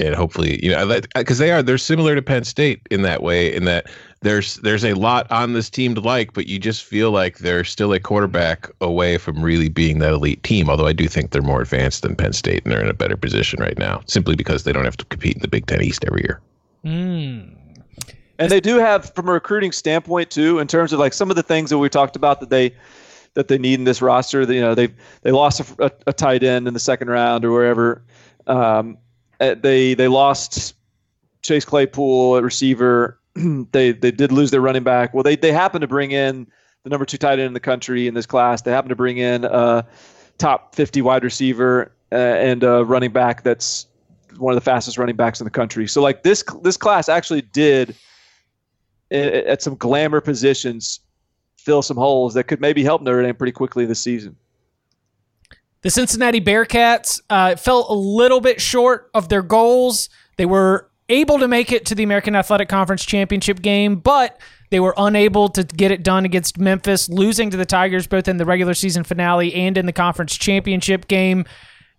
And 0.00 0.14
hopefully, 0.14 0.64
you 0.64 0.70
know, 0.70 1.00
because 1.16 1.38
they 1.38 1.50
are 1.50 1.62
they're 1.62 1.76
similar 1.76 2.14
to 2.14 2.22
Penn 2.22 2.44
State 2.44 2.80
in 2.90 3.02
that 3.02 3.22
way, 3.22 3.52
in 3.52 3.64
that 3.64 3.90
there's 4.20 4.56
there's 4.56 4.84
a 4.84 4.94
lot 4.94 5.30
on 5.30 5.52
this 5.52 5.70
team 5.70 5.94
to 5.94 6.00
like, 6.00 6.32
but 6.32 6.46
you 6.46 6.58
just 6.58 6.84
feel 6.84 7.10
like 7.10 7.38
they're 7.38 7.64
still 7.64 7.92
a 7.92 8.00
quarterback 8.00 8.68
away 8.80 9.16
from 9.18 9.42
really 9.42 9.68
being 9.68 10.00
that 10.00 10.12
elite 10.12 10.42
team. 10.42 10.68
Although 10.68 10.86
I 10.86 10.92
do 10.92 11.06
think 11.06 11.30
they're 11.30 11.42
more 11.42 11.62
advanced 11.62 12.02
than 12.02 12.16
Penn 12.16 12.32
State, 12.32 12.64
and 12.64 12.72
they're 12.72 12.82
in 12.82 12.88
a 12.88 12.94
better 12.94 13.16
position 13.16 13.60
right 13.60 13.78
now, 13.78 14.02
simply 14.06 14.34
because 14.34 14.64
they 14.64 14.72
don't 14.72 14.84
have 14.84 14.96
to 14.96 15.04
compete 15.04 15.36
in 15.36 15.42
the 15.42 15.48
Big 15.48 15.66
Ten 15.66 15.82
East 15.82 16.04
every 16.06 16.22
year. 16.22 16.40
Mm. 16.84 17.54
And 18.40 18.52
they 18.52 18.60
do 18.60 18.78
have, 18.78 19.12
from 19.14 19.28
a 19.28 19.32
recruiting 19.32 19.72
standpoint, 19.72 20.30
too, 20.30 20.60
in 20.60 20.68
terms 20.68 20.92
of 20.92 21.00
like 21.00 21.12
some 21.12 21.30
of 21.30 21.36
the 21.36 21.42
things 21.42 21.70
that 21.70 21.78
we 21.78 21.88
talked 21.88 22.14
about 22.14 22.40
that 22.40 22.50
they 22.50 22.74
that 23.34 23.48
they 23.48 23.58
need 23.58 23.78
in 23.78 23.84
this 23.84 24.02
roster. 24.02 24.42
You 24.42 24.60
know, 24.60 24.74
they 24.74 24.88
they 25.22 25.30
lost 25.30 25.60
a, 25.60 25.86
a, 25.86 25.92
a 26.08 26.12
tight 26.12 26.42
end 26.42 26.66
in 26.66 26.74
the 26.74 26.80
second 26.80 27.08
round 27.08 27.44
or 27.44 27.52
wherever. 27.52 28.02
Um, 28.46 28.98
uh, 29.40 29.54
they 29.54 29.94
they 29.94 30.08
lost 30.08 30.74
Chase 31.42 31.64
Claypool 31.64 32.36
at 32.36 32.42
receiver. 32.42 33.17
they 33.72 33.92
they 33.92 34.10
did 34.10 34.32
lose 34.32 34.50
their 34.50 34.60
running 34.60 34.84
back. 34.84 35.14
Well, 35.14 35.22
they 35.22 35.36
they 35.36 35.52
happened 35.52 35.82
to 35.82 35.88
bring 35.88 36.10
in 36.10 36.46
the 36.84 36.90
number 36.90 37.04
two 37.04 37.18
tight 37.18 37.38
end 37.38 37.42
in 37.42 37.52
the 37.52 37.60
country 37.60 38.06
in 38.06 38.14
this 38.14 38.26
class. 38.26 38.62
They 38.62 38.70
happened 38.70 38.90
to 38.90 38.96
bring 38.96 39.18
in 39.18 39.44
a 39.44 39.86
top 40.38 40.74
50 40.74 41.02
wide 41.02 41.24
receiver 41.24 41.92
uh, 42.12 42.14
and 42.14 42.62
a 42.62 42.84
running 42.84 43.10
back 43.10 43.42
that's 43.42 43.86
one 44.38 44.52
of 44.52 44.56
the 44.56 44.64
fastest 44.64 44.98
running 44.98 45.16
backs 45.16 45.40
in 45.40 45.44
the 45.44 45.50
country. 45.50 45.86
So 45.88 46.00
like 46.00 46.22
this 46.22 46.44
this 46.62 46.76
class 46.76 47.08
actually 47.08 47.42
did 47.42 47.94
at 49.10 49.62
some 49.62 49.74
glamour 49.76 50.20
positions 50.20 51.00
fill 51.56 51.82
some 51.82 51.96
holes 51.96 52.34
that 52.34 52.44
could 52.44 52.60
maybe 52.60 52.84
help 52.84 53.02
Notre 53.02 53.22
Dame 53.22 53.34
pretty 53.34 53.52
quickly 53.52 53.86
this 53.86 54.00
season. 54.00 54.36
The 55.82 55.90
Cincinnati 55.90 56.40
Bearcats 56.40 57.20
uh, 57.30 57.56
fell 57.56 57.86
a 57.88 57.94
little 57.94 58.40
bit 58.40 58.60
short 58.60 59.10
of 59.14 59.28
their 59.28 59.42
goals. 59.42 60.08
They 60.36 60.46
were 60.46 60.90
able 61.08 61.38
to 61.38 61.48
make 61.48 61.72
it 61.72 61.86
to 61.86 61.94
the 61.94 62.02
American 62.02 62.36
Athletic 62.36 62.68
Conference 62.68 63.04
championship 63.04 63.62
game, 63.62 63.96
but 63.96 64.38
they 64.70 64.80
were 64.80 64.94
unable 64.96 65.48
to 65.50 65.64
get 65.64 65.90
it 65.90 66.02
done 66.02 66.24
against 66.24 66.58
Memphis, 66.58 67.08
losing 67.08 67.50
to 67.50 67.56
the 67.56 67.64
Tigers 67.64 68.06
both 68.06 68.28
in 68.28 68.36
the 68.36 68.44
regular 68.44 68.74
season 68.74 69.04
finale 69.04 69.54
and 69.54 69.78
in 69.78 69.86
the 69.86 69.92
conference 69.92 70.36
championship 70.36 71.08
game. 71.08 71.46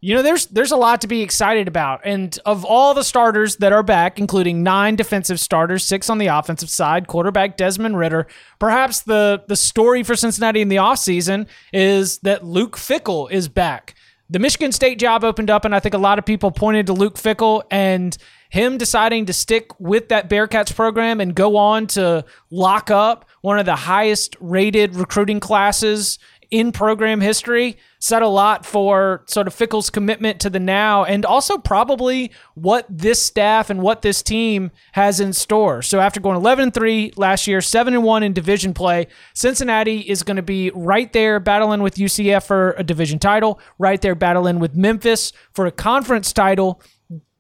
You 0.02 0.16
know, 0.16 0.22
there's 0.22 0.46
there's 0.46 0.72
a 0.72 0.78
lot 0.78 1.02
to 1.02 1.08
be 1.08 1.22
excited 1.22 1.68
about. 1.68 2.02
And 2.06 2.38
of 2.46 2.64
all 2.64 2.94
the 2.94 3.04
starters 3.04 3.58
that 3.58 3.74
are 3.74 3.84
back, 3.84 4.18
including 4.18 4.64
nine 4.64 4.96
defensive 4.96 5.42
starters, 5.42 5.84
six 5.84 6.10
on 6.10 6.20
the 6.20 6.28
offensive 6.28 6.70
side, 6.70 7.08
quarterback 7.08 7.58
Desmond 7.58 7.98
Ridder, 7.98 8.28
perhaps 8.60 9.02
the 9.02 9.44
the 9.48 9.58
story 9.58 10.04
for 10.04 10.16
Cincinnati 10.16 10.62
in 10.62 10.70
the 10.70 10.78
offseason 10.78 11.48
is 11.74 12.20
that 12.20 12.46
Luke 12.46 12.78
Fickell 12.78 13.30
is 13.30 13.50
back. 13.50 13.96
The 14.30 14.40
Michigan 14.40 14.72
State 14.72 15.00
job 15.00 15.26
opened 15.26 15.50
up, 15.50 15.66
and 15.66 15.76
I 15.76 15.80
think 15.80 15.96
a 15.96 16.00
lot 16.00 16.18
of 16.18 16.26
people 16.26 16.52
pointed 16.52 16.86
to 16.86 16.94
Luke 16.94 17.16
Fickell 17.16 17.64
and 17.70 18.16
him 18.50 18.78
deciding 18.78 19.28
to 19.28 19.34
stick 19.34 19.80
with 19.80 20.10
that 20.10 20.30
Bearcats 20.30 20.76
program 20.76 21.22
and 21.22 21.36
go 21.36 21.56
on 21.56 21.88
to 21.88 22.26
lock 22.50 22.92
up 22.92 23.26
one 23.42 23.60
of 23.60 23.66
the 23.66 23.76
highest 23.76 24.36
rated 24.40 24.96
recruiting 24.96 25.40
classes 25.40 26.20
in 26.52 26.72
program 26.72 27.22
history 27.22 27.78
said 28.00 28.24
a 28.24 28.28
lot 28.28 28.66
for 28.66 29.24
sort 29.28 29.46
of 29.46 29.54
Fickell's 29.54 29.92
commitment 29.92 30.40
to 30.40 30.50
the 30.50 30.60
now 30.60 31.04
and 31.04 31.26
also 31.26 31.58
probably 31.58 32.32
what 32.56 32.88
this 32.90 33.22
staff 33.22 33.70
and 33.70 33.82
what 33.82 34.02
this 34.02 34.24
team 34.24 34.72
has 34.94 35.20
in 35.20 35.32
store. 35.32 35.84
So 35.84 36.00
after 36.00 36.20
going 36.20 36.38
11 36.38 36.64
and 36.64 36.74
3 36.74 37.14
last 37.18 37.46
year, 37.46 37.62
7 37.62 37.94
and 37.94 38.04
1 38.04 38.24
in 38.24 38.34
division 38.34 38.74
play, 38.74 39.08
Cincinnati 39.36 40.00
is 40.00 40.24
going 40.24 40.38
to 40.38 40.44
be 40.44 40.72
right 40.74 41.12
there 41.14 41.40
battling 41.40 41.84
with 41.84 41.96
UCF 41.96 42.48
for 42.48 42.72
a 42.78 42.84
division 42.84 43.20
title, 43.20 43.60
right 43.78 44.02
there 44.02 44.16
battling 44.16 44.60
with 44.60 44.76
Memphis 44.76 45.32
for 45.54 45.68
a 45.68 45.72
conference 45.72 46.34
title. 46.34 46.82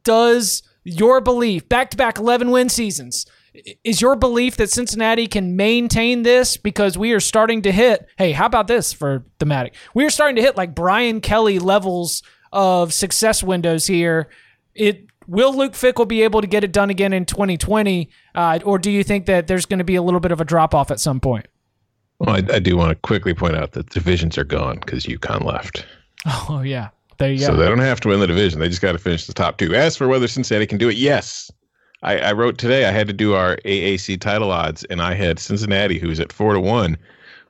Does 0.03 0.61
your 0.97 1.21
belief, 1.21 1.67
back 1.69 1.89
to 1.91 1.97
back 1.97 2.17
11 2.17 2.51
win 2.51 2.69
seasons, 2.69 3.25
is 3.83 4.01
your 4.01 4.15
belief 4.15 4.57
that 4.57 4.69
Cincinnati 4.69 5.27
can 5.27 5.55
maintain 5.55 6.23
this 6.23 6.57
because 6.57 6.97
we 6.97 7.11
are 7.13 7.19
starting 7.19 7.61
to 7.63 7.71
hit? 7.71 8.07
Hey, 8.17 8.31
how 8.31 8.45
about 8.45 8.67
this 8.67 8.93
for 8.93 9.25
thematic? 9.39 9.75
We 9.93 10.05
are 10.05 10.09
starting 10.09 10.35
to 10.35 10.41
hit 10.41 10.55
like 10.55 10.75
Brian 10.75 11.21
Kelly 11.21 11.59
levels 11.59 12.23
of 12.51 12.93
success 12.93 13.43
windows 13.43 13.87
here. 13.87 14.29
It 14.75 15.07
will 15.27 15.55
Luke 15.55 15.73
Fickell 15.73 16.07
be 16.07 16.23
able 16.23 16.41
to 16.41 16.47
get 16.47 16.63
it 16.63 16.71
done 16.71 16.89
again 16.89 17.13
in 17.13 17.25
2020, 17.25 18.09
uh, 18.35 18.59
or 18.63 18.79
do 18.79 18.91
you 18.91 19.03
think 19.03 19.25
that 19.27 19.47
there's 19.47 19.65
going 19.65 19.79
to 19.79 19.83
be 19.83 19.95
a 19.95 20.01
little 20.01 20.19
bit 20.19 20.31
of 20.31 20.41
a 20.41 20.45
drop 20.45 20.73
off 20.73 20.91
at 20.91 20.99
some 20.99 21.19
point? 21.19 21.47
Well, 22.19 22.35
I, 22.35 22.55
I 22.55 22.59
do 22.59 22.75
want 22.75 22.89
to 22.89 22.95
quickly 22.95 23.33
point 23.33 23.55
out 23.55 23.71
that 23.73 23.89
divisions 23.89 24.37
are 24.37 24.43
gone 24.43 24.79
because 24.79 25.05
UConn 25.05 25.43
left. 25.45 25.85
Oh 26.25 26.61
yeah, 26.63 26.89
there 27.19 27.31
you 27.31 27.39
So 27.39 27.51
go. 27.51 27.57
they 27.57 27.67
don't 27.67 27.79
have 27.79 27.99
to 28.01 28.09
win 28.09 28.19
the 28.19 28.27
division. 28.27 28.59
They 28.59 28.69
just 28.69 28.81
got 28.81 28.93
to 28.93 28.97
finish 28.97 29.27
the 29.27 29.33
top 29.33 29.57
two. 29.57 29.75
As 29.75 29.95
for 29.95 30.07
whether 30.07 30.27
Cincinnati 30.27 30.65
can 30.65 30.77
do 30.77 30.89
it, 30.89 30.97
yes, 30.97 31.51
I, 32.01 32.17
I 32.17 32.31
wrote 32.33 32.57
today. 32.57 32.85
I 32.85 32.91
had 32.91 33.07
to 33.07 33.13
do 33.13 33.33
our 33.33 33.57
AAC 33.65 34.19
title 34.19 34.51
odds, 34.51 34.83
and 34.85 35.01
I 35.01 35.13
had 35.13 35.37
Cincinnati, 35.37 35.99
who's 35.99 36.19
at 36.19 36.31
four 36.33 36.53
to 36.53 36.59
one, 36.59 36.97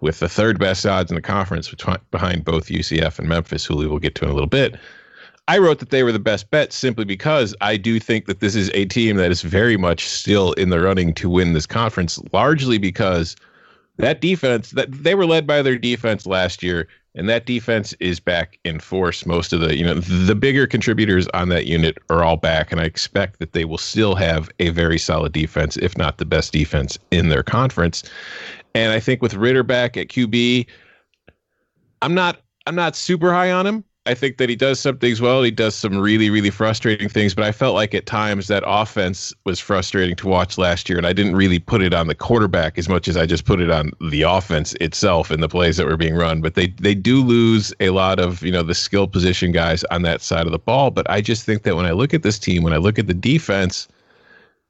with 0.01 0.19
the 0.19 0.29
third 0.29 0.60
best 0.60 0.86
odds 0.86 1.12
in 1.12 1.15
the 1.15 1.21
conference 1.21 1.73
behind 2.12 2.45
both 2.45 2.67
UCF 2.67 3.19
and 3.19 3.27
Memphis, 3.29 3.65
who 3.65 3.77
we 3.77 3.88
will 3.88 3.99
get 3.99 4.15
to 4.15 4.25
in 4.25 4.32
a 4.32 4.34
little 4.34 4.47
bit. 4.47 4.75
I 5.47 5.58
wrote 5.58 5.79
that 5.79 5.89
they 5.89 6.03
were 6.03 6.12
the 6.12 6.19
best 6.19 6.51
bet 6.51 6.71
simply 6.71 7.05
because 7.05 7.55
I 7.60 7.75
do 7.75 7.99
think 7.99 8.25
that 8.25 8.39
this 8.39 8.55
is 8.55 8.69
a 8.75 8.86
team 8.86 9.17
that 9.17 9.32
is 9.32 9.41
very 9.41 9.77
much 9.77 10.08
still 10.08 10.53
in 10.53 10.69
the 10.69 10.79
running 10.79 11.13
to 11.15 11.29
win 11.29 11.53
this 11.53 11.65
conference, 11.65 12.19
largely 12.32 12.77
because 12.77 13.36
that 13.97 14.21
defense 14.21 14.71
that 14.71 14.91
they 14.91 15.15
were 15.15 15.25
led 15.25 15.47
by 15.47 15.62
their 15.62 15.77
defense 15.77 16.25
last 16.25 16.62
year 16.63 16.88
and 17.15 17.28
that 17.28 17.45
defense 17.45 17.93
is 18.00 18.19
back 18.19 18.60
in 18.63 18.80
force. 18.80 19.26
Most 19.26 19.54
of 19.54 19.60
the 19.60 19.76
you 19.76 19.84
know 19.84 19.95
the 19.95 20.36
bigger 20.36 20.67
contributors 20.67 21.28
on 21.34 21.50
that 21.50 21.65
unit 21.65 21.98
are 22.10 22.24
all 22.24 22.38
back 22.38 22.72
and 22.72 22.80
i 22.80 22.84
expect 22.84 23.39
that 23.39 23.54
they 23.54 23.65
will 23.65 23.78
still 23.78 24.15
have 24.15 24.50
a 24.60 24.69
very 24.69 24.98
solid 24.98 25.34
defense 25.34 25.78
if 25.78 25.98
not 25.98 26.17
the 26.17 26.26
best 26.26 26.54
defense 26.54 26.98
in 27.12 27.30
their 27.30 27.43
conference. 27.43 28.04
And 28.76 28.91
i 28.91 29.00
think 29.00 29.22
with 29.22 29.34
Ridder 29.34 29.63
back 29.63 29.98
at 29.98 30.08
qb 30.08 30.65
i'm 32.02 32.13
not 32.13 32.41
i'm 32.67 32.76
not 32.76 32.95
super 32.95 33.32
high 33.32 33.52
on 33.52 33.65
him 33.65 33.84
I 34.05 34.13
think 34.13 34.38
that 34.38 34.49
he 34.49 34.55
does 34.55 34.79
some 34.79 34.97
things 34.97 35.21
well. 35.21 35.43
He 35.43 35.51
does 35.51 35.75
some 35.75 35.97
really, 35.97 36.29
really 36.29 36.49
frustrating 36.49 37.09
things, 37.09 37.35
but 37.35 37.43
I 37.43 37.51
felt 37.51 37.75
like 37.75 37.93
at 37.93 38.05
times 38.05 38.47
that 38.47 38.63
offense 38.65 39.33
was 39.45 39.59
frustrating 39.59 40.15
to 40.15 40.27
watch 40.27 40.57
last 40.57 40.89
year, 40.89 40.97
and 40.97 41.05
I 41.05 41.13
didn't 41.13 41.35
really 41.35 41.59
put 41.59 41.81
it 41.81 41.93
on 41.93 42.07
the 42.07 42.15
quarterback 42.15 42.77
as 42.77 42.88
much 42.88 43.07
as 43.07 43.17
I 43.17 43.25
just 43.25 43.45
put 43.45 43.59
it 43.59 43.69
on 43.69 43.91
the 44.09 44.21
offense 44.23 44.73
itself 44.75 45.29
and 45.29 45.43
the 45.43 45.49
plays 45.49 45.77
that 45.77 45.85
were 45.85 45.97
being 45.97 46.15
run. 46.15 46.41
But 46.41 46.55
they 46.55 46.67
they 46.67 46.95
do 46.95 47.21
lose 47.21 47.73
a 47.79 47.89
lot 47.89 48.19
of 48.19 48.41
you 48.41 48.51
know 48.51 48.63
the 48.63 48.73
skill 48.73 49.05
position 49.05 49.51
guys 49.51 49.83
on 49.85 50.01
that 50.03 50.21
side 50.21 50.45
of 50.45 50.53
the 50.53 50.59
ball. 50.59 50.91
But 50.91 51.07
I 51.09 51.21
just 51.21 51.45
think 51.45 51.63
that 51.63 51.75
when 51.75 51.85
I 51.85 51.91
look 51.91 52.13
at 52.13 52.23
this 52.23 52.39
team, 52.39 52.63
when 52.63 52.73
I 52.73 52.77
look 52.77 52.97
at 52.97 53.07
the 53.07 53.13
defense, 53.13 53.88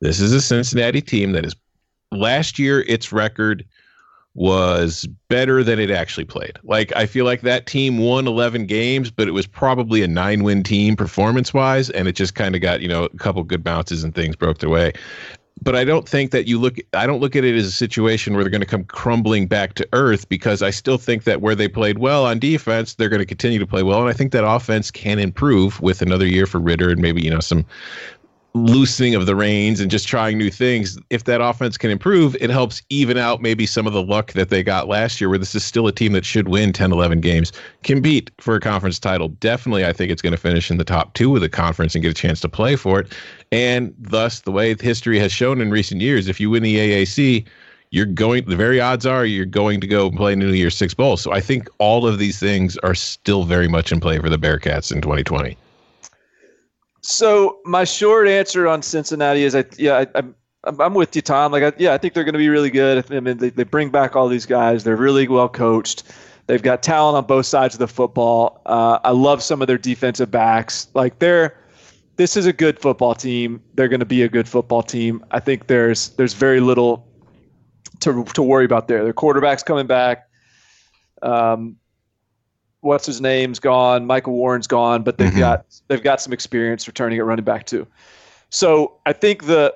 this 0.01 0.19
is 0.19 0.33
a 0.33 0.41
Cincinnati 0.41 1.01
team 1.01 1.33
that 1.33 1.45
is 1.45 1.55
last 2.11 2.57
year 2.57 2.81
its 2.87 3.11
record 3.11 3.63
was 4.35 5.07
better 5.27 5.63
than 5.63 5.79
it 5.79 5.91
actually 5.91 6.25
played. 6.25 6.57
Like 6.63 6.95
I 6.95 7.05
feel 7.05 7.25
like 7.25 7.41
that 7.41 7.65
team 7.65 7.97
won 7.97 8.27
11 8.27 8.67
games, 8.67 9.11
but 9.11 9.27
it 9.27 9.31
was 9.31 9.47
probably 9.47 10.03
a 10.03 10.07
nine-win 10.07 10.63
team 10.63 10.95
performance-wise, 10.95 11.89
and 11.89 12.07
it 12.07 12.13
just 12.13 12.35
kind 12.35 12.55
of 12.55 12.61
got 12.61 12.81
you 12.81 12.87
know 12.87 13.05
a 13.05 13.17
couple 13.17 13.43
good 13.43 13.63
bounces 13.63 14.03
and 14.03 14.13
things 14.13 14.35
broke 14.35 14.59
their 14.59 14.69
way. 14.69 14.93
But 15.61 15.75
I 15.75 15.83
don't 15.83 16.07
think 16.07 16.31
that 16.31 16.47
you 16.47 16.57
look. 16.57 16.77
I 16.93 17.05
don't 17.05 17.19
look 17.19 17.35
at 17.35 17.43
it 17.43 17.55
as 17.55 17.65
a 17.65 17.71
situation 17.71 18.33
where 18.33 18.43
they're 18.43 18.51
going 18.51 18.61
to 18.61 18.67
come 18.67 18.85
crumbling 18.85 19.47
back 19.47 19.73
to 19.73 19.87
earth 19.91 20.29
because 20.29 20.61
I 20.61 20.69
still 20.69 20.97
think 20.97 21.25
that 21.25 21.41
where 21.41 21.55
they 21.55 21.67
played 21.67 21.97
well 21.97 22.25
on 22.25 22.39
defense, 22.39 22.95
they're 22.95 23.09
going 23.09 23.19
to 23.19 23.25
continue 23.25 23.59
to 23.59 23.67
play 23.67 23.83
well, 23.83 23.99
and 23.99 24.09
I 24.09 24.13
think 24.13 24.31
that 24.31 24.47
offense 24.47 24.89
can 24.89 25.19
improve 25.19 25.81
with 25.81 26.01
another 26.01 26.25
year 26.25 26.45
for 26.45 26.59
Ridder 26.59 26.89
and 26.89 27.01
maybe 27.01 27.21
you 27.21 27.29
know 27.29 27.41
some 27.41 27.65
loosening 28.53 29.15
of 29.15 29.25
the 29.25 29.35
reins 29.35 29.79
and 29.79 29.91
just 29.91 30.07
trying 30.07 30.37
new 30.37 30.49
things, 30.49 30.97
if 31.09 31.25
that 31.25 31.41
offense 31.41 31.77
can 31.77 31.91
improve, 31.91 32.35
it 32.39 32.49
helps 32.49 32.81
even 32.89 33.17
out 33.17 33.41
maybe 33.41 33.65
some 33.65 33.85
of 33.85 33.93
the 33.93 34.01
luck 34.01 34.33
that 34.33 34.49
they 34.49 34.63
got 34.63 34.87
last 34.87 35.21
year, 35.21 35.29
where 35.29 35.37
this 35.37 35.53
is 35.53 35.63
still 35.63 35.87
a 35.87 35.91
team 35.91 36.13
that 36.13 36.25
should 36.25 36.47
win 36.47 36.73
10, 36.73 36.91
11 36.91 37.21
games, 37.21 37.51
compete 37.83 38.31
for 38.39 38.55
a 38.55 38.59
conference 38.59 38.97
title. 38.99 39.29
Definitely, 39.29 39.85
I 39.85 39.93
think 39.93 40.11
it's 40.11 40.21
going 40.21 40.31
to 40.31 40.37
finish 40.37 40.71
in 40.71 40.77
the 40.77 40.83
top 40.83 41.13
two 41.13 41.35
of 41.35 41.41
the 41.41 41.49
conference 41.49 41.93
and 41.95 42.01
get 42.01 42.11
a 42.11 42.13
chance 42.13 42.41
to 42.41 42.49
play 42.49 42.75
for 42.75 42.99
it. 42.99 43.13
And 43.51 43.93
thus, 43.99 44.41
the 44.41 44.51
way 44.51 44.75
history 44.75 45.19
has 45.19 45.31
shown 45.31 45.61
in 45.61 45.69
recent 45.69 46.01
years, 46.01 46.27
if 46.27 46.39
you 46.39 46.49
win 46.49 46.63
the 46.63 46.75
AAC, 46.75 47.45
you're 47.91 48.05
going 48.05 48.45
the 48.45 48.55
very 48.55 48.79
odds 48.79 49.05
are 49.05 49.25
you're 49.25 49.45
going 49.45 49.81
to 49.81 49.87
go 49.87 50.11
play 50.11 50.33
in 50.33 50.39
New 50.39 50.51
Year's 50.51 50.75
Six 50.75 50.93
Bowl. 50.93 51.17
So 51.17 51.31
I 51.33 51.41
think 51.41 51.67
all 51.79 52.05
of 52.05 52.19
these 52.19 52.39
things 52.39 52.77
are 52.77 52.93
still 52.93 53.45
very 53.45 53.67
much 53.67 53.91
in 53.91 53.99
play 53.99 54.19
for 54.19 54.29
the 54.29 54.37
Bearcats 54.37 54.91
in 54.91 55.01
2020. 55.01 55.57
So 57.09 57.59
my 57.65 57.85
short 57.85 58.27
answer 58.27 58.67
on 58.67 58.83
Cincinnati 58.83 59.43
is, 59.43 59.55
I 59.55 59.65
yeah, 59.77 60.05
I, 60.13 60.19
am 60.19 60.35
I'm, 60.63 60.79
I'm 60.79 60.93
with 60.93 61.15
you, 61.15 61.23
Tom. 61.23 61.51
Like, 61.51 61.63
I, 61.63 61.73
yeah, 61.79 61.93
I 61.93 61.97
think 61.97 62.13
they're 62.13 62.23
going 62.23 62.33
to 62.33 62.39
be 62.39 62.49
really 62.49 62.69
good. 62.69 63.03
I 63.11 63.19
mean, 63.19 63.37
they, 63.37 63.49
they 63.49 63.63
bring 63.63 63.89
back 63.89 64.15
all 64.15 64.27
these 64.27 64.45
guys. 64.45 64.83
They're 64.83 64.95
really 64.95 65.27
well 65.27 65.49
coached. 65.49 66.03
They've 66.45 66.61
got 66.61 66.83
talent 66.83 67.17
on 67.17 67.25
both 67.25 67.47
sides 67.47 67.73
of 67.73 67.79
the 67.79 67.87
football. 67.87 68.61
Uh, 68.67 68.99
I 69.03 69.09
love 69.09 69.41
some 69.41 69.59
of 69.59 69.67
their 69.67 69.77
defensive 69.77 70.29
backs. 70.29 70.87
Like, 70.93 71.17
they're 71.17 71.57
this 72.17 72.37
is 72.37 72.45
a 72.45 72.53
good 72.53 72.79
football 72.79 73.15
team. 73.15 73.59
They're 73.73 73.87
going 73.87 74.01
to 74.01 74.05
be 74.05 74.21
a 74.21 74.29
good 74.29 74.47
football 74.47 74.83
team. 74.83 75.25
I 75.31 75.39
think 75.39 75.65
there's 75.65 76.09
there's 76.09 76.33
very 76.33 76.59
little 76.59 77.07
to 78.01 78.23
to 78.23 78.43
worry 78.43 78.65
about 78.65 78.87
there. 78.87 79.03
Their 79.03 79.13
quarterback's 79.13 79.63
coming 79.63 79.87
back. 79.87 80.29
Um, 81.23 81.77
what's 82.81 83.05
his 83.05 83.21
name's 83.21 83.59
gone, 83.59 84.05
Michael 84.05 84.33
Warren's 84.33 84.67
gone, 84.67 85.03
but 85.03 85.17
they've 85.17 85.29
mm-hmm. 85.29 85.39
got 85.39 85.65
they've 85.87 86.03
got 86.03 86.21
some 86.21 86.33
experience 86.33 86.87
returning 86.87 87.19
at 87.19 87.25
running 87.25 87.45
back 87.45 87.65
too. 87.65 87.87
So 88.49 88.95
I 89.05 89.13
think 89.13 89.45
the 89.45 89.75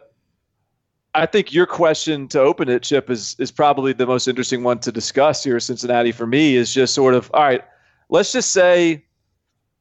I 1.16 1.26
think 1.26 1.54
your 1.54 1.66
question 1.66 2.28
to 2.30 2.40
open 2.40 2.70
it, 2.70 2.84
Chip, 2.84 3.10
is 3.10 3.36
is 3.40 3.52
probably 3.52 3.94
the 3.94 4.08
most 4.08 4.28
interesting 4.28 4.64
one 4.64 4.80
to 4.80 4.92
discuss 4.92 5.44
here. 5.44 5.60
Cincinnati 5.60 6.12
for 6.12 6.26
me 6.26 6.56
is 6.56 6.74
just 6.74 6.94
sort 6.94 7.14
of 7.14 7.30
all 7.34 7.44
right. 7.44 7.64
Let's 8.10 8.32
just 8.32 8.52
say, 8.52 9.06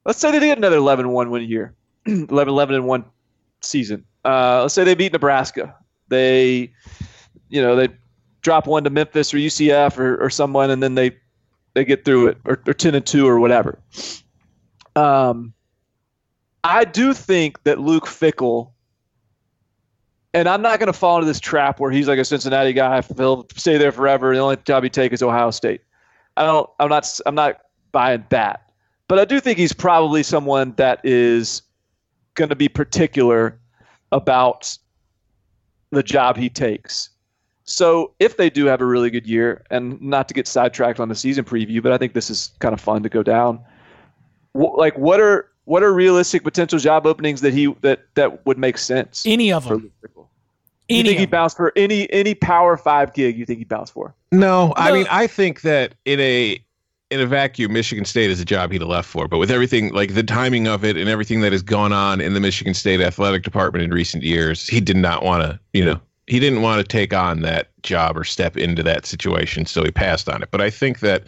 let's 0.05 0.19
say 0.19 0.31
they 0.31 0.41
get 0.41 0.57
another 0.57 0.79
11-1 0.79 1.31
win 1.31 1.43
year, 1.43 1.75
11-11 2.07 2.75
and 2.75 2.87
one 2.87 3.05
season. 3.61 4.05
Uh, 4.25 4.63
let's 4.63 4.75
say 4.75 4.85
they 4.85 4.95
beat 4.95 5.13
Nebraska. 5.13 5.75
They, 6.09 6.73
you 7.51 7.61
know, 7.61 7.77
they 7.77 7.89
drop 8.41 8.67
one 8.67 8.85
to 8.85 8.91
Memphis 8.91 9.35
or 9.35 9.39
UCF 9.39 9.99
or, 9.99 10.23
or 10.23 10.31
someone, 10.31 10.71
and 10.71 10.83
then 10.83 10.95
they 10.95 11.17
they 11.75 11.85
get 11.85 12.05
through 12.05 12.29
it, 12.29 12.39
or, 12.45 12.61
or 12.67 12.75
ten 12.75 12.95
and 12.95 13.05
two, 13.05 13.27
or 13.27 13.41
whatever. 13.41 13.79
Um, 14.97 15.55
I 16.65 16.85
do 16.85 17.15
think 17.15 17.63
that 17.65 17.81
Luke 17.81 18.07
Fickell, 18.07 18.73
and 20.35 20.49
I'm 20.49 20.63
not 20.63 20.79
going 20.79 20.87
to 20.87 20.93
fall 20.93 21.17
into 21.17 21.27
this 21.27 21.41
trap 21.41 21.81
where 21.81 21.91
he's 21.91 22.09
like 22.09 22.19
a 22.19 22.25
Cincinnati 22.25 22.73
guy. 22.73 23.03
He'll 23.17 23.47
stay 23.55 23.79
there 23.79 23.93
forever. 23.93 24.35
The 24.35 24.41
only 24.41 24.57
job 24.65 24.83
he 24.83 24.91
take 24.91 25.13
is 25.13 25.23
Ohio 25.23 25.51
State. 25.51 25.81
I 26.37 26.45
don't. 26.45 26.69
I'm 26.79 26.89
not. 26.89 27.21
I'm 27.27 27.35
not 27.35 27.61
buying 27.93 28.25
that. 28.31 28.71
But 29.09 29.19
I 29.19 29.25
do 29.25 29.41
think 29.41 29.59
he's 29.59 29.75
probably 29.75 30.23
someone 30.23 30.73
that 30.77 31.01
is 31.05 31.63
going 32.35 32.49
to 32.49 32.57
be 32.57 32.69
particular 32.69 33.59
about 34.11 34.77
the 35.91 36.03
job 36.03 36.37
he 36.37 36.49
takes. 36.49 37.11
So 37.65 38.13
if 38.19 38.37
they 38.37 38.51
do 38.51 38.67
have 38.67 38.81
a 38.81 38.85
really 38.85 39.11
good 39.11 39.27
year, 39.27 39.65
and 39.71 40.01
not 40.01 40.29
to 40.29 40.35
get 40.35 40.47
sidetracked 40.47 41.01
on 41.01 41.09
the 41.09 41.15
season 41.15 41.45
preview, 41.45 41.83
but 41.83 41.93
I 41.93 41.99
think 41.99 42.13
this 42.13 42.31
is 42.31 42.51
kind 42.59 42.73
of 42.73 42.81
fun 42.81 43.03
to 43.03 43.09
go 43.09 43.23
down. 43.23 43.61
like, 44.55 44.97
what 44.99 45.21
are 45.21 45.49
what 45.65 45.83
are 45.83 45.93
realistic 45.93 46.43
potential 46.43 46.79
job 46.79 47.07
openings 47.07 47.41
that 47.41 47.53
he 47.55 47.75
that 47.83 48.07
that 48.15 48.45
would 48.47 48.59
make 48.59 48.79
sense? 48.79 49.25
Any 49.27 49.53
of 49.53 49.69
them. 49.69 49.93
Any 50.89 50.99
you 50.99 51.05
think 51.05 51.21
he 51.21 51.27
bounced 51.27 51.57
for 51.57 51.73
any 51.77 52.13
any 52.13 52.35
Power 52.35 52.77
Five 52.77 53.15
gig? 53.15 53.39
You 53.39 53.47
think 53.47 53.61
he 53.61 53.65
bounced 53.65 53.93
for? 53.93 54.15
No, 54.31 54.69
no, 54.69 54.75
I 54.77 54.93
mean 54.93 55.07
I 55.11 55.27
think 55.27 55.63
that 55.63 55.95
in 56.05 56.21
a 56.21 56.63
in 57.11 57.21
a 57.21 57.27
vacuum, 57.27 57.73
Michigan 57.73 58.05
State 58.05 58.31
is 58.31 58.41
a 58.41 58.45
job 58.45 58.73
he'd 58.73 58.81
have 58.81 58.89
left 58.89 59.09
for. 59.09 59.29
But 59.29 59.39
with 59.39 59.51
everything 59.51 59.93
like 59.93 60.15
the 60.15 60.23
timing 60.23 60.67
of 60.67 60.85
it 60.85 60.97
and 60.97 61.09
everything 61.09 61.43
that 61.43 61.53
has 61.53 61.63
gone 61.63 61.93
on 61.93 62.21
in 62.21 62.35
the 62.35 62.41
Michigan 62.41 62.75
State 62.75 63.01
athletic 63.01 63.43
department 63.43 63.85
in 63.85 63.91
recent 63.91 64.23
years, 64.23 64.67
he 64.67 64.81
did 64.81 64.97
not 64.97 65.23
want 65.23 65.45
to 65.45 65.61
you 65.73 65.85
know 65.85 66.01
he 66.27 66.39
didn't 66.39 66.63
want 66.63 66.81
to 66.81 66.87
take 66.87 67.13
on 67.13 67.43
that 67.43 67.71
job 67.83 68.17
or 68.17 68.25
step 68.25 68.57
into 68.57 68.83
that 68.83 69.07
situation, 69.07 69.67
so 69.67 69.83
he 69.83 69.91
passed 69.91 70.29
on 70.29 70.43
it. 70.43 70.51
But 70.51 70.61
I 70.61 70.71
think 70.71 71.01
that 71.01 71.25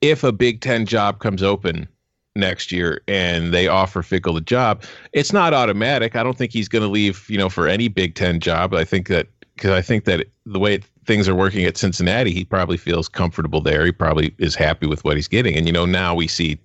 if 0.00 0.22
a 0.24 0.32
Big 0.32 0.60
Ten 0.60 0.86
job 0.86 1.20
comes 1.20 1.42
open 1.42 1.88
next 2.34 2.72
year 2.72 3.02
and 3.08 3.52
they 3.52 3.68
offer 3.68 4.02
Fickell 4.02 4.34
the 4.34 4.40
job, 4.40 4.82
it's 5.12 5.32
not 5.32 5.54
automatic. 5.54 6.16
I 6.16 6.22
don't 6.22 6.36
think 6.36 6.52
he's 6.52 6.68
going 6.68 6.82
to 6.82 6.88
leave, 6.88 7.28
you 7.28 7.38
know, 7.38 7.48
for 7.48 7.68
any 7.68 7.88
Big 7.88 8.14
Ten 8.14 8.40
job. 8.40 8.74
I 8.74 8.84
think 8.84 9.08
that 9.08 9.28
because 9.54 9.70
I 9.70 9.82
think 9.82 10.04
that 10.04 10.26
the 10.44 10.58
way 10.58 10.80
things 11.04 11.28
are 11.28 11.34
working 11.34 11.64
at 11.64 11.76
Cincinnati, 11.76 12.32
he 12.32 12.44
probably 12.44 12.76
feels 12.76 13.08
comfortable 13.08 13.60
there. 13.60 13.84
He 13.84 13.92
probably 13.92 14.34
is 14.38 14.54
happy 14.54 14.86
with 14.86 15.04
what 15.04 15.16
he's 15.16 15.28
getting. 15.28 15.56
And 15.56 15.66
you 15.66 15.72
know, 15.72 15.86
now 15.86 16.14
we 16.14 16.26
see 16.26 16.58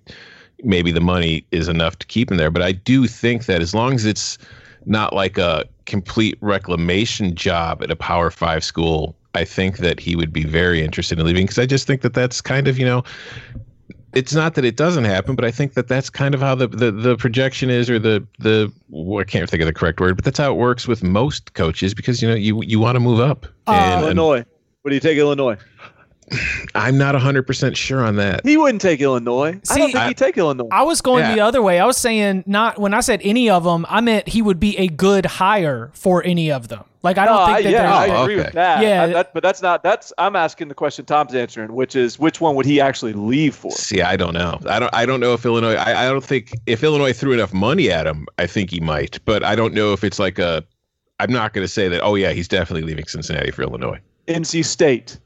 maybe 0.64 0.90
the 0.90 1.00
money 1.00 1.46
is 1.50 1.68
enough 1.68 1.98
to 1.98 2.06
keep 2.06 2.30
him 2.30 2.36
there. 2.36 2.50
But 2.50 2.62
I 2.62 2.72
do 2.72 3.06
think 3.06 3.46
that 3.46 3.60
as 3.62 3.74
long 3.74 3.94
as 3.94 4.04
it's 4.04 4.38
not 4.86 5.14
like 5.14 5.38
a 5.38 5.64
complete 5.86 6.36
reclamation 6.40 7.34
job 7.34 7.82
at 7.82 7.90
a 7.90 7.96
Power 7.96 8.30
Five 8.30 8.64
school, 8.64 9.16
I 9.34 9.44
think 9.44 9.78
that 9.78 10.00
he 10.00 10.16
would 10.16 10.32
be 10.32 10.44
very 10.44 10.82
interested 10.82 11.18
in 11.18 11.26
leaving 11.26 11.44
because 11.46 11.58
I 11.58 11.66
just 11.66 11.86
think 11.86 12.02
that 12.02 12.14
that's 12.14 12.40
kind 12.40 12.68
of 12.68 12.78
you 12.78 12.86
know. 12.86 13.04
It's 14.14 14.32
not 14.32 14.54
that 14.54 14.64
it 14.64 14.76
doesn't 14.76 15.04
happen, 15.04 15.36
but 15.36 15.44
I 15.44 15.50
think 15.50 15.74
that 15.74 15.86
that's 15.86 16.08
kind 16.08 16.34
of 16.34 16.40
how 16.40 16.54
the, 16.54 16.66
the, 16.66 16.90
the 16.90 17.16
projection 17.18 17.68
is, 17.68 17.90
or 17.90 17.98
the 17.98 18.26
the 18.38 18.72
well, 18.88 19.20
I 19.20 19.24
can't 19.24 19.48
think 19.48 19.60
of 19.60 19.66
the 19.66 19.72
correct 19.72 20.00
word, 20.00 20.16
but 20.16 20.24
that's 20.24 20.38
how 20.38 20.50
it 20.50 20.56
works 20.56 20.88
with 20.88 21.02
most 21.02 21.52
coaches 21.52 21.92
because 21.92 22.22
you 22.22 22.28
know 22.28 22.34
you 22.34 22.62
you 22.62 22.80
want 22.80 22.96
to 22.96 23.00
move 23.00 23.20
up. 23.20 23.46
Uh, 23.66 23.72
and, 23.72 24.02
Illinois. 24.02 24.44
What 24.82 24.90
do 24.90 24.94
you 24.94 25.00
take 25.00 25.18
Illinois? 25.18 25.58
I'm 26.74 26.98
not 26.98 27.14
100% 27.14 27.76
sure 27.76 28.04
on 28.04 28.16
that. 28.16 28.44
He 28.44 28.56
wouldn't 28.56 28.80
take 28.80 29.00
Illinois. 29.00 29.58
See, 29.64 29.74
I 29.74 29.78
don't 29.78 29.92
think 29.92 29.98
I, 29.98 30.08
he'd 30.08 30.16
take 30.16 30.36
Illinois. 30.36 30.68
I 30.70 30.82
was 30.82 31.00
going 31.00 31.24
yeah. 31.24 31.34
the 31.34 31.40
other 31.40 31.62
way. 31.62 31.78
I 31.78 31.86
was 31.86 31.96
saying 31.96 32.44
not 32.46 32.78
when 32.78 32.94
I 32.94 33.00
said 33.00 33.20
any 33.22 33.50
of 33.50 33.64
them, 33.64 33.86
I 33.88 34.00
meant 34.00 34.28
he 34.28 34.42
would 34.42 34.60
be 34.60 34.76
a 34.78 34.88
good 34.88 35.26
hire 35.26 35.90
for 35.94 36.24
any 36.24 36.50
of 36.50 36.68
them. 36.68 36.84
Like 37.02 37.16
I 37.16 37.26
don't 37.26 37.48
no, 37.48 37.54
think 37.54 37.64
that 37.64 37.70
yeah, 37.70 37.96
I 37.96 38.06
agree 38.06 38.34
okay. 38.34 38.44
with 38.44 38.54
that. 38.54 38.82
Yeah, 38.82 39.02
I, 39.04 39.06
that, 39.06 39.32
but 39.32 39.42
that's 39.42 39.62
not 39.62 39.84
that's 39.84 40.12
I'm 40.18 40.34
asking 40.34 40.66
the 40.66 40.74
question 40.74 41.04
Tom's 41.04 41.32
answering, 41.32 41.72
which 41.72 41.94
is 41.94 42.18
which 42.18 42.40
one 42.40 42.56
would 42.56 42.66
he 42.66 42.80
actually 42.80 43.12
leave 43.12 43.54
for? 43.54 43.70
See, 43.70 44.02
I 44.02 44.16
don't 44.16 44.34
know. 44.34 44.58
I 44.66 44.80
don't 44.80 44.92
I 44.92 45.06
don't 45.06 45.20
know 45.20 45.32
if 45.32 45.44
Illinois 45.44 45.74
I, 45.74 46.06
I 46.06 46.08
don't 46.08 46.24
think 46.24 46.58
if 46.66 46.82
Illinois 46.82 47.12
threw 47.12 47.32
enough 47.32 47.54
money 47.54 47.88
at 47.90 48.06
him, 48.06 48.26
I 48.38 48.48
think 48.48 48.70
he 48.70 48.80
might, 48.80 49.20
but 49.24 49.44
I 49.44 49.54
don't 49.54 49.74
know 49.74 49.92
if 49.92 50.02
it's 50.02 50.18
like 50.18 50.40
a 50.40 50.64
I'm 51.20 51.32
not 51.32 51.52
going 51.52 51.64
to 51.64 51.72
say 51.72 51.88
that. 51.88 52.02
Oh 52.02 52.16
yeah, 52.16 52.32
he's 52.32 52.48
definitely 52.48 52.82
leaving 52.82 53.06
Cincinnati 53.06 53.52
for 53.52 53.62
Illinois. 53.62 54.00
NC 54.26 54.64
State. 54.64 55.18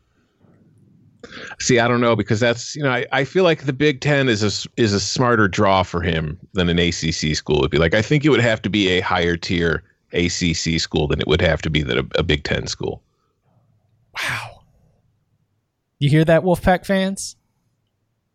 See, 1.61 1.79
I 1.79 1.89
don't 1.89 2.01
know 2.01 2.17
because 2.17 2.41
that's 2.41 2.75
you 2.77 2.83
know 2.83 2.91
I, 2.91 3.07
I 3.13 3.25
feel 3.25 3.45
like 3.45 3.65
the 3.65 3.73
Big 3.73 4.01
Ten 4.01 4.29
is 4.29 4.43
a 4.43 4.69
is 4.81 4.93
a 4.93 5.01
smarter 5.01 5.49
draw 5.49 5.83
for 5.83 6.01
him 6.01 6.39
than 6.55 6.69
an 6.69 6.79
ACC 6.79 7.37
school 7.37 7.61
would 7.61 7.71
be. 7.71 7.79
Like 7.79 7.95
I 7.95 8.03
think 8.03 8.25
it 8.25 8.31
would 8.31 8.41
have 8.41 8.63
to 8.63 8.71
be 8.71 8.89
a 8.89 9.01
higher 9.01 9.37
tier 9.37 9.83
ACC 10.13 10.81
school 10.81 11.09
than 11.09 11.21
it 11.21 11.27
would 11.27 11.41
have 11.41 11.63
to 11.63 11.71
be 11.71 11.83
that 11.83 11.99
a, 11.99 12.07
a 12.17 12.23
Big 12.23 12.45
Ten 12.45 12.67
school. 12.67 13.03
Wow. 14.21 14.63
You 15.99 16.11
hear 16.11 16.25
that, 16.25 16.43
Wolfpack 16.43 16.85
fans? 16.85 17.37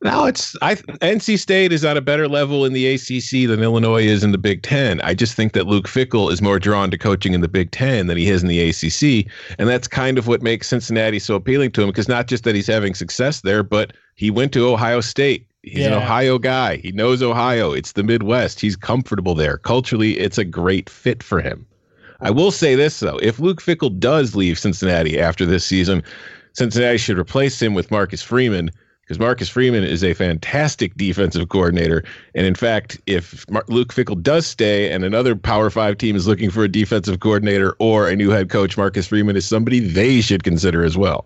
No, 0.03 0.25
it's 0.25 0.55
I 0.61 0.75
NC 0.75 1.39
State 1.39 1.73
is 1.73 1.83
on 1.83 1.97
a 1.97 2.01
better 2.01 2.27
level 2.27 2.65
in 2.65 2.73
the 2.73 2.85
ACC 2.93 3.49
than 3.49 3.63
Illinois 3.63 4.03
is 4.03 4.23
in 4.23 4.31
the 4.31 4.37
Big 4.37 4.61
Ten. 4.61 5.01
I 5.01 5.15
just 5.15 5.33
think 5.33 5.53
that 5.53 5.65
Luke 5.65 5.87
Fickell 5.87 6.31
is 6.31 6.39
more 6.39 6.59
drawn 6.59 6.91
to 6.91 6.99
coaching 6.99 7.33
in 7.33 7.41
the 7.41 7.47
Big 7.47 7.71
Ten 7.71 8.05
than 8.05 8.15
he 8.15 8.29
is 8.29 8.43
in 8.43 8.47
the 8.47 8.69
ACC, 8.69 9.31
and 9.57 9.67
that's 9.67 9.87
kind 9.87 10.19
of 10.19 10.27
what 10.27 10.43
makes 10.43 10.67
Cincinnati 10.67 11.17
so 11.17 11.33
appealing 11.33 11.71
to 11.71 11.81
him. 11.81 11.89
Because 11.89 12.07
not 12.07 12.27
just 12.27 12.43
that 12.43 12.53
he's 12.53 12.67
having 12.67 12.93
success 12.93 13.41
there, 13.41 13.63
but 13.63 13.93
he 14.13 14.29
went 14.29 14.53
to 14.53 14.67
Ohio 14.67 15.01
State. 15.01 15.47
He's 15.63 15.87
an 15.87 15.93
Ohio 15.93 16.37
guy. 16.37 16.77
He 16.77 16.91
knows 16.91 17.23
Ohio. 17.23 17.73
It's 17.73 17.93
the 17.93 18.03
Midwest. 18.03 18.59
He's 18.61 18.75
comfortable 18.75 19.33
there. 19.33 19.57
Culturally, 19.57 20.17
it's 20.19 20.37
a 20.37 20.45
great 20.45 20.89
fit 20.89 21.23
for 21.23 21.41
him. 21.41 21.65
I 22.21 22.29
will 22.29 22.51
say 22.51 22.75
this 22.75 22.99
though: 22.99 23.17
if 23.17 23.39
Luke 23.39 23.63
Fickell 23.63 23.99
does 23.99 24.35
leave 24.35 24.59
Cincinnati 24.59 25.19
after 25.19 25.43
this 25.43 25.65
season, 25.65 26.03
Cincinnati 26.53 26.99
should 26.99 27.17
replace 27.17 27.59
him 27.59 27.73
with 27.73 27.89
Marcus 27.89 28.21
Freeman 28.21 28.69
because 29.07 29.19
Marcus 29.19 29.47
Freeman 29.47 29.85
is 29.85 30.03
a 30.03 30.13
fantastic 30.13 30.93
defensive 30.95 31.47
coordinator. 31.47 32.03
And 32.35 32.45
in 32.45 32.55
fact, 32.55 32.99
if 33.05 33.49
Mar- 33.49 33.63
Luke 33.69 33.93
Fickell 33.93 34.21
does 34.21 34.45
stay 34.45 34.91
and 34.91 35.05
another 35.05 35.33
Power 35.33 35.69
Five 35.69 35.97
team 35.97 36.17
is 36.17 36.27
looking 36.27 36.49
for 36.49 36.65
a 36.65 36.67
defensive 36.67 37.21
coordinator 37.21 37.73
or 37.79 38.09
a 38.09 38.17
new 38.17 38.31
head 38.31 38.49
coach, 38.49 38.77
Marcus 38.77 39.07
Freeman 39.07 39.37
is 39.37 39.47
somebody 39.47 39.79
they 39.79 40.19
should 40.19 40.43
consider 40.43 40.83
as 40.83 40.97
well. 40.97 41.25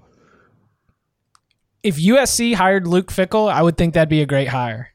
If 1.82 1.98
USC 1.98 2.54
hired 2.54 2.86
Luke 2.86 3.12
Fickell, 3.12 3.52
I 3.52 3.64
would 3.64 3.78
think 3.78 3.96
that'd 3.96 4.10
be 4.10 4.22
a 4.22 4.28
great 4.28 4.50
hire. 4.50 4.94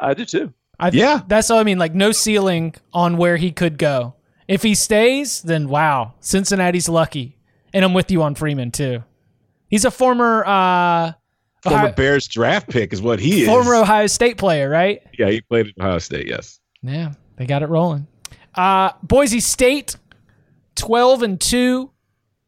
I 0.00 0.14
do 0.14 0.24
too. 0.24 0.52
I 0.80 0.90
Yeah. 0.92 1.20
That's 1.28 1.48
all 1.50 1.60
I 1.60 1.62
mean. 1.62 1.78
Like 1.78 1.94
no 1.94 2.10
ceiling 2.10 2.74
on 2.92 3.18
where 3.18 3.36
he 3.36 3.52
could 3.52 3.78
go. 3.78 4.14
If 4.48 4.64
he 4.64 4.74
stays, 4.74 5.42
then 5.42 5.68
wow, 5.68 6.14
Cincinnati's 6.18 6.88
lucky. 6.88 7.38
And 7.72 7.84
I'm 7.84 7.94
with 7.94 8.10
you 8.10 8.20
on 8.24 8.34
Freeman 8.34 8.72
too. 8.72 9.04
He's 9.70 9.84
a 9.84 9.90
former 9.90 10.44
uh 10.44 11.12
Former 11.62 11.78
Ohio- 11.78 11.92
Bears 11.92 12.26
draft 12.26 12.70
pick 12.70 12.92
is 12.92 13.02
what 13.02 13.20
he 13.20 13.42
is. 13.42 13.48
former 13.48 13.74
Ohio 13.74 14.06
State 14.06 14.38
player, 14.38 14.68
right? 14.70 15.02
yeah, 15.18 15.28
he 15.30 15.40
played 15.42 15.66
at 15.66 15.74
Ohio 15.84 15.98
State. 15.98 16.26
Yes. 16.26 16.58
Yeah, 16.82 17.12
they 17.36 17.44
got 17.46 17.62
it 17.62 17.68
rolling. 17.68 18.06
Uh, 18.54 18.92
Boise 19.02 19.40
State, 19.40 19.96
twelve 20.74 21.22
and 21.22 21.38
two 21.40 21.90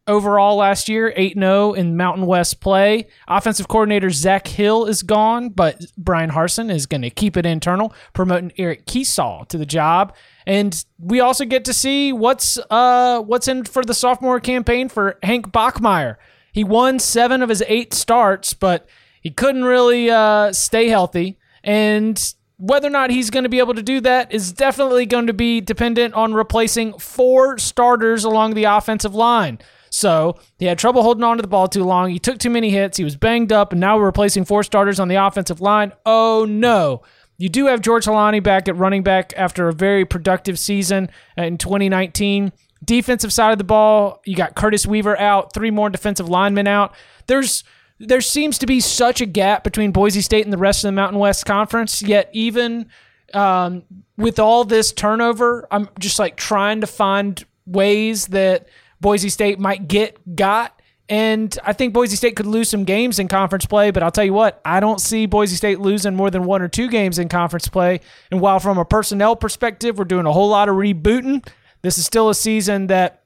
overall 0.08 0.56
last 0.56 0.88
year, 0.88 1.12
eight 1.14 1.34
0 1.34 1.74
in 1.74 1.96
Mountain 1.96 2.26
West 2.26 2.60
play. 2.60 3.06
Offensive 3.28 3.68
coordinator 3.68 4.10
Zach 4.10 4.46
Hill 4.48 4.86
is 4.86 5.02
gone, 5.02 5.50
but 5.50 5.80
Bryan 5.96 6.30
Harsin 6.30 6.70
is 6.74 6.86
going 6.86 7.02
to 7.02 7.10
keep 7.10 7.36
it 7.36 7.46
internal, 7.46 7.94
promoting 8.12 8.50
Eric 8.58 8.86
Kiesau 8.86 9.46
to 9.48 9.58
the 9.58 9.66
job. 9.66 10.14
And 10.46 10.84
we 10.98 11.20
also 11.20 11.44
get 11.44 11.64
to 11.66 11.74
see 11.74 12.12
what's 12.12 12.58
uh 12.70 13.20
what's 13.20 13.46
in 13.46 13.64
for 13.64 13.84
the 13.84 13.94
sophomore 13.94 14.40
campaign 14.40 14.88
for 14.88 15.18
Hank 15.22 15.52
Bachmeier. 15.52 16.16
He 16.52 16.62
won 16.64 16.98
seven 16.98 17.42
of 17.42 17.48
his 17.48 17.62
eight 17.66 17.94
starts, 17.94 18.54
but 18.54 18.86
he 19.20 19.30
couldn't 19.30 19.64
really 19.64 20.10
uh, 20.10 20.52
stay 20.52 20.88
healthy. 20.88 21.38
And 21.64 22.34
whether 22.58 22.86
or 22.86 22.90
not 22.90 23.10
he's 23.10 23.30
going 23.30 23.42
to 23.42 23.48
be 23.48 23.58
able 23.58 23.74
to 23.74 23.82
do 23.82 24.00
that 24.00 24.32
is 24.32 24.52
definitely 24.52 25.06
going 25.06 25.26
to 25.26 25.32
be 25.32 25.60
dependent 25.60 26.14
on 26.14 26.34
replacing 26.34 26.98
four 26.98 27.58
starters 27.58 28.24
along 28.24 28.54
the 28.54 28.64
offensive 28.64 29.14
line. 29.14 29.58
So 29.90 30.38
he 30.58 30.66
had 30.66 30.78
trouble 30.78 31.02
holding 31.02 31.24
on 31.24 31.36
to 31.36 31.42
the 31.42 31.48
ball 31.48 31.68
too 31.68 31.84
long. 31.84 32.10
He 32.10 32.18
took 32.18 32.38
too 32.38 32.50
many 32.50 32.70
hits. 32.70 32.96
He 32.96 33.04
was 33.04 33.16
banged 33.16 33.52
up, 33.52 33.72
and 33.72 33.80
now 33.80 33.98
we're 33.98 34.06
replacing 34.06 34.44
four 34.44 34.62
starters 34.62 35.00
on 35.00 35.08
the 35.08 35.16
offensive 35.16 35.60
line. 35.60 35.92
Oh 36.06 36.46
no. 36.48 37.02
You 37.36 37.48
do 37.48 37.66
have 37.66 37.80
George 37.80 38.06
Holani 38.06 38.42
back 38.42 38.68
at 38.68 38.76
running 38.76 39.02
back 39.02 39.32
after 39.36 39.68
a 39.68 39.72
very 39.72 40.04
productive 40.04 40.58
season 40.58 41.10
in 41.36 41.58
2019. 41.58 42.52
Defensive 42.84 43.32
side 43.32 43.52
of 43.52 43.58
the 43.58 43.64
ball, 43.64 44.20
you 44.24 44.34
got 44.34 44.54
Curtis 44.54 44.86
Weaver 44.86 45.18
out, 45.18 45.52
three 45.52 45.70
more 45.70 45.90
defensive 45.90 46.28
linemen 46.28 46.66
out. 46.66 46.94
There's 47.26 47.64
there 47.98 48.20
seems 48.20 48.58
to 48.58 48.66
be 48.66 48.80
such 48.80 49.20
a 49.20 49.26
gap 49.26 49.62
between 49.62 49.92
Boise 49.92 50.22
State 50.22 50.44
and 50.44 50.52
the 50.52 50.58
rest 50.58 50.82
of 50.84 50.88
the 50.88 50.92
Mountain 50.92 51.20
West 51.20 51.46
Conference. 51.46 52.02
Yet 52.02 52.28
even 52.32 52.88
um, 53.32 53.84
with 54.16 54.38
all 54.38 54.64
this 54.64 54.92
turnover, 54.92 55.68
I'm 55.70 55.88
just 55.98 56.18
like 56.18 56.36
trying 56.36 56.80
to 56.80 56.86
find 56.86 57.44
ways 57.64 58.26
that 58.28 58.66
Boise 59.00 59.28
State 59.28 59.58
might 59.58 59.88
get 59.88 60.36
got. 60.36 60.80
And 61.08 61.56
I 61.64 61.72
think 61.74 61.92
Boise 61.92 62.16
State 62.16 62.36
could 62.36 62.46
lose 62.46 62.68
some 62.68 62.84
games 62.84 63.18
in 63.18 63.28
conference 63.28 63.66
play, 63.66 63.90
but 63.90 64.02
I'll 64.02 64.10
tell 64.10 64.24
you 64.24 64.32
what, 64.32 64.60
I 64.64 64.80
don't 64.80 65.00
see 65.00 65.26
Boise 65.26 65.56
State 65.56 65.78
losing 65.78 66.14
more 66.14 66.30
than 66.30 66.44
one 66.44 66.62
or 66.62 66.68
two 66.68 66.88
games 66.88 67.18
in 67.18 67.28
conference 67.28 67.68
play. 67.68 68.00
And 68.30 68.40
while 68.40 68.60
from 68.60 68.78
a 68.78 68.84
personnel 68.84 69.36
perspective, 69.36 69.98
we're 69.98 70.04
doing 70.04 70.26
a 70.26 70.32
whole 70.32 70.48
lot 70.48 70.68
of 70.68 70.76
rebooting, 70.76 71.46
this 71.82 71.98
is 71.98 72.06
still 72.06 72.28
a 72.28 72.34
season 72.34 72.86
that 72.88 73.22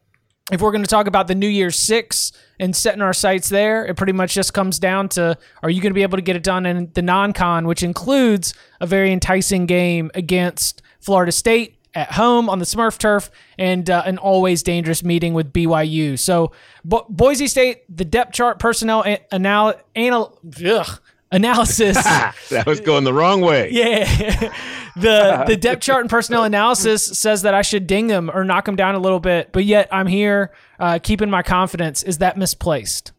if 0.52 0.60
we're 0.60 0.70
going 0.70 0.84
to 0.84 0.90
talk 0.90 1.06
about 1.06 1.26
the 1.26 1.34
New 1.34 1.48
Year's 1.48 1.76
Six 1.76 2.32
and 2.60 2.74
setting 2.74 3.02
our 3.02 3.12
sights 3.12 3.48
there, 3.48 3.84
it 3.84 3.96
pretty 3.96 4.12
much 4.12 4.32
just 4.34 4.54
comes 4.54 4.78
down 4.78 5.08
to 5.10 5.36
are 5.62 5.70
you 5.70 5.80
going 5.80 5.90
to 5.90 5.94
be 5.94 6.02
able 6.02 6.18
to 6.18 6.22
get 6.22 6.36
it 6.36 6.42
done 6.42 6.66
in 6.66 6.90
the 6.94 7.02
non 7.02 7.32
con, 7.32 7.66
which 7.66 7.82
includes 7.82 8.54
a 8.80 8.86
very 8.86 9.12
enticing 9.12 9.66
game 9.66 10.10
against 10.14 10.82
Florida 11.00 11.32
State 11.32 11.76
at 11.94 12.12
home 12.12 12.48
on 12.48 12.58
the 12.58 12.64
Smurf 12.64 12.98
turf 12.98 13.30
and 13.58 13.88
uh, 13.88 14.02
an 14.04 14.18
always 14.18 14.62
dangerous 14.62 15.02
meeting 15.02 15.34
with 15.34 15.52
BYU. 15.52 16.18
So, 16.18 16.52
Bo- 16.84 17.06
Boise 17.08 17.48
State, 17.48 17.84
the 17.94 18.04
depth 18.04 18.32
chart 18.34 18.58
personnel 18.58 19.02
anal- 19.32 19.74
anal- 19.96 20.38
ugh, 20.64 21.00
analysis. 21.32 21.96
That 22.50 22.64
was 22.66 22.80
going 22.80 23.04
the 23.04 23.12
wrong 23.12 23.40
way. 23.40 23.70
Yeah. 23.70 24.04
the 24.96 25.44
the 25.46 25.56
depth 25.56 25.82
chart 25.82 26.02
and 26.02 26.10
personnel 26.10 26.44
analysis 26.44 27.04
says 27.04 27.42
that 27.42 27.54
I 27.54 27.62
should 27.62 27.86
ding 27.86 28.06
them 28.06 28.30
or 28.32 28.44
knock 28.44 28.64
them 28.64 28.76
down 28.76 28.94
a 28.94 28.98
little 28.98 29.18
bit, 29.18 29.50
but 29.52 29.64
yet 29.64 29.88
I'm 29.90 30.06
here 30.06 30.52
uh, 30.78 31.00
keeping 31.02 31.28
my 31.28 31.42
confidence. 31.42 32.02
Is 32.02 32.18
that 32.18 32.36
misplaced? 32.36 33.12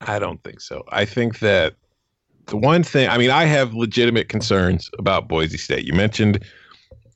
I 0.00 0.18
don't 0.18 0.42
think 0.44 0.60
so. 0.60 0.84
I 0.90 1.04
think 1.04 1.40
that 1.40 1.74
the 2.46 2.56
one 2.56 2.82
thing, 2.82 3.08
I 3.08 3.18
mean, 3.18 3.30
I 3.30 3.44
have 3.44 3.74
legitimate 3.74 4.28
concerns 4.28 4.90
about 4.98 5.28
Boise 5.28 5.58
State. 5.58 5.84
You 5.84 5.94
mentioned 5.94 6.44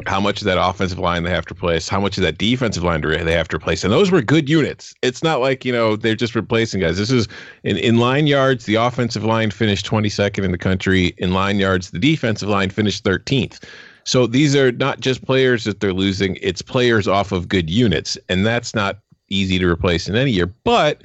how 0.06 0.20
much 0.20 0.40
of 0.40 0.44
that 0.44 0.58
offensive 0.58 0.98
line 0.98 1.24
they 1.24 1.30
have 1.30 1.46
to 1.46 1.54
replace, 1.54 1.88
how 1.88 2.00
much 2.00 2.16
of 2.18 2.22
that 2.22 2.38
defensive 2.38 2.84
line 2.84 3.00
they 3.00 3.32
have 3.32 3.48
to 3.48 3.56
replace. 3.56 3.82
And 3.82 3.92
those 3.92 4.10
were 4.10 4.22
good 4.22 4.48
units. 4.48 4.94
It's 5.02 5.24
not 5.24 5.40
like, 5.40 5.64
you 5.64 5.72
know, 5.72 5.96
they're 5.96 6.14
just 6.14 6.36
replacing 6.36 6.80
guys. 6.80 6.98
This 6.98 7.10
is 7.10 7.26
in, 7.64 7.76
in 7.76 7.98
line 7.98 8.28
yards, 8.28 8.66
the 8.66 8.76
offensive 8.76 9.24
line 9.24 9.50
finished 9.50 9.86
22nd 9.86 10.44
in 10.44 10.52
the 10.52 10.58
country. 10.58 11.14
In 11.18 11.32
line 11.32 11.58
yards, 11.58 11.90
the 11.90 11.98
defensive 11.98 12.48
line 12.48 12.70
finished 12.70 13.04
13th. 13.04 13.64
So 14.04 14.26
these 14.26 14.54
are 14.54 14.70
not 14.72 15.00
just 15.00 15.24
players 15.24 15.64
that 15.64 15.80
they're 15.80 15.92
losing, 15.92 16.38
it's 16.40 16.62
players 16.62 17.08
off 17.08 17.32
of 17.32 17.48
good 17.48 17.68
units. 17.68 18.16
And 18.28 18.46
that's 18.46 18.74
not 18.74 19.00
easy 19.28 19.58
to 19.58 19.66
replace 19.66 20.08
in 20.08 20.14
any 20.14 20.30
year. 20.30 20.46
But 20.46 21.02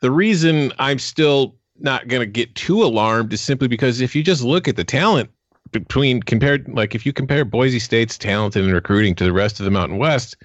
the 0.00 0.10
reason 0.10 0.72
I'm 0.78 0.98
still 0.98 1.54
not 1.78 2.08
going 2.08 2.20
to 2.20 2.26
get 2.26 2.54
too 2.54 2.82
alarmed 2.82 3.32
is 3.32 3.40
simply 3.40 3.68
because 3.68 4.00
if 4.00 4.16
you 4.16 4.22
just 4.22 4.42
look 4.42 4.66
at 4.66 4.76
the 4.76 4.84
talent 4.84 5.30
between 5.72 6.22
compared, 6.22 6.68
like 6.72 6.94
if 6.94 7.04
you 7.06 7.12
compare 7.12 7.44
Boise 7.44 7.78
State's 7.78 8.18
talent 8.18 8.56
and 8.56 8.72
recruiting 8.72 9.14
to 9.16 9.24
the 9.24 9.32
rest 9.32 9.60
of 9.60 9.64
the 9.64 9.70
Mountain 9.70 9.98
West, 9.98 10.36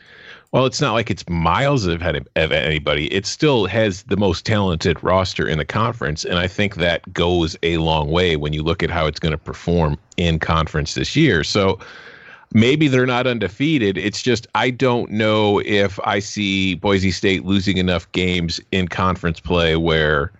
well, 0.51 0.65
it's 0.65 0.79
not 0.79 0.93
like 0.93 1.11
it's 1.11 1.27
miles 1.27 1.85
ahead 1.85 2.15
of 2.15 2.51
anybody. 2.51 3.11
It 3.13 3.25
still 3.25 3.65
has 3.65 4.03
the 4.03 4.17
most 4.17 4.45
talented 4.45 5.03
roster 5.03 5.47
in 5.47 5.57
the 5.57 5.65
conference. 5.65 6.23
And 6.23 6.39
I 6.39 6.47
think 6.47 6.75
that 6.75 7.11
goes 7.13 7.57
a 7.63 7.77
long 7.77 8.09
way 8.09 8.37
when 8.37 8.53
you 8.53 8.63
look 8.63 8.81
at 8.81 8.89
how 8.89 9.05
it's 9.05 9.19
going 9.19 9.33
to 9.33 9.37
perform 9.37 9.97
in 10.17 10.39
conference 10.39 10.93
this 10.93 11.15
year. 11.15 11.43
So, 11.43 11.79
maybe 12.53 12.87
they're 12.87 13.05
not 13.05 13.27
undefeated. 13.27 13.97
It's 13.97 14.21
just 14.21 14.47
I 14.55 14.69
don't 14.69 15.11
know 15.11 15.59
if 15.65 15.99
I 16.05 16.19
see 16.19 16.75
Boise 16.75 17.11
State 17.11 17.43
losing 17.43 17.77
enough 17.77 18.09
games 18.13 18.61
in 18.71 18.87
conference 18.87 19.41
play 19.41 19.75
where 19.75 20.31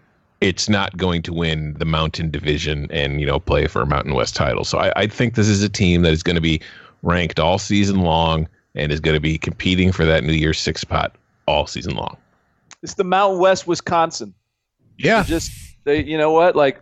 it's 0.46 0.70
not 0.70 0.96
going 0.98 1.22
to 1.24 1.34
win 1.34 1.74
the 1.80 1.86
Mountain 1.86 2.30
Division 2.32 2.88
and 2.92 3.20
you 3.20 3.26
know 3.28 3.40
play 3.40 3.68
for 3.68 3.82
a 3.82 3.86
Mountain 3.86 4.14
West 4.14 4.36
title. 4.36 4.64
So 4.64 4.78
I, 4.78 4.92
I 4.96 5.08
think 5.08 5.36
this 5.36 5.48
is 5.48 5.64
a 5.64 5.70
team 5.70 6.02
that 6.04 6.14
is 6.14 6.24
going 6.24 6.36
to 6.36 6.42
be 6.42 6.62
ranked 7.04 7.40
all 7.40 7.58
season 7.58 8.02
long 8.02 8.48
and 8.76 8.92
is 8.92 9.00
going 9.00 9.16
to 9.16 9.22
be 9.22 9.38
competing 9.38 9.92
for 9.92 10.06
that 10.06 10.24
New 10.24 10.34
Year's 10.34 10.60
six 10.60 10.82
spot 10.82 11.16
all 11.48 11.66
season 11.68 11.96
long. 11.96 12.18
It's 12.84 12.94
the 12.96 13.04
Mountain 13.04 13.40
West, 13.40 13.66
Wisconsin. 13.68 14.34
Yeah, 14.98 15.24
They 15.24 15.30
just 15.30 15.52
they, 15.84 16.04
you 16.04 16.18
know 16.18 16.32
what? 16.32 16.56
Like, 16.56 16.82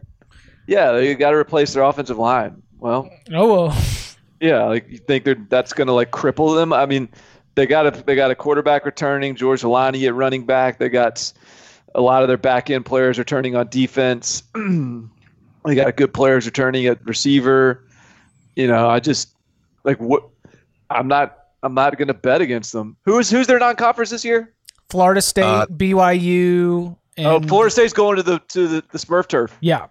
yeah, 0.68 0.92
they 0.92 1.14
got 1.16 1.32
to 1.32 1.38
replace 1.38 1.74
their 1.74 1.84
offensive 1.84 2.18
line. 2.18 2.62
Well, 2.80 3.10
Oh, 3.34 3.68
well. 3.68 3.78
yeah, 4.40 4.64
like 4.66 4.86
you 4.90 4.98
think 4.98 5.24
they're 5.26 5.36
that's 5.50 5.74
going 5.74 5.88
to 5.88 5.94
like 5.94 6.12
cripple 6.12 6.56
them? 6.56 6.74
I 6.74 6.86
mean, 6.86 7.10
they 7.56 7.66
got 7.66 7.86
a 7.88 7.92
they 8.04 8.16
got 8.16 8.32
a 8.32 8.36
quarterback 8.36 8.86
returning, 8.86 9.36
George 9.36 9.62
Holani 9.62 10.06
at 10.08 10.14
running 10.16 10.46
back. 10.46 10.80
They 10.80 10.90
got 10.90 11.14
s- 11.18 11.34
a 11.96 12.02
lot 12.02 12.24
of 12.24 12.28
their 12.28 12.38
back 12.38 12.70
end 12.70 12.86
players 12.86 13.20
are 13.20 13.24
turning 13.24 13.56
on 13.56 13.68
defense. 13.68 14.44
they 15.66 15.76
got 15.76 15.96
good 15.96 16.14
players 16.14 16.46
returning 16.46 16.86
at 16.86 17.06
receiver. 17.06 17.86
You 18.56 18.68
know, 18.68 18.90
I 18.90 19.00
just 19.00 19.36
like 19.84 20.00
what 20.00 20.24
I'm 20.90 21.08
not 21.08 21.38
I'm 21.62 21.74
not 21.74 21.98
going 21.98 22.08
to 22.10 22.14
bet 22.14 22.42
against 22.42 22.74
them. 22.74 22.98
Who's 23.06 23.30
who's 23.30 23.48
their 23.48 23.60
non-conference 23.60 24.10
this 24.10 24.26
year? 24.26 24.54
Florida 24.90 25.22
State, 25.22 25.44
Uh, 25.44 25.66
BYU. 25.68 26.96
And, 27.18 27.28
oh, 27.28 27.40
Florida 27.42 27.72
State's 27.72 27.94
going 27.94 28.18
to 28.18 28.24
the 28.24 28.40
to 28.50 28.68
the, 28.68 28.84
the 28.92 28.98
Smurf 28.98 29.28
turf. 29.28 29.58
Yeah. 29.62 29.88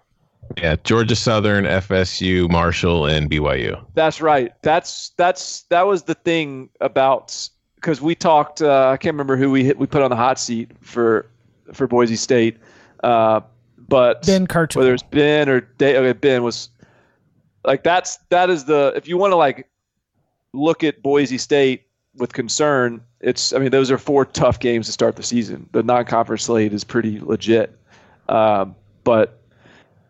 Yeah, 0.57 0.75
Georgia 0.83 1.15
Southern, 1.15 1.63
FSU, 1.63 2.49
Marshall, 2.49 3.05
and 3.05 3.31
BYU. 3.31 3.83
That's 3.95 4.21
right. 4.21 4.51
That's 4.61 5.11
that's 5.17 5.63
that 5.63 5.87
was 5.87 6.03
the 6.03 6.15
thing 6.15 6.69
about 6.81 7.49
because 7.75 8.01
we 8.01 8.13
talked. 8.13 8.61
Uh, 8.61 8.89
I 8.89 8.97
can't 8.97 9.13
remember 9.13 9.37
who 9.37 9.49
we 9.51 9.63
hit, 9.63 9.77
we 9.79 9.87
put 9.87 10.01
on 10.01 10.09
the 10.09 10.15
hot 10.17 10.37
seat 10.37 10.71
for 10.81 11.27
for 11.71 11.87
Boise 11.87 12.15
State, 12.15 12.57
uh, 13.03 13.41
but 13.87 14.25
Ben 14.25 14.47
Kirchhoff. 14.47 14.75
whether 14.77 14.93
it's 14.93 15.03
Ben 15.03 15.49
or 15.49 15.61
Dave, 15.61 15.97
okay, 15.97 16.13
Ben 16.13 16.43
was 16.43 16.69
like 17.63 17.83
that's 17.83 18.17
that 18.29 18.49
is 18.49 18.65
the 18.65 18.93
if 18.95 19.07
you 19.07 19.17
want 19.17 19.31
to 19.31 19.35
like 19.37 19.69
look 20.53 20.83
at 20.83 21.01
Boise 21.01 21.37
State 21.37 21.83
with 22.15 22.33
concern, 22.33 23.01
it's 23.19 23.53
I 23.53 23.59
mean 23.59 23.71
those 23.71 23.91
are 23.91 23.97
four 23.97 24.25
tough 24.25 24.59
games 24.59 24.85
to 24.87 24.91
start 24.91 25.15
the 25.15 25.23
season. 25.23 25.69
The 25.71 25.83
non-conference 25.83 26.43
slate 26.43 26.73
is 26.73 26.83
pretty 26.83 27.19
legit, 27.19 27.77
um, 28.29 28.75
but 29.03 29.41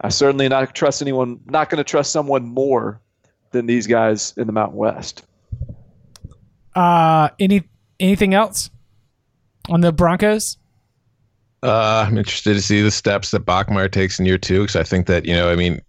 I 0.01 0.09
certainly 0.09 0.47
not 0.49 0.73
trust 0.75 1.01
anyone. 1.01 1.39
Not 1.45 1.69
going 1.69 1.77
to 1.77 1.83
trust 1.83 2.11
someone 2.11 2.45
more 2.45 2.99
than 3.51 3.65
these 3.65 3.87
guys 3.87 4.33
in 4.37 4.47
the 4.47 4.53
Mountain 4.53 4.77
West. 4.77 5.23
Uh, 6.75 7.29
any 7.39 7.63
anything 7.99 8.33
else 8.33 8.69
on 9.69 9.81
the 9.81 9.91
Broncos? 9.91 10.57
Uh, 11.63 12.05
I'm 12.05 12.17
interested 12.17 12.55
to 12.55 12.61
see 12.61 12.81
the 12.81 12.91
steps 12.91 13.31
that 13.31 13.45
Bachmeier 13.45 13.89
takes 13.89 14.19
in 14.19 14.25
year 14.25 14.37
two 14.37 14.61
because 14.61 14.75
I 14.75 14.83
think 14.83 15.07
that 15.07 15.25
you 15.25 15.33
know, 15.33 15.49
I 15.49 15.55
mean, 15.55 15.81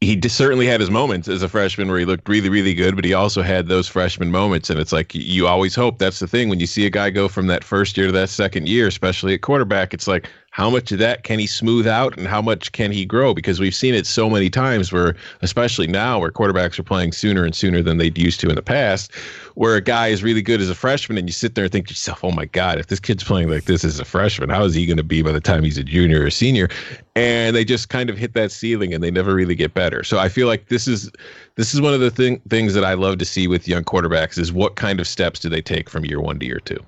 he 0.00 0.18
certainly 0.28 0.66
had 0.66 0.80
his 0.80 0.90
moments 0.90 1.28
as 1.28 1.42
a 1.42 1.48
freshman 1.48 1.88
where 1.88 1.98
he 1.98 2.06
looked 2.06 2.26
really, 2.26 2.48
really 2.48 2.72
good, 2.72 2.96
but 2.96 3.04
he 3.04 3.12
also 3.12 3.42
had 3.42 3.68
those 3.68 3.86
freshman 3.86 4.30
moments, 4.30 4.70
and 4.70 4.80
it's 4.80 4.92
like 4.92 5.14
you 5.14 5.46
always 5.46 5.74
hope 5.74 5.98
that's 5.98 6.20
the 6.20 6.26
thing 6.26 6.48
when 6.48 6.58
you 6.58 6.66
see 6.66 6.86
a 6.86 6.90
guy 6.90 7.10
go 7.10 7.28
from 7.28 7.48
that 7.48 7.62
first 7.62 7.98
year 7.98 8.06
to 8.06 8.12
that 8.12 8.30
second 8.30 8.66
year, 8.66 8.86
especially 8.86 9.34
at 9.34 9.42
quarterback. 9.42 9.92
It's 9.92 10.08
like 10.08 10.26
how 10.52 10.68
much 10.68 10.92
of 10.92 10.98
that 10.98 11.24
can 11.24 11.38
he 11.38 11.46
smooth 11.46 11.86
out, 11.86 12.16
and 12.18 12.26
how 12.26 12.42
much 12.42 12.72
can 12.72 12.92
he 12.92 13.06
grow? 13.06 13.32
Because 13.32 13.58
we've 13.58 13.74
seen 13.74 13.94
it 13.94 14.06
so 14.06 14.28
many 14.28 14.50
times 14.50 14.92
where, 14.92 15.16
especially 15.40 15.86
now, 15.86 16.18
where 16.20 16.30
quarterbacks 16.30 16.78
are 16.78 16.82
playing 16.82 17.12
sooner 17.12 17.42
and 17.42 17.54
sooner 17.54 17.80
than 17.80 17.96
they 17.96 18.12
used 18.14 18.38
to 18.40 18.50
in 18.50 18.54
the 18.54 18.62
past, 18.62 19.14
where 19.54 19.76
a 19.76 19.80
guy 19.80 20.08
is 20.08 20.22
really 20.22 20.42
good 20.42 20.60
as 20.60 20.68
a 20.68 20.74
freshman, 20.74 21.16
and 21.16 21.26
you 21.26 21.32
sit 21.32 21.54
there 21.54 21.64
and 21.64 21.72
think 21.72 21.86
to 21.86 21.92
yourself, 21.92 22.22
"Oh 22.22 22.32
my 22.32 22.44
God, 22.44 22.78
if 22.78 22.88
this 22.88 23.00
kid's 23.00 23.24
playing 23.24 23.48
like 23.48 23.64
this 23.64 23.82
as 23.82 23.98
a 23.98 24.04
freshman, 24.04 24.50
how 24.50 24.62
is 24.64 24.74
he 24.74 24.84
going 24.84 24.98
to 24.98 25.02
be 25.02 25.22
by 25.22 25.32
the 25.32 25.40
time 25.40 25.64
he's 25.64 25.78
a 25.78 25.84
junior 25.84 26.22
or 26.22 26.30
senior?" 26.30 26.68
And 27.16 27.56
they 27.56 27.64
just 27.64 27.88
kind 27.88 28.10
of 28.10 28.18
hit 28.18 28.34
that 28.34 28.52
ceiling, 28.52 28.92
and 28.92 29.02
they 29.02 29.10
never 29.10 29.34
really 29.34 29.54
get 29.54 29.72
better. 29.72 30.04
So 30.04 30.18
I 30.18 30.28
feel 30.28 30.48
like 30.48 30.68
this 30.68 30.86
is 30.86 31.10
this 31.56 31.72
is 31.72 31.80
one 31.80 31.94
of 31.94 32.00
the 32.00 32.10
thing, 32.10 32.42
things 32.50 32.74
that 32.74 32.84
I 32.84 32.92
love 32.92 33.16
to 33.18 33.24
see 33.24 33.48
with 33.48 33.66
young 33.66 33.84
quarterbacks 33.84 34.38
is 34.38 34.52
what 34.52 34.76
kind 34.76 35.00
of 35.00 35.08
steps 35.08 35.40
do 35.40 35.48
they 35.48 35.62
take 35.62 35.88
from 35.88 36.04
year 36.04 36.20
one 36.20 36.38
to 36.40 36.44
year 36.44 36.60
two. 36.62 36.80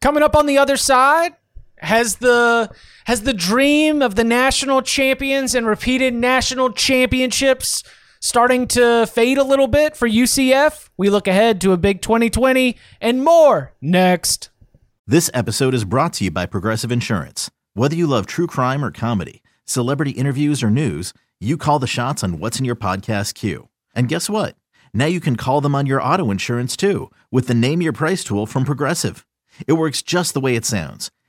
Coming 0.00 0.24
up 0.24 0.34
on 0.34 0.46
the 0.46 0.58
other 0.58 0.76
side, 0.76 1.34
has 1.80 2.16
the 2.16 2.70
has 3.06 3.22
the 3.22 3.32
dream 3.32 4.02
of 4.02 4.14
the 4.14 4.24
national 4.24 4.82
champions 4.82 5.54
and 5.54 5.66
repeated 5.66 6.14
national 6.14 6.72
championships 6.72 7.82
starting 8.20 8.66
to 8.68 9.06
fade 9.06 9.38
a 9.38 9.44
little 9.44 9.68
bit 9.68 9.96
for 9.96 10.08
UCF? 10.08 10.88
We 10.96 11.10
look 11.10 11.26
ahead 11.26 11.60
to 11.62 11.72
a 11.72 11.76
big 11.76 12.02
2020 12.02 12.76
and 13.00 13.24
more 13.24 13.72
next. 13.80 14.50
This 15.06 15.30
episode 15.32 15.72
is 15.72 15.84
brought 15.84 16.12
to 16.14 16.24
you 16.24 16.30
by 16.30 16.46
Progressive 16.46 16.92
Insurance. 16.92 17.50
Whether 17.74 17.96
you 17.96 18.06
love 18.06 18.26
true 18.26 18.46
crime 18.46 18.84
or 18.84 18.90
comedy, 18.90 19.42
celebrity 19.64 20.10
interviews 20.10 20.62
or 20.62 20.70
news, 20.70 21.14
you 21.40 21.56
call 21.56 21.78
the 21.78 21.86
shots 21.86 22.22
on 22.22 22.40
what's 22.40 22.58
in 22.58 22.64
your 22.64 22.76
podcast 22.76 23.34
queue. 23.34 23.68
And 23.94 24.08
guess 24.08 24.28
what? 24.28 24.56
Now 24.92 25.06
you 25.06 25.20
can 25.20 25.36
call 25.36 25.60
them 25.60 25.74
on 25.74 25.86
your 25.86 26.02
auto 26.02 26.30
insurance 26.30 26.76
too 26.76 27.10
with 27.30 27.46
the 27.46 27.54
Name 27.54 27.80
Your 27.80 27.92
Price 27.92 28.24
tool 28.24 28.44
from 28.44 28.64
Progressive. 28.64 29.24
It 29.66 29.74
works 29.74 30.02
just 30.02 30.34
the 30.34 30.40
way 30.40 30.56
it 30.56 30.66
sounds. 30.66 31.10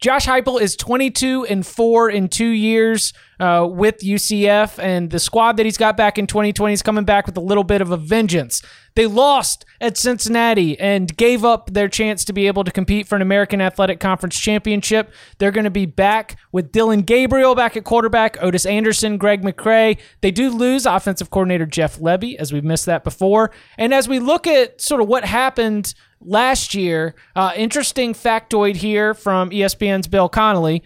Josh 0.00 0.26
Heupel 0.26 0.60
is 0.60 0.76
22 0.76 1.46
and 1.46 1.66
4 1.66 2.10
in 2.10 2.28
2 2.28 2.46
years 2.46 3.12
uh, 3.40 3.66
with 3.68 3.98
UCF 3.98 4.78
and 4.82 5.10
the 5.10 5.18
squad 5.18 5.56
that 5.56 5.66
he's 5.66 5.76
got 5.76 5.96
back 5.96 6.18
in 6.18 6.26
2020 6.26 6.72
is 6.72 6.82
coming 6.82 7.04
back 7.04 7.26
with 7.26 7.36
a 7.36 7.40
little 7.40 7.64
bit 7.64 7.80
of 7.80 7.90
a 7.90 7.96
vengeance. 7.96 8.62
They 8.94 9.06
lost 9.06 9.64
at 9.80 9.96
Cincinnati 9.96 10.78
and 10.78 11.16
gave 11.16 11.44
up 11.44 11.72
their 11.72 11.88
chance 11.88 12.24
to 12.24 12.32
be 12.32 12.48
able 12.48 12.64
to 12.64 12.70
compete 12.70 13.06
for 13.06 13.14
an 13.14 13.22
American 13.22 13.60
Athletic 13.60 14.00
Conference 14.00 14.36
championship. 14.38 15.12
They're 15.38 15.52
going 15.52 15.64
to 15.64 15.70
be 15.70 15.86
back 15.86 16.36
with 16.50 16.72
Dillon 16.72 17.02
Gabriel 17.02 17.54
back 17.54 17.76
at 17.76 17.84
quarterback, 17.84 18.42
Otis 18.42 18.66
Anderson, 18.66 19.16
Greg 19.16 19.42
McCrae. 19.42 19.98
They 20.20 20.32
do 20.32 20.50
lose 20.50 20.84
offensive 20.84 21.30
coordinator 21.30 21.66
Jeff 21.66 21.98
Lebby, 21.98 22.34
as 22.36 22.52
we've 22.52 22.64
missed 22.64 22.86
that 22.86 23.04
before. 23.04 23.52
And 23.76 23.94
as 23.94 24.08
we 24.08 24.18
look 24.18 24.48
at 24.48 24.80
sort 24.80 25.00
of 25.00 25.06
what 25.06 25.24
happened 25.24 25.94
last 26.20 26.74
year, 26.74 27.14
uh, 27.34 27.52
interesting 27.56 28.14
factoid 28.14 28.76
here 28.76 29.14
from 29.14 29.50
ESPN's 29.50 30.06
Bill 30.06 30.28
Connolly. 30.28 30.82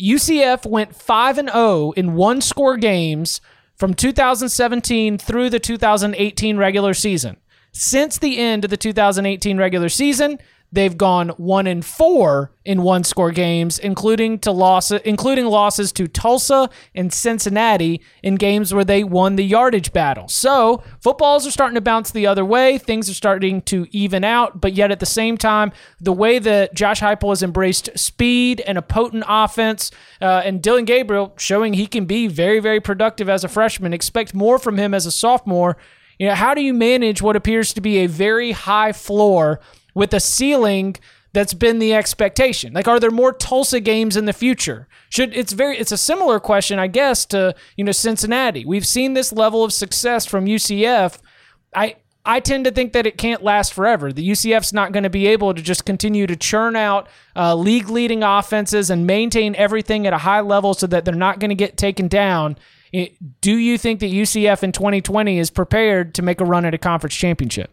UCF 0.00 0.66
went 0.66 0.94
5 0.94 1.38
and 1.38 1.50
0 1.50 1.92
in 1.92 2.14
one 2.14 2.40
score 2.40 2.76
games 2.76 3.40
from 3.76 3.94
2017 3.94 5.18
through 5.18 5.50
the 5.50 5.60
2018 5.60 6.56
regular 6.56 6.94
season. 6.94 7.36
Since 7.72 8.18
the 8.18 8.38
end 8.38 8.64
of 8.64 8.70
the 8.70 8.76
2018 8.76 9.56
regular 9.56 9.88
season, 9.88 10.38
they've 10.72 10.96
gone 10.96 11.28
1 11.30 11.66
and 11.66 11.84
4 11.84 12.50
in 12.64 12.82
one 12.82 13.04
score 13.04 13.30
games 13.30 13.78
including 13.78 14.38
to 14.38 14.50
loss 14.50 14.90
including 14.90 15.46
losses 15.46 15.92
to 15.92 16.08
Tulsa 16.08 16.70
and 16.94 17.12
Cincinnati 17.12 18.00
in 18.22 18.36
games 18.36 18.72
where 18.72 18.84
they 18.84 19.04
won 19.04 19.36
the 19.36 19.44
yardage 19.44 19.92
battle. 19.92 20.28
So, 20.28 20.82
footballs 21.00 21.46
are 21.46 21.50
starting 21.50 21.74
to 21.74 21.80
bounce 21.80 22.10
the 22.10 22.26
other 22.26 22.44
way, 22.44 22.78
things 22.78 23.10
are 23.10 23.14
starting 23.14 23.60
to 23.62 23.86
even 23.90 24.24
out, 24.24 24.60
but 24.60 24.72
yet 24.72 24.90
at 24.90 25.00
the 25.00 25.06
same 25.06 25.36
time, 25.36 25.72
the 26.00 26.12
way 26.12 26.38
that 26.38 26.74
Josh 26.74 27.00
Heupel 27.00 27.30
has 27.30 27.42
embraced 27.42 27.90
speed 27.98 28.60
and 28.60 28.78
a 28.78 28.82
potent 28.82 29.24
offense 29.28 29.90
uh, 30.20 30.42
and 30.44 30.62
Dillon 30.62 30.84
Gabriel 30.84 31.34
showing 31.36 31.74
he 31.74 31.86
can 31.86 32.06
be 32.06 32.26
very 32.26 32.60
very 32.60 32.80
productive 32.80 33.28
as 33.28 33.44
a 33.44 33.48
freshman, 33.48 33.92
expect 33.92 34.34
more 34.34 34.58
from 34.58 34.78
him 34.78 34.94
as 34.94 35.06
a 35.06 35.10
sophomore. 35.10 35.76
You 36.18 36.28
know, 36.28 36.34
how 36.34 36.54
do 36.54 36.62
you 36.62 36.72
manage 36.72 37.20
what 37.20 37.36
appears 37.36 37.72
to 37.74 37.80
be 37.80 37.98
a 37.98 38.06
very 38.06 38.52
high 38.52 38.92
floor 38.92 39.60
with 39.94 40.14
a 40.14 40.20
ceiling 40.20 40.96
that's 41.32 41.54
been 41.54 41.78
the 41.78 41.94
expectation? 41.94 42.72
Like, 42.72 42.88
are 42.88 43.00
there 43.00 43.10
more 43.10 43.32
Tulsa 43.32 43.80
games 43.80 44.16
in 44.16 44.26
the 44.26 44.32
future? 44.32 44.88
Should 45.08 45.34
it's 45.36 45.52
very 45.52 45.78
it's 45.78 45.92
a 45.92 45.98
similar 45.98 46.40
question, 46.40 46.78
I 46.78 46.86
guess, 46.86 47.24
to 47.26 47.54
you 47.76 47.84
know 47.84 47.92
Cincinnati. 47.92 48.64
We've 48.64 48.86
seen 48.86 49.14
this 49.14 49.32
level 49.32 49.64
of 49.64 49.72
success 49.72 50.26
from 50.26 50.46
UCF. 50.46 51.18
I 51.74 51.96
I 52.24 52.40
tend 52.40 52.64
to 52.66 52.70
think 52.70 52.92
that 52.92 53.06
it 53.06 53.18
can't 53.18 53.42
last 53.42 53.74
forever. 53.74 54.12
The 54.12 54.28
UCF's 54.28 54.72
not 54.72 54.92
going 54.92 55.02
to 55.02 55.10
be 55.10 55.26
able 55.26 55.54
to 55.54 55.62
just 55.62 55.84
continue 55.84 56.26
to 56.26 56.36
churn 56.36 56.76
out 56.76 57.08
uh, 57.34 57.54
league 57.54 57.88
leading 57.88 58.22
offenses 58.22 58.90
and 58.90 59.06
maintain 59.06 59.56
everything 59.56 60.06
at 60.06 60.12
a 60.12 60.18
high 60.18 60.40
level 60.40 60.72
so 60.74 60.86
that 60.86 61.04
they're 61.04 61.14
not 61.14 61.40
going 61.40 61.48
to 61.48 61.56
get 61.56 61.76
taken 61.76 62.06
down. 62.06 62.56
It, 62.92 63.16
do 63.40 63.56
you 63.56 63.76
think 63.76 64.00
that 64.00 64.12
UCF 64.12 64.62
in 64.62 64.70
2020 64.70 65.38
is 65.38 65.50
prepared 65.50 66.14
to 66.14 66.22
make 66.22 66.40
a 66.40 66.44
run 66.44 66.64
at 66.64 66.74
a 66.74 66.78
conference 66.78 67.14
championship? 67.14 67.72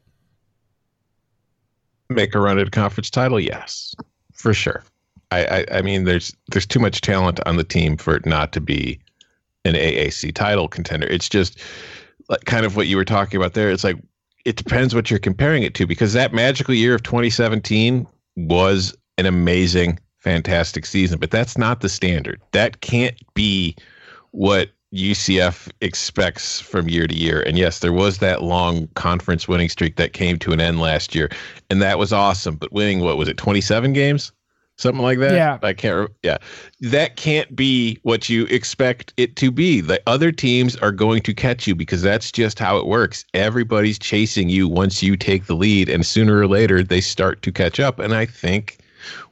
Make 2.09 2.33
a 2.33 2.39
run 2.39 2.57
at 2.59 2.67
a 2.67 2.71
conference 2.71 3.09
title, 3.09 3.39
yes, 3.39 3.95
for 4.33 4.53
sure. 4.53 4.83
I, 5.31 5.45
I, 5.45 5.65
I 5.77 5.81
mean, 5.81 6.05
there's 6.05 6.35
there's 6.51 6.65
too 6.65 6.79
much 6.79 7.01
talent 7.01 7.39
on 7.45 7.57
the 7.57 7.63
team 7.63 7.97
for 7.97 8.15
it 8.15 8.25
not 8.25 8.51
to 8.53 8.61
be 8.61 8.99
an 9.65 9.75
AAC 9.75 10.33
title 10.33 10.67
contender. 10.67 11.07
It's 11.07 11.29
just 11.29 11.59
like 12.27 12.45
kind 12.45 12.65
of 12.65 12.75
what 12.75 12.87
you 12.87 12.97
were 12.97 13.05
talking 13.05 13.37
about 13.37 13.53
there. 13.53 13.69
It's 13.69 13.83
like 13.83 13.97
it 14.45 14.55
depends 14.55 14.95
what 14.95 15.09
you're 15.09 15.19
comparing 15.19 15.63
it 15.63 15.73
to 15.75 15.85
because 15.85 16.13
that 16.13 16.33
magical 16.33 16.73
year 16.73 16.95
of 16.95 17.03
2017 17.03 18.07
was 18.35 18.95
an 19.17 19.25
amazing, 19.25 19.99
fantastic 20.17 20.85
season, 20.85 21.19
but 21.19 21.31
that's 21.31 21.57
not 21.57 21.81
the 21.81 21.89
standard. 21.89 22.41
That 22.51 22.81
can't 22.81 23.15
be 23.33 23.75
what 24.31 24.69
UCF 24.93 25.69
expects 25.81 26.59
from 26.59 26.89
year 26.89 27.07
to 27.07 27.15
year. 27.15 27.41
And 27.41 27.57
yes, 27.57 27.79
there 27.79 27.93
was 27.93 28.17
that 28.19 28.41
long 28.41 28.87
conference 28.95 29.47
winning 29.47 29.69
streak 29.69 29.97
that 29.97 30.13
came 30.13 30.39
to 30.39 30.51
an 30.51 30.59
end 30.59 30.79
last 30.79 31.13
year, 31.13 31.29
and 31.69 31.81
that 31.81 31.99
was 31.99 32.11
awesome. 32.11 32.55
But 32.55 32.71
winning, 32.71 33.01
what 33.01 33.17
was 33.17 33.27
it, 33.27 33.37
27 33.37 33.93
games? 33.93 34.31
Something 34.77 35.03
like 35.03 35.19
that. 35.19 35.33
Yeah. 35.33 35.59
I 35.61 35.73
can't. 35.73 36.09
Yeah, 36.23 36.37
that 36.79 37.17
can't 37.17 37.53
be 37.53 37.99
what 38.03 38.29
you 38.29 38.45
expect 38.45 39.13
it 39.17 39.35
to 39.35 39.51
be. 39.51 39.81
The 39.81 40.01
other 40.07 40.31
teams 40.31 40.77
are 40.77 40.93
going 40.93 41.21
to 41.23 41.33
catch 41.33 41.67
you 41.67 41.75
because 41.75 42.01
that's 42.01 42.31
just 42.31 42.57
how 42.57 42.77
it 42.77 42.85
works. 42.85 43.25
Everybody's 43.33 43.99
chasing 43.99 44.47
you 44.47 44.69
once 44.69 45.03
you 45.03 45.17
take 45.17 45.47
the 45.47 45.55
lead, 45.55 45.89
and 45.89 46.05
sooner 46.05 46.39
or 46.39 46.47
later 46.47 46.81
they 46.81 47.01
start 47.01 47.41
to 47.41 47.51
catch 47.51 47.77
up. 47.79 47.99
And 47.99 48.15
I 48.15 48.25
think 48.25 48.79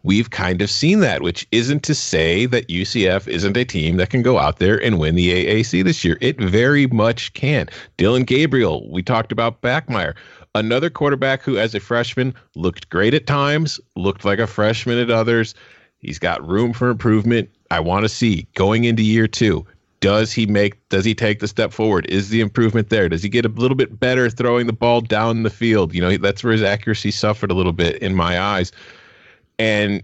we've 0.04 0.30
kind 0.30 0.62
of 0.62 0.70
seen 0.70 1.00
that, 1.02 1.22
which 1.22 1.48
isn't 1.52 1.84
to 1.84 1.96
say 1.96 2.46
that 2.48 2.68
UCF 2.68 3.28
isn't 3.28 3.58
a 3.58 3.66
team 3.66 3.98
that 3.98 4.10
can 4.10 4.22
go 4.22 4.38
out 4.40 4.60
there 4.60 4.82
and 4.84 5.00
win 5.00 5.16
the 5.16 5.46
AAC 5.46 5.84
this 5.84 6.04
year. 6.04 6.18
It 6.22 6.40
very 6.40 6.88
much 6.88 7.34
can. 7.34 7.68
Dillon 7.98 8.24
Gabriel, 8.24 8.90
we 8.92 9.04
talked 9.04 9.32
about 9.32 9.62
Bachmeier, 9.62 10.16
another 10.56 10.90
quarterback 10.90 11.42
who, 11.42 11.58
as 11.58 11.76
a 11.76 11.80
freshman, 11.80 12.34
looked 12.56 12.90
great 12.90 13.14
at 13.14 13.28
times, 13.28 13.80
looked 13.96 14.26
like 14.26 14.40
a 14.40 14.48
freshman 14.48 14.98
at 14.98 15.12
others. 15.12 15.54
He's 16.00 16.20
got 16.20 16.48
room 16.48 16.74
for 16.74 16.90
improvement. 16.90 17.50
I 17.72 17.80
want 17.80 18.04
to 18.04 18.10
see 18.10 18.48
going 18.54 18.84
into 18.84 19.04
year 19.04 19.28
two. 19.28 19.66
Does 20.00 20.32
he 20.32 20.46
make? 20.46 20.88
Does 20.90 21.06
he 21.06 21.16
take 21.16 21.40
the 21.40 21.48
step 21.48 21.74
forward? 21.74 22.06
Is 22.08 22.30
the 22.30 22.40
improvement 22.40 22.90
there? 22.90 23.10
Does 23.10 23.24
he 23.24 23.30
get 23.30 23.46
a 23.46 23.50
little 23.50 23.76
bit 23.76 24.00
better 24.00 24.30
throwing 24.30 24.68
the 24.68 24.74
ball 24.74 25.02
down 25.02 25.42
the 25.42 25.50
field? 25.50 25.94
You 25.96 26.02
know, 26.02 26.18
that's 26.18 26.44
where 26.44 26.54
his 26.54 26.62
accuracy 26.62 27.10
suffered 27.10 27.50
a 27.50 27.56
little 27.56 27.74
bit 27.74 27.96
in 27.98 28.14
my 28.14 28.40
eyes. 28.40 28.72
And 29.60 30.04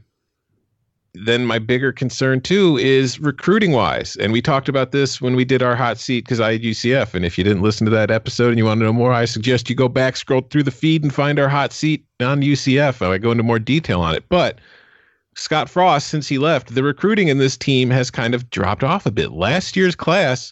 then 1.14 1.46
my 1.46 1.60
bigger 1.60 1.92
concern 1.92 2.42
too 2.42 2.78
is 2.78 3.20
recruiting 3.20 3.72
wise. 3.72 4.16
And 4.16 4.34
we 4.34 4.42
talked 4.42 4.68
about 4.68 4.92
this 4.92 5.22
when 5.22 5.36
we 5.36 5.46
did 5.46 5.62
our 5.62 5.76
hot 5.76 6.00
seat 6.00 6.26
because 6.26 6.40
I 6.40 6.54
had 6.54 6.64
UCF. 6.64 7.14
And 7.14 7.24
if 7.24 7.38
you 7.38 7.44
didn't 7.44 7.62
listen 7.62 7.86
to 7.86 7.92
that 7.92 8.10
episode 8.10 8.50
and 8.50 8.58
you 8.58 8.66
want 8.66 8.80
to 8.80 8.86
know 8.86 8.94
more, 8.94 9.14
I 9.14 9.26
suggest 9.26 9.70
you 9.70 9.76
go 9.76 9.88
back, 9.88 10.16
scroll 10.16 10.42
through 10.42 10.64
the 10.64 10.72
feed, 10.72 11.04
and 11.04 11.14
find 11.14 11.38
our 11.40 11.50
hot 11.50 11.72
seat 11.72 12.04
on 12.20 12.42
UCF. 12.42 13.08
I 13.08 13.18
go 13.20 13.32
into 13.32 13.44
more 13.44 13.60
detail 13.60 14.02
on 14.02 14.16
it. 14.16 14.26
But 14.28 14.60
Scott 15.36 15.70
Frost, 15.70 16.08
since 16.08 16.28
he 16.28 16.40
left, 16.40 16.74
the 16.74 16.84
recruiting 16.84 17.28
in 17.28 17.38
this 17.38 17.58
team 17.58 17.92
has 17.92 18.10
kind 18.10 18.34
of 18.34 18.50
dropped 18.50 18.84
off 18.84 19.06
a 19.06 19.12
bit. 19.12 19.34
Last 19.34 19.76
year's 19.76 19.96
class 19.96 20.52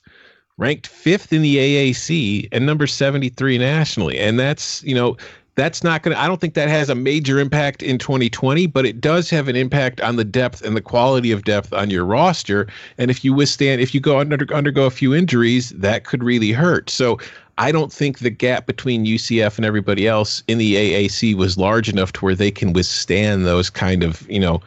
ranked 0.58 0.86
fifth 0.86 1.34
in 1.34 1.42
the 1.42 1.58
AAC 1.58 2.48
and 2.52 2.68
number 2.68 2.86
73 2.86 3.58
nationally. 3.58 4.20
And 4.20 4.40
that's, 4.40 4.84
you 4.84 4.94
know, 4.94 5.18
that's 5.56 5.84
not 5.84 6.02
going 6.02 6.16
to, 6.16 6.22
I 6.22 6.28
don't 6.28 6.40
think 6.40 6.54
that 6.54 6.70
has 6.70 6.90
a 6.90 6.96
major 6.96 7.40
impact 7.40 7.84
in 7.84 7.98
2020, 7.98 8.68
but 8.68 8.86
it 8.86 9.02
does 9.02 9.30
have 9.30 9.48
an 9.48 9.56
impact 9.56 10.00
on 10.00 10.16
the 10.16 10.24
depth 10.24 10.62
and 10.62 10.78
the 10.78 10.82
quality 10.82 11.32
of 11.32 11.44
depth 11.44 11.74
on 11.74 11.90
your 11.90 12.06
roster. 12.06 12.68
And 12.98 13.12
if 13.12 13.26
you 13.26 13.34
withstand, 13.34 13.82
if 13.82 13.94
you 13.94 14.00
go 14.00 14.20
under, 14.20 14.38
undergo 14.54 14.86
a 14.86 14.92
few 14.92 15.14
injuries, 15.14 15.72
that 15.72 16.06
could 16.06 16.24
really 16.24 16.52
hurt. 16.52 16.90
So 16.90 17.20
I 17.58 17.72
don't 17.72 17.92
think 17.92 18.20
the 18.20 18.30
gap 18.30 18.66
between 18.66 19.06
UCF 19.06 19.58
and 19.58 19.66
everybody 19.66 20.08
else 20.08 20.42
in 20.48 20.58
the 20.58 20.76
AAC 20.76 21.36
was 21.36 21.58
large 21.58 21.90
enough 21.90 22.14
to 22.14 22.26
where 22.26 22.36
they 22.36 22.52
can 22.52 22.72
withstand 22.72 23.46
those 23.46 23.70
kind 23.70 24.04
of, 24.04 24.28
you 24.30 24.40
know, 24.40 24.62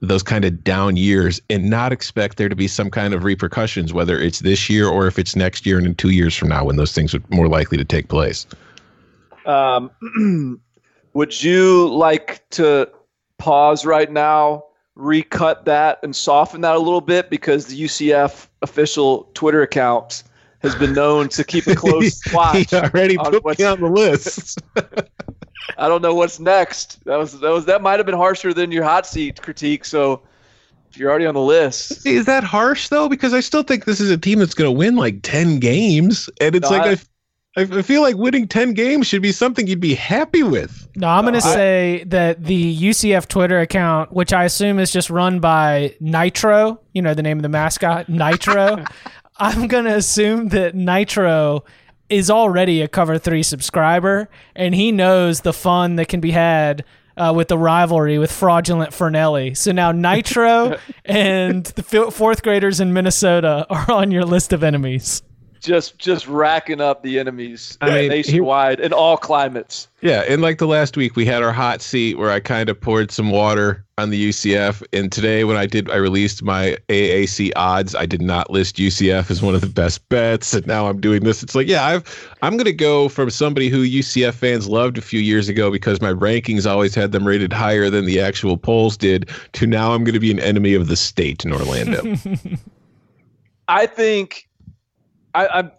those 0.00 0.22
kind 0.22 0.44
of 0.44 0.62
down 0.62 0.96
years 0.96 1.40
and 1.50 1.70
not 1.70 1.90
expect 1.90 2.36
there 2.36 2.48
to 2.48 2.54
be 2.54 2.68
some 2.68 2.90
kind 2.90 3.14
of 3.14 3.24
repercussions, 3.24 3.92
whether 3.92 4.20
it's 4.20 4.40
this 4.40 4.70
year 4.70 4.86
or 4.86 5.06
if 5.06 5.18
it's 5.18 5.34
next 5.34 5.66
year 5.66 5.78
and 5.78 5.86
in 5.86 5.94
two 5.94 6.10
years 6.10 6.36
from 6.36 6.48
now 6.48 6.64
when 6.64 6.76
those 6.76 6.92
things 6.92 7.14
are 7.14 7.22
more 7.30 7.48
likely 7.48 7.76
to 7.76 7.84
take 7.84 8.08
place. 8.08 8.46
Um, 9.48 10.60
would 11.14 11.42
you 11.42 11.88
like 11.88 12.48
to 12.50 12.88
pause 13.38 13.86
right 13.86 14.10
now, 14.10 14.64
recut 14.94 15.64
that, 15.64 15.98
and 16.02 16.14
soften 16.14 16.60
that 16.60 16.76
a 16.76 16.78
little 16.78 17.00
bit 17.00 17.30
because 17.30 17.66
the 17.66 17.80
UCF 17.84 18.48
official 18.62 19.30
Twitter 19.34 19.62
account 19.62 20.22
has 20.60 20.74
been 20.74 20.92
known 20.92 21.28
to 21.30 21.44
keep 21.44 21.66
a 21.66 21.74
close 21.74 22.20
watch. 22.32 22.70
he 22.70 22.76
already 22.76 23.16
put 23.16 23.58
me 23.58 23.64
on 23.64 23.80
the 23.80 23.88
list. 23.88 24.60
I 25.78 25.86
don't 25.88 26.02
know 26.02 26.14
what's 26.14 26.40
next. 26.40 27.04
That 27.04 27.16
was 27.16 27.38
that 27.40 27.50
was 27.50 27.64
that 27.66 27.80
might 27.82 27.98
have 27.98 28.06
been 28.06 28.16
harsher 28.16 28.52
than 28.52 28.72
your 28.72 28.82
hot 28.84 29.06
seat 29.06 29.40
critique. 29.40 29.84
So 29.84 30.22
if 30.90 30.98
you're 30.98 31.08
already 31.10 31.26
on 31.26 31.34
the 31.34 31.40
list, 31.40 32.04
Is 32.06 32.26
that 32.26 32.42
harsh 32.42 32.88
though? 32.88 33.08
Because 33.08 33.32
I 33.32 33.40
still 33.40 33.62
think 33.62 33.84
this 33.84 34.00
is 34.00 34.10
a 34.10 34.18
team 34.18 34.40
that's 34.40 34.54
going 34.54 34.66
to 34.66 34.76
win 34.76 34.96
like 34.96 35.20
ten 35.22 35.58
games, 35.60 36.28
and 36.40 36.56
it's 36.56 36.68
No, 36.70 36.76
like 36.76 36.86
I- 36.86 36.92
I, 36.92 36.98
I 37.62 37.82
feel 37.82 38.02
like 38.02 38.16
winning 38.16 38.46
ten 38.48 38.72
games 38.74 39.06
should 39.06 39.22
be 39.22 39.32
something 39.32 39.66
you'd 39.66 39.80
be 39.80 39.94
happy 39.94 40.42
with. 40.42 40.88
No, 40.96 41.08
I'm 41.08 41.24
going 41.24 41.38
to 41.40 41.46
I- 41.46 41.54
say 41.54 42.04
that 42.08 42.44
the 42.44 42.76
UCF 42.88 43.26
Twitter 43.28 43.60
account, 43.60 44.12
which 44.12 44.32
I 44.32 44.44
assume 44.44 44.78
is 44.78 44.90
just 44.92 45.10
run 45.10 45.40
by 45.40 45.94
Nitro, 46.00 46.80
you 46.92 47.02
know, 47.02 47.14
the 47.14 47.22
name 47.22 47.38
of 47.38 47.42
the 47.42 47.48
mascot, 47.48 48.08
Nitro. 48.08 48.84
I'm 49.38 49.68
going 49.68 49.84
to 49.84 49.94
assume 49.94 50.48
that 50.48 50.74
Nitro 50.74 51.64
is 52.08 52.30
already 52.30 52.82
a 52.82 52.88
Cover 52.88 53.18
3 53.18 53.42
subscriber 53.42 54.28
and 54.56 54.74
he 54.74 54.90
knows 54.90 55.42
the 55.42 55.52
fun 55.52 55.96
that 55.96 56.08
can 56.08 56.20
be 56.20 56.30
had 56.32 56.84
uh, 57.16 57.32
with 57.36 57.48
the 57.48 57.58
rivalry 57.58 58.18
with 58.18 58.32
fraudulent 58.32 58.92
Fornelli. 58.92 59.56
So 59.56 59.70
now 59.72 59.92
Nitro 59.92 60.78
and 61.04 61.66
the 61.66 61.82
fi- 61.82 62.10
fourth 62.10 62.42
graders 62.42 62.80
in 62.80 62.92
Minnesota 62.92 63.66
are 63.70 63.90
on 63.92 64.10
your 64.10 64.24
list 64.24 64.52
of 64.52 64.64
enemies. 64.64 65.22
Just 65.60 65.98
just 65.98 66.26
racking 66.26 66.80
up 66.80 67.02
the 67.02 67.18
enemies 67.18 67.76
I 67.80 67.90
mean, 67.90 68.08
nationwide 68.08 68.80
in 68.80 68.92
all 68.92 69.16
climates. 69.16 69.88
Yeah, 70.00 70.22
and 70.28 70.42
like 70.42 70.58
the 70.58 70.66
last 70.66 70.96
week, 70.96 71.16
we 71.16 71.24
had 71.24 71.42
our 71.42 71.52
hot 71.52 71.82
seat 71.82 72.18
where 72.18 72.30
I 72.30 72.40
kind 72.40 72.68
of 72.68 72.80
poured 72.80 73.10
some 73.10 73.30
water 73.30 73.84
on 73.98 74.10
the 74.10 74.28
UCF. 74.28 74.82
And 74.92 75.10
today, 75.10 75.42
when 75.42 75.56
I 75.56 75.66
did, 75.66 75.90
I 75.90 75.96
released 75.96 76.42
my 76.42 76.76
AAC 76.88 77.50
odds. 77.56 77.94
I 77.94 78.06
did 78.06 78.22
not 78.22 78.50
list 78.50 78.76
UCF 78.76 79.30
as 79.30 79.42
one 79.42 79.54
of 79.54 79.60
the 79.60 79.66
best 79.66 80.08
bets, 80.08 80.54
and 80.54 80.66
now 80.66 80.86
I'm 80.86 81.00
doing 81.00 81.24
this. 81.24 81.42
It's 81.42 81.54
like, 81.54 81.66
yeah, 81.66 81.84
I've 81.84 82.36
I'm 82.42 82.56
gonna 82.56 82.72
go 82.72 83.08
from 83.08 83.30
somebody 83.30 83.68
who 83.68 83.84
UCF 83.84 84.34
fans 84.34 84.68
loved 84.68 84.98
a 84.98 85.02
few 85.02 85.20
years 85.20 85.48
ago 85.48 85.70
because 85.70 86.00
my 86.00 86.12
rankings 86.12 86.70
always 86.70 86.94
had 86.94 87.12
them 87.12 87.26
rated 87.26 87.52
higher 87.52 87.90
than 87.90 88.06
the 88.06 88.20
actual 88.20 88.56
polls 88.56 88.96
did, 88.96 89.28
to 89.54 89.66
now 89.66 89.92
I'm 89.92 90.04
gonna 90.04 90.20
be 90.20 90.30
an 90.30 90.40
enemy 90.40 90.74
of 90.74 90.88
the 90.88 90.96
state 90.96 91.44
in 91.44 91.52
Orlando. 91.52 92.16
I 93.68 93.86
think 93.86 94.47
I, 95.34 95.46
I 95.46 95.70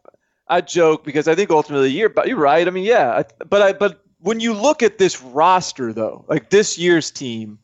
I 0.48 0.62
joke 0.62 1.04
because 1.04 1.28
I 1.28 1.36
think 1.36 1.50
ultimately 1.50 1.90
you're 1.90 2.10
but 2.10 2.28
you're 2.28 2.38
right. 2.38 2.68
I 2.68 2.72
mean, 2.72 2.84
yeah, 2.84 3.24
but 3.50 3.62
I 3.62 3.74
but 3.74 4.04
when 4.20 4.40
you 4.40 4.54
look 4.54 4.84
at 4.84 4.98
this 4.98 5.22
roster 5.22 5.94
though, 5.94 6.26
like 6.28 6.50
this 6.50 6.78
year's 6.78 7.12
team, 7.12 7.60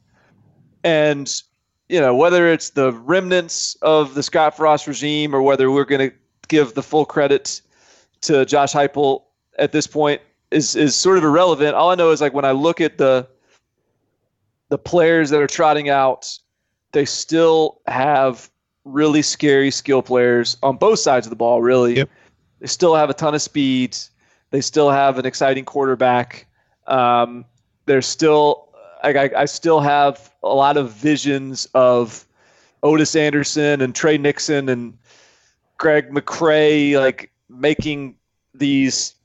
and 0.84 1.42
you 1.90 2.00
know 2.00 2.16
whether 2.16 2.48
it's 2.52 2.72
the 2.72 2.94
remnants 2.94 3.76
of 3.82 4.14
the 4.14 4.24
Scott 4.24 4.56
Frost 4.56 4.88
regime 4.88 5.36
or 5.36 5.42
whether 5.42 5.72
we're 5.72 5.86
going 5.86 6.10
to 6.10 6.16
give 6.48 6.74
the 6.76 6.84
full 6.84 7.06
credit 7.06 7.62
to 8.22 8.46
Josh 8.46 8.74
Heupel 8.74 9.24
at 9.58 9.72
this 9.72 9.88
point 9.88 10.22
is 10.52 10.76
is 10.76 10.96
sort 10.96 11.18
of 11.18 11.24
irrelevant. 11.24 11.76
All 11.76 11.92
I 11.92 11.96
know 11.96 12.12
is 12.12 12.22
like 12.22 12.34
when 12.34 12.46
I 12.46 12.52
look 12.52 12.82
at 12.82 12.98
the 12.98 13.28
the 14.70 14.78
players 14.78 15.30
that 15.30 15.42
are 15.42 15.48
trotting 15.48 15.90
out, 15.90 16.38
they 16.92 17.06
still 17.06 17.82
have 17.88 18.50
really 18.86 19.22
scary 19.22 19.72
skill 19.72 20.02
players 20.02 20.58
on 20.64 20.78
both 20.78 21.00
sides 21.00 21.26
of 21.26 21.30
the 21.32 21.36
ball. 21.36 21.62
Really, 21.62 21.98
Yep. 21.98 22.10
they 22.60 22.68
still 22.68 22.96
have 22.96 23.10
a 23.10 23.14
ton 23.14 23.36
of 23.36 23.42
speed. 23.42 23.98
They 24.52 24.62
still 24.62 24.90
have 24.90 25.18
an 25.18 25.26
exciting 25.26 25.66
quarterback. 25.66 26.48
Um, 26.88 27.46
they're 27.88 28.02
still, 28.02 28.70
I, 29.04 29.10
I, 29.14 29.30
I 29.42 29.46
still 29.46 29.80
have 29.82 30.32
a 30.44 30.54
lot 30.54 30.78
of 30.78 30.92
visions 30.92 31.68
of 31.74 32.26
Otis 32.84 33.16
Anderson 33.16 33.82
and 33.82 33.94
Tre 33.96 34.18
Nixon 34.18 34.70
and 34.70 34.98
Greg 35.78 36.12
McCrae, 36.12 36.98
like 37.00 37.32
making 37.50 38.16
these 38.54 39.16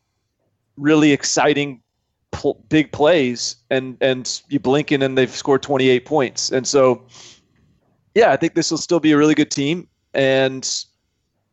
really 0.77 1.13
exciting 1.13 1.83
pl- 2.31 2.63
big 2.71 2.91
plays, 2.93 3.57
and 3.71 3.97
and 4.01 4.41
you 4.49 4.59
blink 4.59 4.91
in 4.91 5.03
and 5.03 5.17
they've 5.17 5.31
scored 5.31 5.63
28 5.63 6.05
points, 6.07 6.51
and 6.51 6.67
so 6.67 7.05
yeah, 8.15 8.33
I 8.33 8.37
think 8.37 8.55
this 8.55 8.71
will 8.71 8.79
still 8.79 9.01
be 9.01 9.13
a 9.13 9.17
really 9.17 9.35
good 9.35 9.51
team, 9.51 9.89
and 10.15 10.69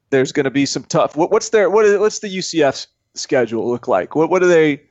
there's 0.10 0.32
going 0.32 0.46
to 0.46 0.52
be 0.52 0.66
some 0.66 0.84
tough. 0.84 1.16
What, 1.16 1.32
what's 1.32 1.50
their 1.50 1.70
what 1.70 1.86
is, 1.86 2.00
what's 2.00 2.20
the 2.20 2.30
UCF 2.30 2.88
schedule 3.14 3.70
look 3.70 3.88
like? 3.88 4.16
What 4.16 4.30
what 4.30 4.42
do 4.42 4.48
they? 4.48 4.82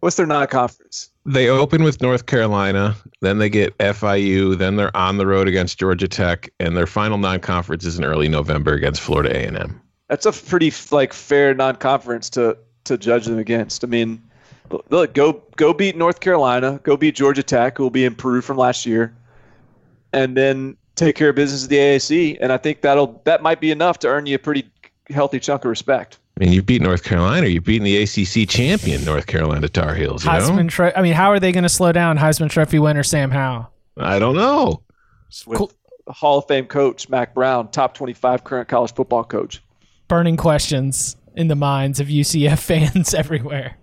What's 0.00 0.16
their 0.16 0.26
non-conference? 0.26 1.10
they 1.28 1.48
open 1.48 1.82
with 1.82 2.00
North 2.00 2.24
Carolina, 2.24 2.96
then 3.20 3.38
they 3.38 3.50
get 3.50 3.76
FIU, 3.78 4.56
then 4.56 4.76
they're 4.76 4.96
on 4.96 5.18
the 5.18 5.26
road 5.26 5.46
against 5.46 5.78
Georgia 5.78 6.08
Tech, 6.08 6.50
and 6.58 6.74
their 6.74 6.86
final 6.86 7.18
non-conference 7.18 7.84
is 7.84 7.98
in 7.98 8.04
early 8.04 8.28
November 8.28 8.72
against 8.72 9.02
Florida 9.02 9.36
A&M. 9.36 9.78
That's 10.08 10.24
a 10.24 10.32
pretty 10.32 10.72
like 10.90 11.12
fair 11.12 11.54
non-conference 11.54 12.30
to 12.30 12.56
to 12.84 12.96
judge 12.96 13.26
them 13.26 13.38
against. 13.38 13.84
I 13.84 13.88
mean, 13.88 14.22
look, 14.88 15.12
go 15.12 15.42
go 15.56 15.74
beat 15.74 15.96
North 15.96 16.20
Carolina, 16.20 16.80
go 16.82 16.96
beat 16.96 17.14
Georgia 17.14 17.42
Tech, 17.42 17.76
who 17.76 17.82
will 17.82 17.90
be 17.90 18.06
improved 18.06 18.46
from 18.46 18.56
last 18.56 18.86
year, 18.86 19.14
and 20.14 20.34
then 20.34 20.78
take 20.98 21.16
care 21.16 21.30
of 21.30 21.36
business 21.36 21.64
at 21.64 21.70
the 21.70 21.76
AAC. 21.76 22.38
And 22.40 22.52
I 22.52 22.56
think 22.56 22.80
that'll 22.82 23.20
that 23.24 23.42
might 23.42 23.60
be 23.60 23.70
enough 23.70 23.98
to 24.00 24.08
earn 24.08 24.26
you 24.26 24.34
a 24.36 24.38
pretty 24.38 24.70
healthy 25.10 25.40
chunk 25.40 25.64
of 25.64 25.68
respect. 25.70 26.18
I 26.38 26.44
mean, 26.44 26.52
you 26.52 26.62
beat 26.62 26.82
North 26.82 27.02
Carolina, 27.02 27.46
you've 27.48 27.64
beaten 27.64 27.84
the 27.84 28.02
ACC 28.02 28.48
champion 28.48 29.04
North 29.04 29.26
Carolina 29.26 29.68
Tar 29.68 29.94
Heels. 29.94 30.24
You 30.24 30.30
know? 30.32 30.38
Heisman 30.38 30.68
Tro- 30.68 30.92
I 30.94 31.02
mean, 31.02 31.14
how 31.14 31.30
are 31.32 31.40
they 31.40 31.50
going 31.50 31.64
to 31.64 31.68
slow 31.68 31.90
down 31.92 32.16
Heisman 32.18 32.48
Trophy 32.50 32.78
winner 32.78 33.02
Sam 33.02 33.30
Howell? 33.30 33.72
I 33.96 34.18
don't 34.20 34.36
know. 34.36 34.82
With 35.46 35.58
Cool. 35.58 35.72
Hall 36.08 36.38
of 36.38 36.46
Fame 36.48 36.66
coach 36.66 37.08
Mack 37.08 37.34
Brown, 37.34 37.68
top 37.70 37.94
25 37.94 38.44
current 38.44 38.68
college 38.68 38.94
football 38.94 39.24
coach. 39.24 39.62
burning 40.06 40.36
questions 40.36 41.16
in 41.34 41.48
the 41.48 41.54
minds 41.56 41.98
of 42.00 42.06
UCF 42.06 42.58
fans 42.60 43.12
everywhere. 43.14 43.76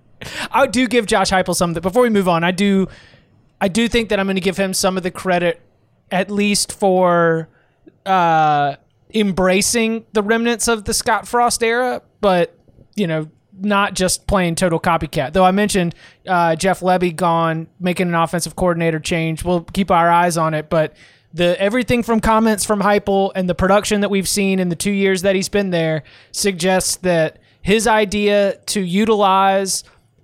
I 0.50 0.66
do 0.68 0.88
give 0.88 1.06
Josh 1.06 1.30
Heupel 1.32 1.56
some. 1.56 1.74
Before 1.74 2.02
we 2.02 2.10
move 2.10 2.28
on, 2.30 2.44
I 2.44 2.52
do, 2.52 2.88
I 3.62 3.68
do 3.68 3.88
think 3.88 4.10
that 4.10 4.20
I'm 4.20 4.26
going 4.26 4.36
to 4.38 4.42
give 4.42 4.58
him 4.58 4.74
some 4.74 4.96
of 4.98 5.04
the 5.04 5.12
credit, 5.12 5.62
at 6.12 6.30
least 6.30 6.72
for 6.72 7.50
uh, 8.06 8.76
embracing 9.14 10.06
the 10.14 10.22
remnants 10.22 10.68
of 10.68 10.86
the 10.86 10.94
Scott 10.94 11.28
Frost 11.28 11.64
era. 11.64 12.02
But 12.22 12.58
you 12.96 13.08
know, 13.08 13.30
not 13.60 13.94
just 13.94 14.28
playing 14.28 14.56
total 14.56 14.80
copycat. 14.80 15.34
Though 15.34 15.46
I 15.46 15.52
mentioned 15.52 15.96
uh, 16.28 16.56
Jeff 16.56 16.82
Lebby 16.82 17.16
gone, 17.16 17.68
making 17.80 18.08
an 18.08 18.16
offensive 18.16 18.56
coordinator 18.56 19.00
change. 19.00 19.44
We'll 19.44 19.62
keep 19.62 19.92
our 19.92 20.10
eyes 20.10 20.38
on 20.38 20.54
it, 20.54 20.70
but 20.70 20.96
the 21.34 21.60
everything 21.62 22.02
from 22.02 22.22
comments 22.22 22.66
from 22.66 22.82
Heupel 22.82 23.32
and 23.36 23.50
the 23.50 23.56
production 23.56 24.02
that 24.02 24.10
we've 24.10 24.28
seen 24.28 24.60
in 24.60 24.70
the 24.70 24.76
two 24.76 24.92
years 24.92 25.22
that 25.24 25.36
he's 25.36 25.50
been 25.50 25.70
there 25.70 26.04
suggests 26.32 26.96
that 26.98 27.40
his 27.62 27.88
idea 27.88 28.58
to 28.68 28.82
utilize 28.82 29.84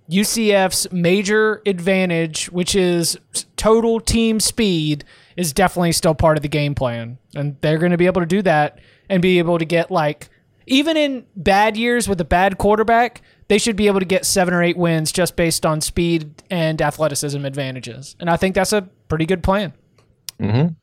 UCF's 0.10 0.92
major 0.92 1.62
advantage, 1.66 2.50
which 2.52 2.76
is 2.76 3.18
total 3.56 4.00
team 4.00 4.40
speed, 4.40 5.04
is 5.42 5.54
definitely 5.54 5.92
still 5.92 6.14
part 6.14 6.38
of 6.38 6.44
the 6.44 6.48
game 6.48 6.76
plan, 6.76 7.18
and 7.36 7.58
they're 7.62 7.80
going 7.80 7.92
to 7.92 7.98
be 7.98 8.06
able 8.06 8.22
to 8.22 8.28
do 8.28 8.42
that 8.44 8.80
and 9.10 9.22
be 9.22 9.40
able 9.40 9.58
to 9.58 9.66
get 9.66 9.90
like 9.90 10.30
even 10.68 10.96
in 10.96 11.26
bad 11.36 11.76
years 11.76 12.08
with 12.08 12.22
a 12.22 12.26
bad 12.26 12.58
quarterback, 12.58 13.22
they 13.48 13.58
should 13.58 13.76
be 13.76 13.88
able 13.88 14.00
to 14.00 14.06
get 14.06 14.26
seven 14.26 14.54
or 14.54 14.62
eight 14.62 14.78
wins 14.78 15.12
just 15.12 15.36
based 15.36 15.66
on 15.66 15.82
speed 15.82 16.44
and 16.50 16.82
athleticism 16.82 17.44
advantages. 17.44 18.16
And 18.20 18.30
I 18.30 18.38
think 18.38 18.56
that's 18.56 18.72
a 18.72 18.84
pretty 19.10 19.26
good 19.26 19.42
plan. 19.42 19.74
Mm-hmm. 20.40 20.74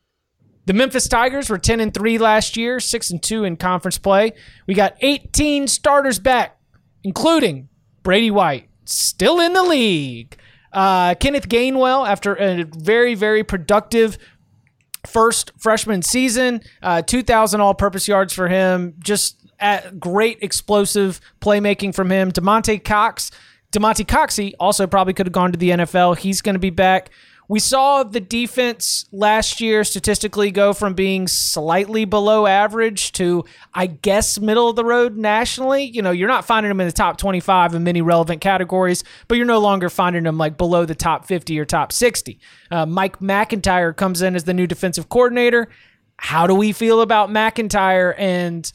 The 0.65 0.73
Memphis 0.73 1.07
Tigers 1.07 1.49
were 1.49 1.57
10 1.57 1.79
and 1.79 1.93
3 1.93 2.17
last 2.19 2.57
year, 2.57 2.79
6 2.79 3.09
and 3.09 3.23
2 3.23 3.45
in 3.45 3.57
conference 3.57 3.97
play. 3.97 4.33
We 4.67 4.75
got 4.75 4.95
18 5.01 5.67
starters 5.67 6.19
back, 6.19 6.59
including 7.03 7.69
Brady 8.03 8.29
White, 8.29 8.69
still 8.85 9.39
in 9.39 9.53
the 9.53 9.63
league. 9.63 10.37
Uh, 10.71 11.15
Kenneth 11.15 11.49
Gainwell, 11.49 12.07
after 12.07 12.35
a 12.35 12.63
very, 12.65 13.15
very 13.15 13.43
productive 13.43 14.19
first 15.07 15.51
freshman 15.57 16.01
season, 16.01 16.61
uh, 16.81 17.01
2,000 17.01 17.61
all 17.61 17.73
purpose 17.73 18.07
yards 18.07 18.33
for 18.33 18.47
him. 18.47 18.95
Just 18.99 19.39
at 19.59 19.99
great 19.99 20.39
explosive 20.41 21.19
playmaking 21.41 21.93
from 21.93 22.11
him. 22.11 22.31
Damonte 22.31 22.83
Cox, 22.83 23.31
Damonte 23.71 24.05
Coxie 24.05 24.53
also 24.59 24.87
probably 24.87 25.13
could 25.13 25.25
have 25.25 25.33
gone 25.33 25.51
to 25.51 25.57
the 25.57 25.71
NFL. 25.71 26.17
He's 26.17 26.41
going 26.41 26.55
to 26.55 26.59
be 26.59 26.69
back. 26.69 27.09
We 27.49 27.59
saw 27.59 28.03
the 28.03 28.19
defense 28.19 29.07
last 29.11 29.59
year 29.59 29.83
statistically 29.83 30.51
go 30.51 30.71
from 30.71 30.93
being 30.93 31.27
slightly 31.27 32.05
below 32.05 32.45
average 32.45 33.11
to, 33.13 33.43
I 33.73 33.87
guess, 33.87 34.39
middle 34.39 34.69
of 34.69 34.75
the 34.75 34.85
road 34.85 35.17
nationally. 35.17 35.83
You 35.85 36.03
know, 36.03 36.11
you're 36.11 36.27
not 36.27 36.45
finding 36.45 36.69
them 36.69 36.79
in 36.79 36.85
the 36.85 36.93
top 36.93 37.17
25 37.17 37.73
in 37.73 37.83
many 37.83 38.03
relevant 38.03 38.39
categories, 38.39 39.03
but 39.27 39.35
you're 39.35 39.47
no 39.47 39.57
longer 39.57 39.89
finding 39.89 40.25
them 40.25 40.37
like 40.37 40.57
below 40.57 40.85
the 40.85 40.93
top 40.93 41.25
50 41.25 41.59
or 41.59 41.65
top 41.65 41.91
60. 41.91 42.39
Uh, 42.69 42.85
Mike 42.85 43.17
McIntyre 43.17 43.95
comes 43.95 44.21
in 44.21 44.35
as 44.35 44.43
the 44.43 44.53
new 44.53 44.67
defensive 44.67 45.09
coordinator. 45.09 45.69
How 46.17 46.45
do 46.45 46.53
we 46.53 46.71
feel 46.71 47.01
about 47.01 47.29
McIntyre 47.29 48.13
and 48.19 48.71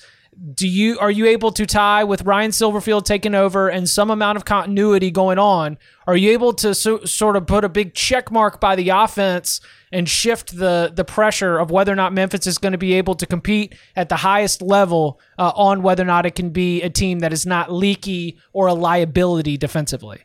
do 0.54 0.68
you 0.68 0.98
are 0.98 1.10
you 1.10 1.26
able 1.26 1.52
to 1.52 1.66
tie 1.66 2.04
with 2.04 2.22
Ryan 2.22 2.50
Silverfield 2.50 3.04
taking 3.04 3.34
over 3.34 3.68
and 3.68 3.88
some 3.88 4.10
amount 4.10 4.36
of 4.36 4.44
continuity 4.44 5.10
going 5.10 5.38
on? 5.38 5.78
Are 6.06 6.16
you 6.16 6.32
able 6.32 6.52
to 6.54 6.74
so, 6.74 7.04
sort 7.04 7.36
of 7.36 7.46
put 7.46 7.64
a 7.64 7.68
big 7.68 7.94
check 7.94 8.30
mark 8.30 8.60
by 8.60 8.76
the 8.76 8.90
offense 8.90 9.60
and 9.92 10.08
shift 10.08 10.56
the 10.56 10.92
the 10.94 11.04
pressure 11.04 11.58
of 11.58 11.70
whether 11.70 11.92
or 11.92 11.96
not 11.96 12.12
Memphis 12.12 12.46
is 12.46 12.58
going 12.58 12.72
to 12.72 12.78
be 12.78 12.94
able 12.94 13.14
to 13.14 13.26
compete 13.26 13.74
at 13.96 14.08
the 14.08 14.16
highest 14.16 14.62
level 14.62 15.20
uh, 15.38 15.52
on 15.54 15.82
whether 15.82 16.02
or 16.02 16.06
not 16.06 16.26
it 16.26 16.34
can 16.34 16.50
be 16.50 16.82
a 16.82 16.90
team 16.90 17.20
that 17.20 17.32
is 17.32 17.46
not 17.46 17.72
leaky 17.72 18.38
or 18.52 18.66
a 18.66 18.74
liability 18.74 19.56
defensively? 19.56 20.20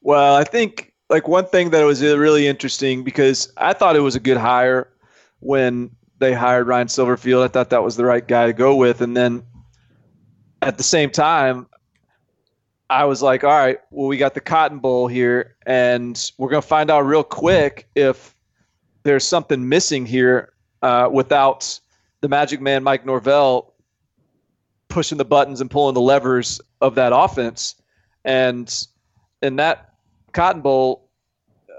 Well, 0.00 0.36
I 0.36 0.44
think 0.44 0.92
like 1.10 1.26
one 1.26 1.46
thing 1.46 1.70
that 1.70 1.82
was 1.84 2.02
really 2.02 2.46
interesting 2.46 3.02
because 3.02 3.52
I 3.56 3.72
thought 3.72 3.96
it 3.96 4.00
was 4.00 4.14
a 4.14 4.20
good 4.20 4.36
hire 4.36 4.88
when 5.40 5.90
they 6.18 6.32
hired 6.32 6.66
Ryan 6.66 6.88
Silverfield. 6.88 7.44
I 7.44 7.48
thought 7.48 7.70
that 7.70 7.82
was 7.82 7.96
the 7.96 8.04
right 8.04 8.26
guy 8.26 8.46
to 8.46 8.52
go 8.52 8.74
with. 8.76 9.00
And 9.00 9.16
then 9.16 9.42
at 10.62 10.76
the 10.76 10.82
same 10.82 11.10
time, 11.10 11.66
I 12.90 13.04
was 13.04 13.22
like, 13.22 13.44
all 13.44 13.50
right, 13.50 13.78
well, 13.90 14.08
we 14.08 14.16
got 14.16 14.34
the 14.34 14.40
Cotton 14.40 14.78
Bowl 14.78 15.08
here, 15.08 15.56
and 15.66 16.32
we're 16.38 16.48
going 16.48 16.62
to 16.62 16.68
find 16.68 16.90
out 16.90 17.00
real 17.02 17.22
quick 17.22 17.86
if 17.94 18.34
there's 19.02 19.26
something 19.26 19.68
missing 19.68 20.06
here 20.06 20.52
uh, 20.82 21.08
without 21.12 21.78
the 22.22 22.28
Magic 22.28 22.60
Man, 22.60 22.82
Mike 22.82 23.04
Norvell, 23.04 23.74
pushing 24.88 25.18
the 25.18 25.24
buttons 25.24 25.60
and 25.60 25.70
pulling 25.70 25.94
the 25.94 26.00
levers 26.00 26.60
of 26.80 26.94
that 26.94 27.12
offense. 27.14 27.74
And 28.24 28.74
in 29.42 29.56
that 29.56 29.94
Cotton 30.32 30.62
Bowl, 30.62 31.10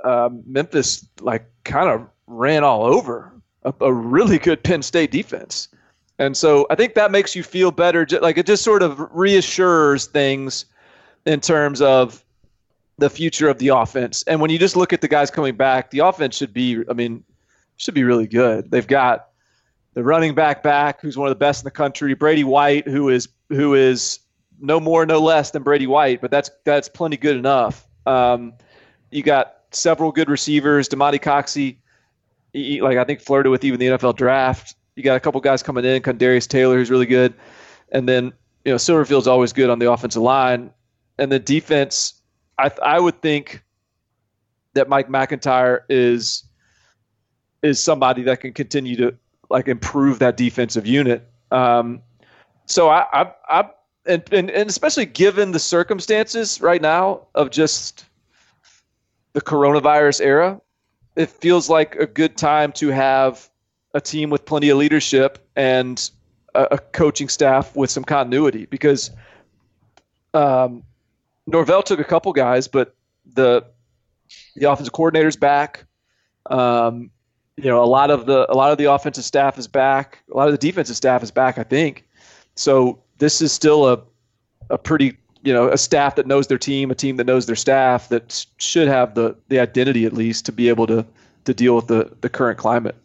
uh, 0.03 0.29
Memphis 0.45 1.07
like 1.19 1.45
kind 1.63 1.89
of 1.89 2.07
ran 2.27 2.63
all 2.63 2.83
over 2.83 3.38
a, 3.69 3.85
a 3.85 3.93
really 3.93 4.39
good 4.39 4.63
Penn 4.63 4.81
State 4.81 5.11
defense. 5.11 5.67
And 6.17 6.35
so 6.35 6.67
I 6.69 6.75
think 6.75 6.95
that 6.95 7.11
makes 7.11 7.35
you 7.35 7.43
feel 7.43 7.71
better. 7.71 8.05
Like 8.21 8.37
it 8.37 8.45
just 8.45 8.63
sort 8.63 8.83
of 8.83 8.99
reassures 9.11 10.07
things 10.07 10.65
in 11.25 11.39
terms 11.39 11.81
of 11.81 12.23
the 12.97 13.09
future 13.09 13.47
of 13.47 13.57
the 13.59 13.69
offense. 13.69 14.23
And 14.23 14.41
when 14.41 14.49
you 14.49 14.59
just 14.59 14.75
look 14.75 14.91
at 14.91 15.01
the 15.01 15.07
guys 15.07 15.31
coming 15.31 15.55
back, 15.55 15.91
the 15.91 15.99
offense 15.99 16.35
should 16.35 16.53
be, 16.53 16.83
I 16.89 16.93
mean, 16.93 17.23
should 17.77 17.93
be 17.93 18.03
really 18.03 18.27
good. 18.27 18.69
They've 18.69 18.85
got 18.85 19.29
the 19.93 20.03
running 20.03 20.35
back 20.35 20.61
back, 20.61 21.01
who's 21.01 21.17
one 21.17 21.27
of 21.27 21.31
the 21.31 21.39
best 21.39 21.63
in 21.63 21.65
the 21.65 21.71
country, 21.71 22.13
Brady 22.13 22.43
White, 22.43 22.87
who 22.87 23.09
is 23.09 23.29
who 23.49 23.73
is 23.73 24.19
no 24.59 24.79
more, 24.79 25.05
no 25.05 25.19
less 25.19 25.51
than 25.51 25.63
Brady 25.63 25.87
White, 25.87 26.21
but 26.21 26.29
that's 26.29 26.51
that's 26.65 26.89
plenty 26.89 27.17
good 27.17 27.37
enough. 27.37 27.87
Um, 28.05 28.53
you 29.11 29.23
got 29.23 29.55
several 29.71 30.11
good 30.11 30.29
receivers, 30.29 30.89
Damonte 30.89 31.21
Coxie, 31.21 31.77
he, 32.53 32.81
like 32.81 32.97
I 32.97 33.03
think 33.03 33.21
flirted 33.21 33.51
with 33.51 33.63
even 33.63 33.79
the 33.79 33.87
NFL 33.87 34.15
draft. 34.15 34.75
You 34.95 35.03
got 35.03 35.15
a 35.15 35.19
couple 35.19 35.39
guys 35.41 35.63
coming 35.63 35.85
in, 35.85 36.01
Darius 36.01 36.47
Taylor, 36.47 36.77
who's 36.77 36.91
really 36.91 37.05
good, 37.05 37.33
and 37.91 38.07
then 38.07 38.33
you 38.65 38.71
know 38.71 38.75
Silverfield's 38.75 39.27
always 39.27 39.53
good 39.53 39.69
on 39.69 39.79
the 39.79 39.91
offensive 39.91 40.21
line, 40.21 40.71
and 41.17 41.31
the 41.31 41.39
defense. 41.39 42.21
I 42.57 42.71
I 42.83 42.99
would 42.99 43.21
think 43.21 43.63
that 44.73 44.89
Mike 44.89 45.07
McIntyre 45.07 45.81
is 45.89 46.43
is 47.61 47.83
somebody 47.83 48.23
that 48.23 48.41
can 48.41 48.53
continue 48.53 48.95
to 48.97 49.15
like 49.49 49.67
improve 49.67 50.19
that 50.19 50.37
defensive 50.37 50.85
unit. 50.85 51.29
Um, 51.51 52.01
so 52.65 52.89
I 52.89 53.05
I, 53.13 53.33
I 53.47 53.69
and, 54.05 54.23
and 54.31 54.49
and 54.49 54.69
especially 54.69 55.05
given 55.05 55.51
the 55.51 55.59
circumstances 55.59 56.61
right 56.61 56.81
now 56.81 57.27
of 57.35 57.51
just 57.51 58.05
the 59.33 59.41
coronavirus 59.41 60.21
era, 60.21 60.61
it 61.19 61.29
feels 61.29 61.69
like 61.69 61.97
a 61.97 62.07
good 62.07 62.37
time 62.37 62.71
to 62.71 62.87
have 62.87 63.49
a 63.93 63.99
team 63.99 64.29
with 64.29 64.45
plenty 64.45 64.69
of 64.69 64.77
leadership 64.77 65.45
and 65.57 66.11
a, 66.55 66.63
a 66.71 66.77
coaching 66.77 67.27
staff 67.27 67.75
with 67.75 67.91
some 67.91 68.05
continuity 68.05 68.65
because 68.67 69.11
um, 70.33 70.81
Norvell 71.45 71.83
took 71.83 71.99
a 71.99 72.05
couple 72.05 72.31
guys, 72.31 72.69
but 72.69 72.95
the 73.33 73.65
the 74.55 74.71
offensive 74.71 74.93
coordinator's 74.93 75.35
back. 75.35 75.85
Um, 76.49 77.11
you 77.57 77.65
know, 77.65 77.83
a 77.83 77.85
lot 77.85 78.11
of 78.11 78.25
the 78.25 78.49
a 78.49 78.55
lot 78.55 78.71
of 78.71 78.77
the 78.77 78.85
offensive 78.85 79.25
staff 79.25 79.57
is 79.57 79.67
back. 79.67 80.19
A 80.33 80.37
lot 80.37 80.47
of 80.47 80.53
the 80.53 80.57
defensive 80.57 80.95
staff 80.95 81.21
is 81.21 81.31
back. 81.31 81.57
I 81.57 81.63
think. 81.63 82.07
So 82.55 83.03
this 83.17 83.41
is 83.41 83.51
still 83.51 83.89
a 83.89 84.01
a 84.69 84.77
pretty 84.77 85.17
you 85.43 85.53
know 85.53 85.69
a 85.69 85.77
staff 85.77 86.15
that 86.15 86.27
knows 86.27 86.47
their 86.47 86.57
team, 86.57 86.91
a 86.91 86.95
team 86.95 87.17
that 87.17 87.25
knows 87.25 87.45
their 87.45 87.55
staff, 87.55 88.09
that 88.09 88.45
should 88.57 88.87
have 88.87 89.15
the 89.15 89.35
the 89.49 89.59
identity 89.59 90.05
at 90.05 90.13
least 90.13 90.45
to 90.45 90.51
be 90.51 90.69
able 90.69 90.87
to 90.87 91.05
to 91.45 91.53
deal 91.53 91.75
with 91.75 91.87
the 91.87 92.11
the 92.21 92.29
current 92.29 92.57
climate. 92.57 92.95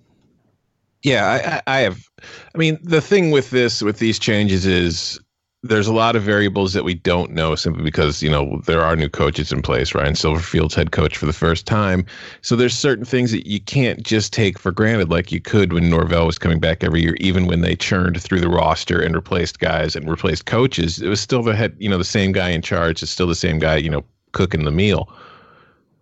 Yeah, 1.03 1.63
I, 1.67 1.79
I 1.79 1.81
have. 1.81 2.09
I 2.55 2.59
mean, 2.59 2.79
the 2.83 3.03
thing 3.03 3.31
with 3.31 3.51
this 3.51 3.83
with 3.83 3.99
these 3.99 4.19
changes 4.19 4.65
is 4.65 5.21
there's 5.65 5.87
a 5.87 5.95
lot 5.95 6.15
of 6.15 6.23
variables 6.23 6.75
that 6.75 6.85
we 6.85 6.93
don't 6.93 7.31
know 7.31 7.55
simply 7.55 7.83
because 7.83 8.23
you 8.23 8.31
know 8.31 8.61
there 8.67 8.83
are 8.83 8.95
new 8.95 9.09
coaches 9.09 9.51
in 9.51 9.63
place. 9.63 9.95
Ryan 9.95 10.13
Silverfield's 10.13 10.75
head 10.75 10.93
coach 10.93 11.17
for 11.17 11.25
the 11.25 11.33
first 11.33 11.67
time, 11.67 12.05
so 12.43 12.55
there's 12.55 12.75
certain 12.75 13.07
things 13.07 13.33
that 13.33 13.47
you 13.47 13.61
can't 13.61 14.03
just 14.03 14.33
take 14.33 14.59
for 14.59 14.71
granted 14.71 15.09
like 15.09 15.33
you 15.33 15.41
could 15.41 15.73
when 15.73 15.89
Norvell 15.89 16.27
was 16.27 16.39
coming 16.39 16.61
back 16.61 16.85
every 16.85 17.03
year. 17.03 17.17
Even 17.19 17.47
when 17.47 17.63
they 17.63 17.75
churned 17.75 18.21
through 18.21 18.41
the 18.41 18.49
roster 18.51 19.01
and 19.01 19.15
replaced 19.15 19.59
guys 19.59 19.97
and 19.97 20.09
replaced 20.09 20.45
coaches, 20.45 21.01
it 21.01 21.09
was 21.09 21.21
still 21.21 21.43
the 21.43 21.57
head, 21.57 21.75
you 21.79 21.89
know, 21.89 21.99
the 21.99 22.05
same 22.05 22.33
guy 22.33 22.51
in 22.51 22.61
charge. 22.61 23.03
It's 23.03 23.11
still 23.11 23.27
the 23.27 23.35
same 23.35 23.59
guy, 23.59 23.77
you 23.77 23.91
know, 23.91 24.05
cooking 24.33 24.65
the 24.65 24.71
meal. 24.71 25.09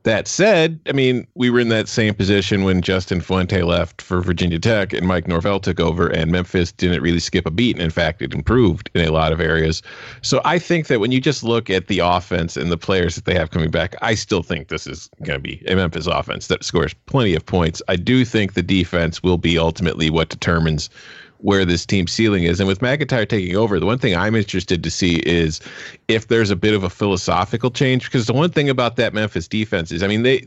That 0.05 0.26
said, 0.26 0.80
I 0.88 0.92
mean, 0.92 1.26
we 1.34 1.48
were 1.48 1.61
in 1.61 1.68
that 1.68 1.88
same 1.88 2.12
position 2.14 2.64
when 2.64 2.82
Justin 2.82 3.20
Fuente 3.20 3.62
left 3.62 4.03
for 4.03 4.20
Virginia 4.20 4.59
Tech 4.59 4.92
and 4.92 5.07
Mike 5.07 5.28
Norvell 5.28 5.61
took 5.61 5.78
over, 5.78 6.09
and 6.09 6.32
Memphis 6.32 6.72
didn't 6.72 7.03
really 7.03 7.20
skip 7.20 7.46
a 7.46 7.53
beat. 7.53 7.76
And 7.76 7.82
in 7.82 7.90
fact, 7.90 8.20
it 8.20 8.34
improved 8.34 8.90
in 8.94 9.07
a 9.07 9.12
lot 9.12 9.32
of 9.32 9.40
areas. 9.40 9.80
So 10.22 10.40
I 10.44 10.59
think 10.59 10.88
that 10.88 10.98
when 10.98 11.12
you 11.12 11.20
just 11.20 11.44
look 11.44 11.70
at 11.70 11.86
the 11.86 12.00
offense 12.00 12.57
and 12.57 12.72
the 12.72 12.76
players 12.76 13.14
that 13.14 13.26
they 13.26 13.34
have 13.34 13.50
coming 13.50 13.70
back, 13.70 13.94
I 14.03 14.14
still 14.14 14.42
think 14.42 14.68
this 14.68 14.88
is 14.88 15.09
going 15.22 15.38
to 15.38 15.42
be 15.42 15.62
a 15.68 15.76
Memphis 15.76 16.09
offense 16.09 16.48
that 16.48 16.64
scores 16.64 16.94
plenty 17.07 17.36
of 17.36 17.46
points. 17.46 17.80
I 17.86 17.94
do 17.94 18.24
think 18.24 18.55
the 18.55 18.62
defense 18.62 19.22
will 19.22 19.38
be 19.38 19.57
ultimately 19.57 20.11
what 20.11 20.30
determines 20.30 20.90
where 21.42 21.64
this 21.64 21.84
team's 21.84 22.12
ceiling 22.12 22.44
is. 22.44 22.61
And 22.61 22.68
with 22.68 22.78
McIntyre 22.78 23.28
taking 23.28 23.57
over, 23.57 23.78
the 23.78 23.86
one 23.86 23.98
thing 23.98 24.16
I'm 24.16 24.34
interested 24.34 24.82
to 24.82 24.90
see 24.90 25.16
is 25.26 25.61
if 26.14 26.28
there's 26.28 26.50
a 26.50 26.56
bit 26.56 26.74
of 26.74 26.84
a 26.84 26.90
philosophical 26.90 27.70
change. 27.70 28.04
Because 28.04 28.26
the 28.26 28.32
one 28.32 28.50
thing 28.50 28.68
about 28.68 28.96
that 28.96 29.14
Memphis 29.14 29.48
defense 29.48 29.92
is, 29.92 30.02
I 30.02 30.06
mean, 30.06 30.22
they 30.22 30.46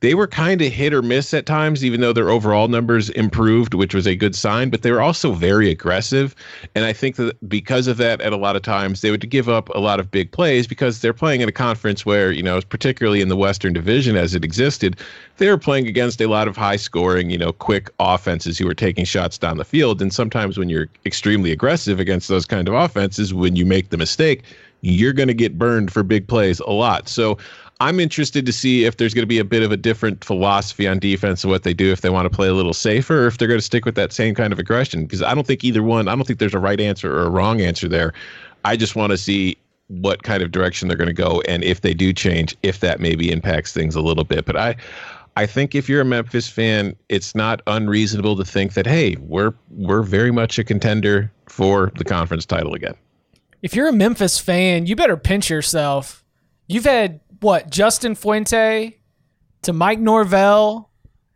they 0.00 0.14
were 0.14 0.26
kind 0.26 0.60
of 0.60 0.72
hit 0.72 0.92
or 0.92 1.02
miss 1.02 1.32
at 1.34 1.46
times, 1.46 1.84
even 1.84 2.00
though 2.00 2.12
their 2.12 2.30
overall 2.30 2.68
numbers 2.68 3.10
improved, 3.10 3.74
which 3.74 3.94
was 3.94 4.06
a 4.06 4.16
good 4.16 4.34
sign. 4.34 4.70
But 4.70 4.82
they 4.82 4.90
were 4.90 5.00
also 5.00 5.32
very 5.32 5.70
aggressive, 5.70 6.34
and 6.74 6.84
I 6.84 6.92
think 6.92 7.16
that 7.16 7.48
because 7.48 7.86
of 7.86 7.96
that, 7.98 8.20
at 8.20 8.32
a 8.32 8.36
lot 8.36 8.56
of 8.56 8.62
times 8.62 9.00
they 9.00 9.10
would 9.10 9.28
give 9.30 9.48
up 9.48 9.68
a 9.70 9.78
lot 9.78 10.00
of 10.00 10.10
big 10.10 10.32
plays 10.32 10.66
because 10.66 11.00
they're 11.00 11.12
playing 11.12 11.40
in 11.40 11.48
a 11.48 11.52
conference 11.52 12.04
where 12.04 12.32
you 12.32 12.42
know, 12.42 12.60
particularly 12.68 13.20
in 13.20 13.28
the 13.28 13.36
Western 13.36 13.72
Division 13.72 14.16
as 14.16 14.34
it 14.34 14.44
existed, 14.44 14.96
they 15.38 15.48
were 15.48 15.58
playing 15.58 15.86
against 15.86 16.20
a 16.20 16.26
lot 16.26 16.48
of 16.48 16.56
high 16.56 16.76
scoring, 16.76 17.30
you 17.30 17.38
know, 17.38 17.52
quick 17.52 17.90
offenses 17.98 18.58
who 18.58 18.66
were 18.66 18.74
taking 18.74 19.04
shots 19.04 19.38
down 19.38 19.56
the 19.56 19.64
field. 19.64 20.00
And 20.02 20.12
sometimes 20.12 20.58
when 20.58 20.68
you're 20.68 20.88
extremely 21.06 21.52
aggressive 21.52 22.00
against 22.00 22.28
those 22.28 22.46
kind 22.46 22.68
of 22.68 22.74
offenses, 22.74 23.34
when 23.34 23.56
you 23.56 23.66
make 23.66 23.90
the 23.90 23.96
mistake, 23.96 24.42
you're 24.82 25.12
going 25.12 25.28
to 25.28 25.34
get 25.34 25.56
burned 25.56 25.92
for 25.92 26.02
big 26.02 26.28
plays 26.28 26.60
a 26.60 26.70
lot. 26.70 27.08
So 27.08 27.38
I'm 27.80 27.98
interested 27.98 28.46
to 28.46 28.52
see 28.52 28.84
if 28.84 28.96
there's 28.96 29.14
going 29.14 29.22
to 29.22 29.28
be 29.28 29.38
a 29.38 29.44
bit 29.44 29.62
of 29.62 29.72
a 29.72 29.76
different 29.76 30.22
philosophy 30.22 30.86
on 30.86 30.98
defense 30.98 31.42
and 31.42 31.50
what 31.50 31.62
they 31.62 31.74
do 31.74 31.90
if 31.90 32.00
they 32.00 32.10
want 32.10 32.30
to 32.30 32.36
play 32.36 32.48
a 32.48 32.54
little 32.54 32.74
safer 32.74 33.24
or 33.24 33.26
if 33.26 33.38
they're 33.38 33.48
going 33.48 33.58
to 33.58 33.64
stick 33.64 33.84
with 33.84 33.94
that 33.94 34.12
same 34.12 34.34
kind 34.34 34.52
of 34.52 34.58
aggression. 34.58 35.04
Because 35.04 35.22
I 35.22 35.34
don't 35.34 35.46
think 35.46 35.64
either 35.64 35.82
one, 35.82 36.06
I 36.06 36.14
don't 36.14 36.24
think 36.24 36.38
there's 36.38 36.54
a 36.54 36.60
right 36.60 36.80
answer 36.80 37.12
or 37.12 37.22
a 37.22 37.30
wrong 37.30 37.60
answer 37.60 37.88
there. 37.88 38.12
I 38.64 38.76
just 38.76 38.94
want 38.94 39.10
to 39.10 39.18
see 39.18 39.56
what 39.88 40.22
kind 40.22 40.42
of 40.42 40.50
direction 40.50 40.88
they're 40.88 40.96
going 40.96 41.08
to 41.08 41.12
go 41.12 41.42
and 41.42 41.62
if 41.64 41.80
they 41.80 41.92
do 41.92 42.12
change, 42.12 42.56
if 42.62 42.80
that 42.80 43.00
maybe 43.00 43.30
impacts 43.30 43.72
things 43.72 43.94
a 43.94 44.00
little 44.00 44.24
bit. 44.24 44.44
But 44.44 44.56
I, 44.56 44.76
I 45.36 45.46
think 45.46 45.74
if 45.74 45.88
you're 45.88 46.02
a 46.02 46.04
Memphis 46.04 46.48
fan, 46.48 46.94
it's 47.08 47.34
not 47.34 47.62
unreasonable 47.66 48.36
to 48.36 48.44
think 48.44 48.74
that 48.74 48.86
hey, 48.86 49.16
we're 49.20 49.54
we're 49.70 50.02
very 50.02 50.30
much 50.30 50.58
a 50.58 50.64
contender 50.64 51.32
for 51.46 51.90
the 51.96 52.04
conference 52.04 52.46
title 52.46 52.74
again. 52.74 52.94
If 53.62 53.76
you're 53.76 53.88
a 53.88 53.92
Memphis 53.92 54.40
fan, 54.40 54.86
you 54.86 54.96
better 54.96 55.16
pinch 55.16 55.48
yourself. 55.48 56.24
You've 56.66 56.84
had 56.84 57.20
what 57.40 57.70
Justin 57.70 58.16
Fuente 58.16 58.98
to 59.62 59.72
Mike 59.72 60.00
Norvell, 60.00 60.90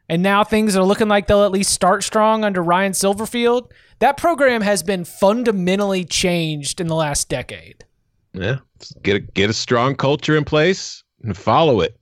and 0.08 0.22
now 0.22 0.42
things 0.42 0.76
are 0.76 0.84
looking 0.84 1.06
like 1.06 1.28
they'll 1.28 1.44
at 1.44 1.52
least 1.52 1.72
start 1.72 2.02
strong 2.02 2.44
under 2.44 2.62
Ryan 2.62 2.92
Silverfield. 2.92 3.70
That 4.00 4.16
program 4.16 4.60
has 4.62 4.82
been 4.82 5.04
fundamentally 5.04 6.04
changed 6.04 6.80
in 6.80 6.88
the 6.88 6.96
last 6.96 7.28
decade. 7.28 7.84
Yeah, 8.32 8.58
get 9.02 9.16
a, 9.16 9.20
get 9.20 9.48
a 9.48 9.54
strong 9.54 9.94
culture 9.94 10.36
in 10.36 10.44
place 10.44 11.04
and 11.22 11.36
follow 11.36 11.80
it. 11.80 11.96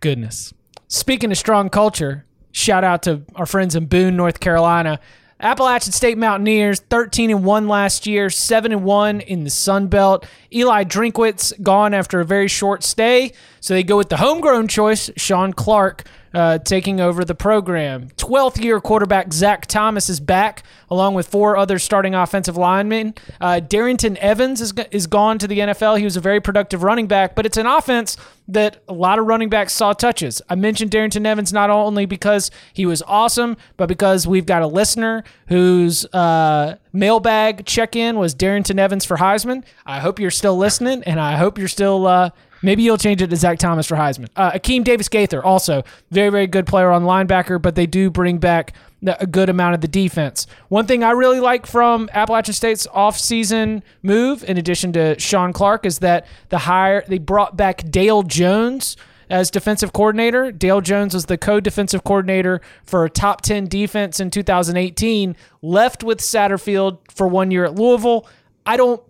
Goodness. 0.00 0.52
Speaking 0.88 1.30
of 1.32 1.38
strong 1.38 1.70
culture, 1.70 2.26
shout 2.52 2.84
out 2.84 3.02
to 3.04 3.22
our 3.34 3.46
friends 3.46 3.74
in 3.74 3.86
Boone, 3.86 4.16
North 4.16 4.40
Carolina. 4.40 5.00
Appalachian 5.40 5.92
State 5.92 6.18
Mountaineers, 6.18 6.80
13 6.80 7.30
and 7.30 7.44
1 7.44 7.66
last 7.66 8.06
year, 8.06 8.28
7 8.28 8.72
and 8.72 8.84
1 8.84 9.20
in 9.22 9.44
the 9.44 9.50
Sun 9.50 9.86
Belt. 9.86 10.26
Eli 10.52 10.84
Drinkwitz 10.84 11.60
gone 11.62 11.94
after 11.94 12.20
a 12.20 12.24
very 12.26 12.46
short 12.46 12.84
stay, 12.84 13.32
so 13.58 13.72
they 13.72 13.82
go 13.82 13.96
with 13.96 14.10
the 14.10 14.18
homegrown 14.18 14.68
choice, 14.68 15.10
Shawn 15.16 15.54
Clark, 15.54 16.04
uh, 16.32 16.58
taking 16.58 17.00
over 17.00 17.24
the 17.24 17.34
program. 17.34 18.08
12th 18.16 18.62
year 18.62 18.80
quarterback 18.80 19.32
Zach 19.32 19.66
Thomas 19.66 20.08
is 20.08 20.20
back, 20.20 20.62
along 20.90 21.14
with 21.14 21.28
four 21.28 21.56
other 21.56 21.78
starting 21.78 22.14
offensive 22.14 22.56
linemen. 22.56 23.14
Uh, 23.40 23.60
Darrynton 23.62 24.16
Evans 24.16 24.60
is, 24.60 24.72
is 24.90 25.06
gone 25.06 25.38
to 25.38 25.48
the 25.48 25.58
NFL. 25.58 25.98
He 25.98 26.04
was 26.04 26.16
a 26.16 26.20
very 26.20 26.40
productive 26.40 26.82
running 26.82 27.06
back, 27.06 27.34
but 27.34 27.46
it's 27.46 27.56
an 27.56 27.66
offense 27.66 28.16
that 28.48 28.82
a 28.88 28.92
lot 28.92 29.18
of 29.18 29.26
running 29.26 29.48
backs 29.48 29.72
saw 29.72 29.92
touches. 29.92 30.42
I 30.48 30.56
mentioned 30.56 30.90
Darrynton 30.90 31.24
Evans 31.24 31.52
not 31.52 31.70
only 31.70 32.06
because 32.06 32.50
he 32.72 32.84
was 32.84 33.02
awesome, 33.02 33.56
but 33.76 33.86
because 33.86 34.26
we've 34.26 34.46
got 34.46 34.62
a 34.62 34.66
listener 34.66 35.24
whose 35.46 36.04
uh, 36.06 36.76
mailbag 36.92 37.64
check 37.66 37.94
in 37.94 38.18
was 38.18 38.34
Darrynton 38.34 38.78
Evans 38.78 39.04
for 39.04 39.16
Heisman. 39.16 39.64
I 39.86 40.00
hope 40.00 40.18
you're 40.18 40.30
still 40.30 40.56
listening, 40.56 41.02
and 41.04 41.20
I 41.20 41.36
hope 41.36 41.58
you're 41.58 41.68
still 41.68 42.06
uh, 42.06 42.30
Maybe 42.62 42.82
you'll 42.82 42.98
change 42.98 43.22
it 43.22 43.28
to 43.30 43.36
Zach 43.36 43.58
Thomas 43.58 43.86
for 43.86 43.96
Heisman. 43.96 44.28
Uh, 44.36 44.52
Akeem 44.52 44.84
Davis 44.84 45.08
Gaither, 45.08 45.42
also 45.42 45.82
very, 46.10 46.30
very 46.30 46.46
good 46.46 46.66
player 46.66 46.90
on 46.90 47.04
linebacker, 47.04 47.60
but 47.60 47.74
they 47.74 47.86
do 47.86 48.10
bring 48.10 48.38
back 48.38 48.74
a 49.06 49.26
good 49.26 49.48
amount 49.48 49.74
of 49.74 49.80
the 49.80 49.88
defense. 49.88 50.46
One 50.68 50.86
thing 50.86 51.02
I 51.02 51.12
really 51.12 51.40
like 51.40 51.66
from 51.66 52.10
Appalachian 52.12 52.54
State's 52.54 52.86
offseason 52.88 53.82
move, 54.02 54.44
in 54.44 54.58
addition 54.58 54.92
to 54.92 55.18
Shawn 55.18 55.52
Clark, 55.52 55.86
is 55.86 56.00
that 56.00 56.26
the 56.50 56.58
hire 56.58 57.02
they 57.08 57.18
brought 57.18 57.56
back 57.56 57.90
Dale 57.90 58.22
Jones 58.22 58.96
as 59.30 59.50
defensive 59.50 59.92
coordinator. 59.92 60.50
Dale 60.50 60.80
Jones 60.80 61.14
was 61.14 61.26
the 61.26 61.38
co-defensive 61.38 62.04
coordinator 62.04 62.60
for 62.84 63.04
a 63.04 63.10
top 63.10 63.40
10 63.42 63.68
defense 63.68 64.20
in 64.20 64.30
2018, 64.30 65.36
left 65.62 66.02
with 66.02 66.18
Satterfield 66.18 66.98
for 67.10 67.28
one 67.28 67.50
year 67.50 67.64
at 67.64 67.76
Louisville. 67.76 68.26
I 68.66 68.76
don't 68.76 69.02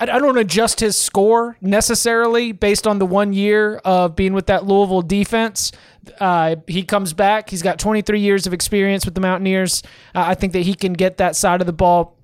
I 0.00 0.18
don't 0.18 0.38
adjust 0.38 0.80
his 0.80 0.96
score 0.96 1.56
necessarily 1.60 2.52
based 2.52 2.86
on 2.86 2.98
the 2.98 3.06
one 3.06 3.32
year 3.32 3.76
of 3.84 4.14
being 4.16 4.32
with 4.32 4.46
that 4.46 4.64
Louisville 4.64 5.02
defense. 5.02 5.72
Uh, 6.20 6.56
he 6.66 6.84
comes 6.84 7.12
back. 7.12 7.50
He's 7.50 7.62
got 7.62 7.78
23 7.78 8.20
years 8.20 8.46
of 8.46 8.52
experience 8.52 9.04
with 9.04 9.14
the 9.14 9.20
Mountaineers. 9.20 9.82
Uh, 10.14 10.24
I 10.26 10.34
think 10.34 10.52
that 10.52 10.60
he 10.60 10.74
can 10.74 10.92
get 10.92 11.18
that 11.18 11.36
side 11.36 11.60
of 11.60 11.66
the 11.66 11.72
ball 11.72 12.16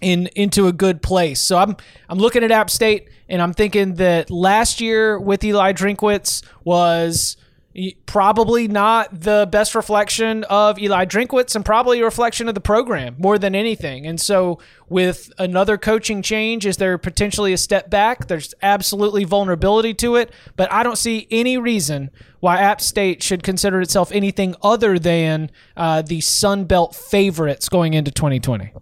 in 0.00 0.28
into 0.34 0.66
a 0.66 0.72
good 0.72 1.02
place. 1.02 1.40
So 1.40 1.56
I'm 1.56 1.76
I'm 2.08 2.18
looking 2.18 2.44
at 2.44 2.50
App 2.50 2.68
State 2.70 3.08
and 3.28 3.40
I'm 3.40 3.54
thinking 3.54 3.94
that 3.94 4.30
last 4.30 4.80
year 4.80 5.18
with 5.18 5.42
Eli 5.42 5.72
Drinkwitz 5.72 6.44
was 6.64 7.36
probably 8.06 8.68
not 8.68 9.20
the 9.20 9.48
best 9.50 9.74
reflection 9.74 10.44
of 10.44 10.78
Eli 10.78 11.04
Drinkwitz 11.06 11.56
and 11.56 11.64
probably 11.64 12.00
a 12.00 12.04
reflection 12.04 12.48
of 12.48 12.54
the 12.54 12.60
program 12.60 13.16
more 13.18 13.36
than 13.36 13.54
anything. 13.54 14.06
And 14.06 14.20
so, 14.20 14.60
with 14.88 15.32
another 15.38 15.76
coaching 15.76 16.22
change, 16.22 16.66
is 16.66 16.76
there 16.76 16.96
potentially 16.98 17.52
a 17.52 17.58
step 17.58 17.90
back? 17.90 18.28
There's 18.28 18.54
absolutely 18.62 19.24
vulnerability 19.24 19.92
to 19.94 20.16
it, 20.16 20.30
but 20.56 20.70
I 20.70 20.84
don't 20.84 20.98
see 20.98 21.26
any 21.30 21.58
reason 21.58 22.10
why 22.38 22.58
App 22.58 22.80
State 22.80 23.22
should 23.22 23.42
consider 23.42 23.80
itself 23.80 24.12
anything 24.12 24.54
other 24.62 24.98
than 24.98 25.50
uh, 25.76 26.02
the 26.02 26.20
Sun 26.20 26.66
Belt 26.66 26.94
favorites 26.94 27.68
going 27.68 27.94
into 27.94 28.12
2020. 28.12 28.72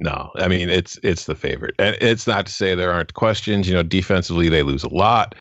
No, 0.00 0.32
I 0.34 0.48
mean 0.48 0.68
it's 0.68 0.98
it's 1.04 1.24
the 1.24 1.36
favorite, 1.36 1.76
and 1.78 1.96
it's 2.00 2.26
not 2.26 2.46
to 2.46 2.52
say 2.52 2.74
there 2.74 2.92
aren't 2.92 3.14
questions. 3.14 3.68
You 3.68 3.74
know, 3.74 3.84
defensively 3.84 4.48
they 4.48 4.62
lose 4.62 4.82
a 4.82 4.92
lot 4.92 5.36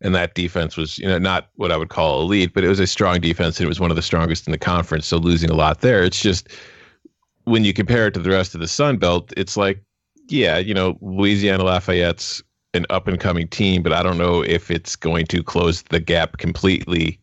and 0.00 0.14
that 0.14 0.34
defense 0.34 0.76
was 0.76 0.98
you 0.98 1.06
know 1.06 1.18
not 1.18 1.48
what 1.54 1.72
I 1.72 1.76
would 1.76 1.88
call 1.88 2.22
elite, 2.22 2.52
but 2.54 2.64
it 2.64 2.68
was 2.68 2.80
a 2.80 2.86
strong 2.86 3.20
defense 3.20 3.58
and 3.58 3.64
it 3.64 3.68
was 3.68 3.80
one 3.80 3.90
of 3.90 3.96
the 3.96 4.02
strongest 4.02 4.46
in 4.46 4.52
the 4.52 4.58
conference. 4.58 5.06
So 5.06 5.16
losing 5.16 5.50
a 5.50 5.54
lot 5.54 5.80
there, 5.80 6.04
it's 6.04 6.20
just 6.20 6.48
when 7.44 7.64
you 7.64 7.72
compare 7.72 8.06
it 8.06 8.14
to 8.14 8.20
the 8.20 8.30
rest 8.30 8.54
of 8.54 8.60
the 8.60 8.68
Sun 8.68 8.98
Belt, 8.98 9.32
it's 9.36 9.56
like 9.56 9.82
yeah, 10.28 10.58
you 10.58 10.74
know 10.74 10.98
Louisiana 11.00 11.64
Lafayette's 11.64 12.42
an 12.74 12.86
up 12.90 13.06
and 13.06 13.20
coming 13.20 13.48
team, 13.48 13.82
but 13.82 13.92
I 13.92 14.02
don't 14.02 14.18
know 14.18 14.42
if 14.42 14.70
it's 14.70 14.96
going 14.96 15.26
to 15.26 15.42
close 15.42 15.82
the 15.82 16.00
gap 16.00 16.38
completely 16.38 17.20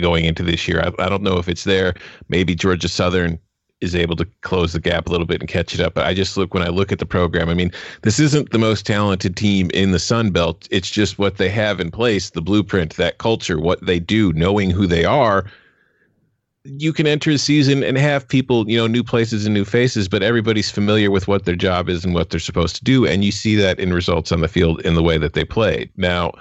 going 0.00 0.24
into 0.24 0.42
this 0.42 0.66
year. 0.66 0.80
I, 0.80 1.04
I 1.04 1.08
don't 1.08 1.22
know 1.22 1.38
if 1.38 1.48
it's 1.48 1.64
there. 1.64 1.94
Maybe 2.28 2.54
Georgia 2.54 2.88
Southern 2.88 3.38
is 3.80 3.94
able 3.94 4.16
to 4.16 4.26
close 4.42 4.72
the 4.72 4.80
gap 4.80 5.06
a 5.06 5.10
little 5.10 5.26
bit 5.26 5.40
and 5.40 5.48
catch 5.48 5.74
it 5.74 5.80
up. 5.80 5.94
But 5.94 6.06
I 6.06 6.14
just 6.14 6.36
look 6.36 6.52
when 6.52 6.62
I 6.62 6.68
look 6.68 6.92
at 6.92 6.98
the 6.98 7.06
program. 7.06 7.48
I 7.48 7.54
mean, 7.54 7.72
this 8.02 8.18
isn't 8.18 8.50
the 8.50 8.58
most 8.58 8.84
talented 8.86 9.36
team 9.36 9.70
in 9.72 9.92
the 9.92 9.98
Sun 9.98 10.30
Belt. 10.30 10.68
It's 10.70 10.90
just 10.90 11.18
what 11.18 11.38
they 11.38 11.48
have 11.48 11.80
in 11.80 11.90
place, 11.90 12.30
the 12.30 12.42
blueprint, 12.42 12.96
that 12.96 13.18
culture, 13.18 13.58
what 13.58 13.84
they 13.84 13.98
do, 13.98 14.32
knowing 14.34 14.70
who 14.70 14.86
they 14.86 15.04
are. 15.04 15.46
You 16.64 16.92
can 16.92 17.06
enter 17.06 17.32
the 17.32 17.38
season 17.38 17.82
and 17.82 17.96
have 17.96 18.28
people, 18.28 18.68
you 18.68 18.76
know, 18.76 18.86
new 18.86 19.02
places 19.02 19.46
and 19.46 19.54
new 19.54 19.64
faces, 19.64 20.08
but 20.08 20.22
everybody's 20.22 20.70
familiar 20.70 21.10
with 21.10 21.26
what 21.26 21.46
their 21.46 21.56
job 21.56 21.88
is 21.88 22.04
and 22.04 22.12
what 22.12 22.28
they're 22.28 22.38
supposed 22.38 22.76
to 22.76 22.84
do. 22.84 23.06
And 23.06 23.24
you 23.24 23.32
see 23.32 23.56
that 23.56 23.80
in 23.80 23.94
results 23.94 24.30
on 24.30 24.40
the 24.40 24.48
field 24.48 24.82
in 24.82 24.94
the 24.94 25.02
way 25.02 25.16
that 25.16 25.32
they 25.32 25.44
play. 25.44 25.90
Now, 25.96 26.32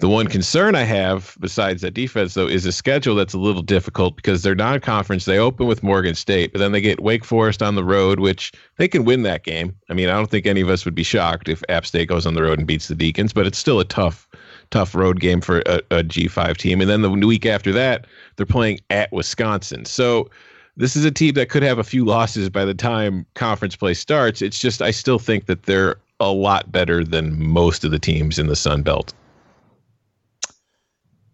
the 0.00 0.08
one 0.08 0.28
concern 0.28 0.76
I 0.76 0.84
have, 0.84 1.36
besides 1.40 1.82
that 1.82 1.92
defense, 1.92 2.34
though, 2.34 2.46
is 2.46 2.64
a 2.64 2.70
schedule 2.70 3.16
that's 3.16 3.34
a 3.34 3.38
little 3.38 3.62
difficult 3.62 4.14
because 4.14 4.42
they're 4.42 4.54
non 4.54 4.78
conference. 4.78 5.24
They 5.24 5.38
open 5.38 5.66
with 5.66 5.82
Morgan 5.82 6.14
State, 6.14 6.52
but 6.52 6.60
then 6.60 6.70
they 6.70 6.80
get 6.80 7.02
Wake 7.02 7.24
Forest 7.24 7.62
on 7.64 7.74
the 7.74 7.82
road, 7.82 8.20
which 8.20 8.52
they 8.76 8.86
can 8.86 9.04
win 9.04 9.24
that 9.24 9.42
game. 9.42 9.74
I 9.90 9.94
mean, 9.94 10.08
I 10.08 10.12
don't 10.12 10.30
think 10.30 10.46
any 10.46 10.60
of 10.60 10.68
us 10.68 10.84
would 10.84 10.94
be 10.94 11.02
shocked 11.02 11.48
if 11.48 11.64
App 11.68 11.84
State 11.84 12.08
goes 12.08 12.26
on 12.26 12.34
the 12.34 12.42
road 12.42 12.58
and 12.58 12.66
beats 12.66 12.86
the 12.86 12.94
Deacons, 12.94 13.32
but 13.32 13.44
it's 13.44 13.58
still 13.58 13.80
a 13.80 13.84
tough, 13.84 14.28
tough 14.70 14.94
road 14.94 15.18
game 15.18 15.40
for 15.40 15.62
a 15.66 15.80
a 15.90 16.04
G5 16.04 16.56
team. 16.56 16.80
And 16.80 16.88
then 16.88 17.02
the 17.02 17.10
week 17.10 17.44
after 17.44 17.72
that, 17.72 18.06
they're 18.36 18.46
playing 18.46 18.78
at 18.90 19.10
Wisconsin. 19.12 19.84
So 19.84 20.30
this 20.76 20.94
is 20.94 21.04
a 21.04 21.10
team 21.10 21.34
that 21.34 21.48
could 21.48 21.64
have 21.64 21.80
a 21.80 21.84
few 21.84 22.04
losses 22.04 22.48
by 22.48 22.64
the 22.64 22.74
time 22.74 23.26
conference 23.34 23.74
play 23.74 23.94
starts. 23.94 24.42
It's 24.42 24.60
just, 24.60 24.80
I 24.80 24.92
still 24.92 25.18
think 25.18 25.46
that 25.46 25.64
they're 25.64 25.96
a 26.20 26.30
lot 26.30 26.70
better 26.70 27.02
than 27.02 27.44
most 27.44 27.82
of 27.82 27.90
the 27.90 27.98
teams 27.98 28.38
in 28.38 28.46
the 28.46 28.54
Sun 28.54 28.82
Belt. 28.82 29.12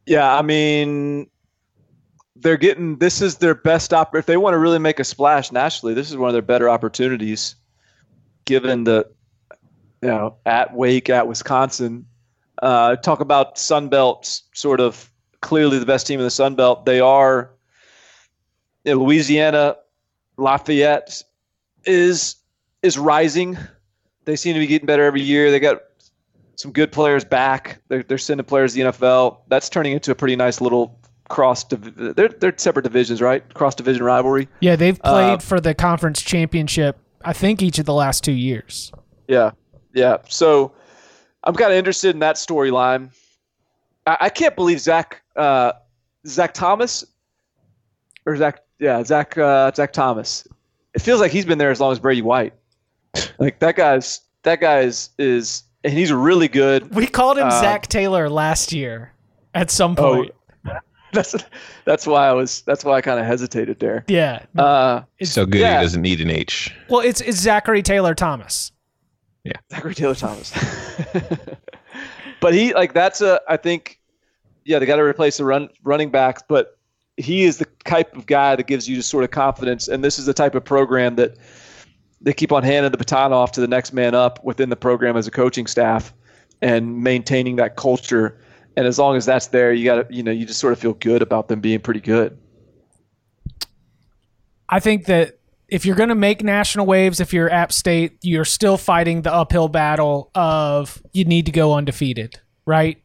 Yeah, 0.07 0.37
I 0.37 0.43
mean, 0.43 1.29
they're 2.37 2.57
getting 2.57 2.99
this 2.99 3.23
is 3.23 3.39
their 3.39 3.55
best 3.55 3.93
op. 3.93 4.15
If 4.15 4.27
they 4.27 4.37
want 4.37 4.55
to 4.55 4.59
really 4.59 4.79
make 4.79 5.01
a 5.01 5.05
splash 5.05 5.51
nationally, 5.51 5.95
this 5.95 6.11
is 6.11 6.17
one 6.17 6.29
of 6.29 6.35
their 6.35 6.43
better 6.43 6.69
opportunities, 6.69 7.55
given 8.45 8.85
the, 8.85 9.09
you 10.03 10.09
know, 10.09 10.37
at 10.45 10.75
Wake, 10.75 11.09
at 11.09 11.27
Wisconsin. 11.27 12.07
Uh, 12.63 12.97
talk 12.97 13.21
about 13.21 13.59
Sun 13.59 13.89
Belt, 13.89 14.43
sort 14.55 14.81
of 14.81 15.11
clearly 15.41 15.79
the 15.79 15.87
best 15.87 16.07
team 16.07 16.21
in 16.21 16.25
the 16.25 16.31
Sun 16.31 16.55
Belt. 16.55 16.85
They 16.85 17.01
are 17.01 17.51
you 18.85 18.95
know, 18.95 19.03
Louisiana, 19.03 19.77
Lafayette, 20.37 21.23
is 21.85 22.37
is 22.83 22.99
rising. 22.99 23.57
They 24.25 24.37
seem 24.37 24.55
to 24.55 24.61
be 24.61 24.67
getting 24.67 24.87
better 24.87 25.05
every 25.05 25.23
year. 25.23 25.51
They 25.51 25.61
got 25.61 25.81
some 26.57 26.73
good 26.73 26.93
players 26.93 27.25
back. 27.25 27.81
They're, 27.89 28.03
they're 28.03 28.19
sending 28.19 28.45
players 28.45 28.75
to 28.75 28.85
the 28.85 28.91
NFL. 28.91 29.39
That's 29.49 29.69
turning 29.69 29.93
into 29.93 30.11
a 30.11 30.15
pretty 30.15 30.37
nice 30.37 30.61
little 30.61 30.99
cross. 31.29 31.65
Div- 31.65 32.15
they're 32.17 32.29
they're 32.29 32.55
separate 32.57 32.83
divisions, 32.83 33.21
right? 33.23 33.43
Cross 33.55 33.77
division 33.77 34.03
rivalry. 34.05 34.49
Yeah, 34.61 34.77
they've 34.77 34.99
played 35.01 35.35
Uh, 35.35 35.39
for 35.39 35.61
the 35.61 35.75
conference 35.75 36.21
championship. 36.23 36.99
I 37.25 37.33
think 37.33 37.63
each 37.63 37.79
of 37.79 37.87
the 37.87 37.95
last 37.95 38.23
two 38.25 38.33
years. 38.33 38.93
Yeah, 39.29 39.53
yeah. 39.95 40.19
So 40.29 40.73
I'm 41.45 41.55
kind 41.55 41.73
of 41.73 41.79
interested 41.79 42.11
in 42.15 42.21
that 42.21 42.37
storyline. 42.37 43.11
I, 44.07 44.17
I 44.23 44.29
can't 44.29 44.55
believe 44.55 44.81
Zach 44.81 45.23
uh, 45.37 45.73
Zach 46.27 46.53
Thomas 46.55 47.05
or 48.27 48.37
Zach 48.37 48.61
yeah 48.79 49.03
Zach 49.03 49.37
uh, 49.39 49.73
Zach 49.75 49.93
Thomas. 49.93 50.47
It 50.95 51.03
feels 51.03 51.21
like 51.21 51.33
he's 51.33 51.45
been 51.47 51.59
there 51.59 51.71
as 51.71 51.81
long 51.81 51.91
as 51.93 51.99
Brady 51.99 52.23
White. 52.23 52.55
Like 53.39 53.59
that 53.61 53.75
guy's 53.77 54.21
that 54.45 54.61
guy 54.61 54.81
is 54.81 55.11
is 55.19 55.64
and 55.85 55.93
he's 55.93 56.13
really 56.13 56.49
good. 56.49 56.93
We 56.95 57.07
called 57.07 57.39
him 57.39 57.47
Uh, 57.47 57.61
Zach 57.61 57.87
Taylor 57.89 58.29
last 58.29 58.73
year 58.73 59.13
at 59.55 59.71
some 59.71 59.95
Oh, 59.99 60.15
point. 60.25 60.35
that's 61.13 61.35
that's 61.85 62.07
why 62.07 62.27
I 62.29 62.33
was 62.33 62.63
that's 62.63 62.85
why 62.85 62.95
I 62.97 63.01
kind 63.01 63.21
of 63.21 63.27
hesitated 63.27 63.79
there. 63.79 64.05
yeah. 64.09 64.45
Uh, 64.59 65.03
so 65.23 65.47
good 65.47 65.61
yeah. 65.61 65.79
he 65.79 65.85
doesn't 65.85 66.03
need 66.03 66.21
an 66.21 66.31
H. 66.31 66.75
well, 66.89 67.01
it's 67.01 67.21
it's 67.21 67.39
Zachary 67.39 67.83
Taylor 67.83 68.15
Thomas. 68.15 68.73
Yeah. 69.45 69.53
Zachary 69.71 69.95
Taylor 69.95 70.15
Thomas. 70.15 70.53
but 72.41 72.55
he 72.55 72.75
like 72.75 72.95
that's 72.95 73.21
a 73.21 73.41
I 73.49 73.57
think 73.57 74.01
yeah 74.65 74.79
they 74.79 74.87
got 74.87 74.97
to 74.97 75.03
replace 75.03 75.37
the 75.37 75.45
run 75.45 75.69
running 75.83 76.11
backs, 76.11 76.43
but 76.49 76.79
he 77.17 77.45
is 77.45 77.59
the 77.59 77.67
type 77.85 78.17
of 78.17 78.27
guy 78.27 78.57
that 78.57 78.67
gives 78.67 78.89
you 78.89 78.97
just 78.97 79.09
sort 79.11 79.23
of 79.23 79.31
confidence, 79.31 79.87
and 79.89 80.03
this 80.03 80.19
is 80.19 80.27
the 80.27 80.35
type 80.35 80.55
of 80.57 80.65
program 80.65 81.15
that 81.17 81.37
they 82.25 82.33
keep 82.33 82.53
on 82.53 82.63
handing 82.63 82.91
the 82.91 82.99
baton 82.99 83.33
off 83.33 83.53
to 83.53 83.61
the 83.61 83.69
next 83.69 83.93
man 83.93 84.15
up 84.15 84.43
within 84.43 84.71
the 84.71 84.77
program 84.77 85.17
as 85.17 85.27
a 85.27 85.31
coaching 85.31 85.67
staff 85.67 86.13
and 86.63 87.03
maintaining 87.03 87.57
that 87.57 87.77
culture. 87.77 88.41
And 88.77 88.87
as 88.87 88.99
long 88.99 89.17
as 89.17 89.27
that's 89.27 89.49
there, 89.49 89.73
you 89.73 89.85
got 89.85 90.09
to 90.09 90.15
you 90.15 90.23
know 90.23 90.33
you 90.33 90.47
just 90.47 90.59
sort 90.59 90.73
of 90.73 90.79
feel 90.79 90.95
good 90.95 91.23
about 91.23 91.49
them 91.49 91.61
being 91.61 91.81
pretty 91.81 92.01
good. 92.01 92.37
I 94.69 94.81
think 94.81 95.05
that 95.07 95.39
if 95.69 95.85
you're 95.85 95.97
going 95.97 96.09
to 96.09 96.15
make 96.15 96.43
national 96.43 96.87
waves, 96.87 97.21
if 97.21 97.33
you're 97.33 97.51
App 97.51 97.73
State, 97.73 98.19
you're 98.23 98.45
still 98.45 98.79
fighting 98.79 99.23
the 99.23 99.33
uphill 99.33 99.69
battle 99.69 100.31
of 100.35 101.03
you 101.13 101.25
need 101.25 101.47
to 101.47 101.53
go 101.53 101.75
undefeated, 101.75 102.41
right? 102.67 103.01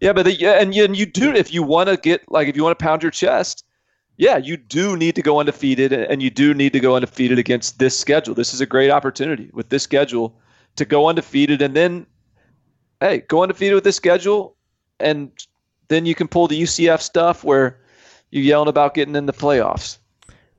Yeah, 0.00 0.12
but 0.12 0.24
the, 0.24 0.34
yeah, 0.34 0.60
and 0.60 0.74
you, 0.74 0.84
and 0.84 0.96
you 0.96 1.06
do 1.06 1.32
if 1.32 1.52
you 1.52 1.62
want 1.62 1.88
to 1.88 1.96
get 1.96 2.22
like 2.30 2.48
if 2.48 2.56
you 2.56 2.62
want 2.62 2.78
to 2.78 2.82
pound 2.82 3.02
your 3.02 3.10
chest, 3.10 3.64
yeah, 4.16 4.36
you 4.36 4.56
do 4.56 4.96
need 4.96 5.14
to 5.16 5.22
go 5.22 5.40
undefeated, 5.40 5.92
and 5.92 6.22
you 6.22 6.30
do 6.30 6.54
need 6.54 6.72
to 6.74 6.80
go 6.80 6.96
undefeated 6.96 7.38
against 7.38 7.78
this 7.78 7.98
schedule. 7.98 8.34
This 8.34 8.52
is 8.54 8.60
a 8.60 8.66
great 8.66 8.90
opportunity 8.90 9.50
with 9.52 9.68
this 9.68 9.82
schedule 9.82 10.38
to 10.76 10.84
go 10.84 11.08
undefeated, 11.08 11.62
and 11.62 11.74
then 11.74 12.06
hey, 13.00 13.18
go 13.28 13.42
undefeated 13.42 13.74
with 13.74 13.84
this 13.84 13.96
schedule, 13.96 14.56
and 15.00 15.32
then 15.88 16.06
you 16.06 16.14
can 16.14 16.28
pull 16.28 16.46
the 16.46 16.60
UCF 16.62 17.00
stuff 17.00 17.42
where 17.42 17.80
you're 18.30 18.44
yelling 18.44 18.68
about 18.68 18.94
getting 18.94 19.16
in 19.16 19.26
the 19.26 19.32
playoffs. 19.32 19.98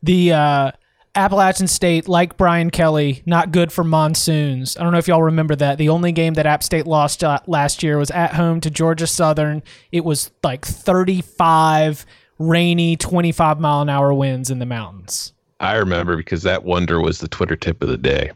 The 0.02 0.34
uh, 0.34 0.72
Appalachian 1.16 1.68
State, 1.68 2.08
like 2.08 2.38
Brian 2.38 2.70
Kelly, 2.70 3.24
not 3.26 3.52
good 3.52 3.72
for 3.72 3.84
monsoons. 3.84 4.76
I 4.78 4.84
don't 4.84 4.92
know 4.92 4.98
if 4.98 5.08
y'all 5.08 5.24
remember 5.24 5.56
that. 5.56 5.78
The 5.78 5.90
only 5.90 6.12
game 6.12 6.34
that 6.34 6.46
App 6.46 6.64
State 6.64 6.86
lost 6.86 7.24
uh, 7.24 7.40
last 7.48 7.84
year 7.84 7.98
was 7.98 8.12
at 8.12 8.34
home 8.34 8.60
to 8.62 8.70
Georgia 8.70 9.08
Southern. 9.08 9.64
It 9.92 10.04
was 10.04 10.32
like 10.44 10.66
35 10.66 12.06
rainy, 12.48 12.96
25 12.96 13.60
mile 13.60 13.82
an 13.82 13.90
hour 13.90 14.14
winds 14.14 14.50
in 14.50 14.60
the 14.60 14.66
mountains. 14.66 15.34
I 15.60 15.76
remember 15.76 16.18
because 16.18 16.44
that 16.44 16.64
wonder 16.64 17.00
was 17.00 17.20
the 17.20 17.28
Twitter 17.28 17.56
tip 17.56 17.82
of 17.82 17.90
the 17.90 17.98
day. 17.98 18.32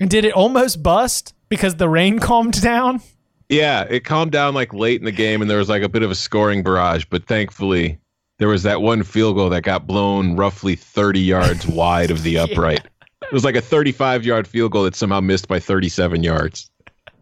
And 0.00 0.10
did 0.10 0.24
it 0.24 0.32
almost 0.32 0.82
bust 0.82 1.34
because 1.48 1.76
the 1.76 1.88
rain 1.88 2.18
calmed 2.20 2.60
down? 2.60 3.00
Yeah, 3.48 3.84
it 3.88 4.04
calmed 4.04 4.32
down 4.32 4.54
like 4.54 4.74
late 4.74 5.00
in 5.00 5.04
the 5.04 5.12
game, 5.12 5.40
and 5.40 5.50
there 5.50 5.58
was 5.58 5.68
like 5.68 5.82
a 5.82 5.88
bit 5.88 6.02
of 6.02 6.10
a 6.10 6.14
scoring 6.14 6.62
barrage. 6.62 7.04
But 7.08 7.26
thankfully, 7.26 7.98
there 8.38 8.48
was 8.48 8.62
that 8.64 8.82
one 8.82 9.02
field 9.02 9.36
goal 9.36 9.48
that 9.50 9.62
got 9.62 9.86
blown 9.86 10.36
roughly 10.36 10.74
30 10.74 11.20
yards 11.20 11.66
wide 11.68 12.10
of 12.10 12.22
the 12.22 12.38
upright. 12.38 12.86
It 13.22 13.32
was 13.32 13.44
like 13.44 13.56
a 13.56 13.60
35 13.60 14.24
yard 14.24 14.46
field 14.46 14.72
goal 14.72 14.84
that 14.84 14.94
somehow 14.94 15.20
missed 15.20 15.48
by 15.48 15.60
37 15.60 16.22
yards. 16.22 16.70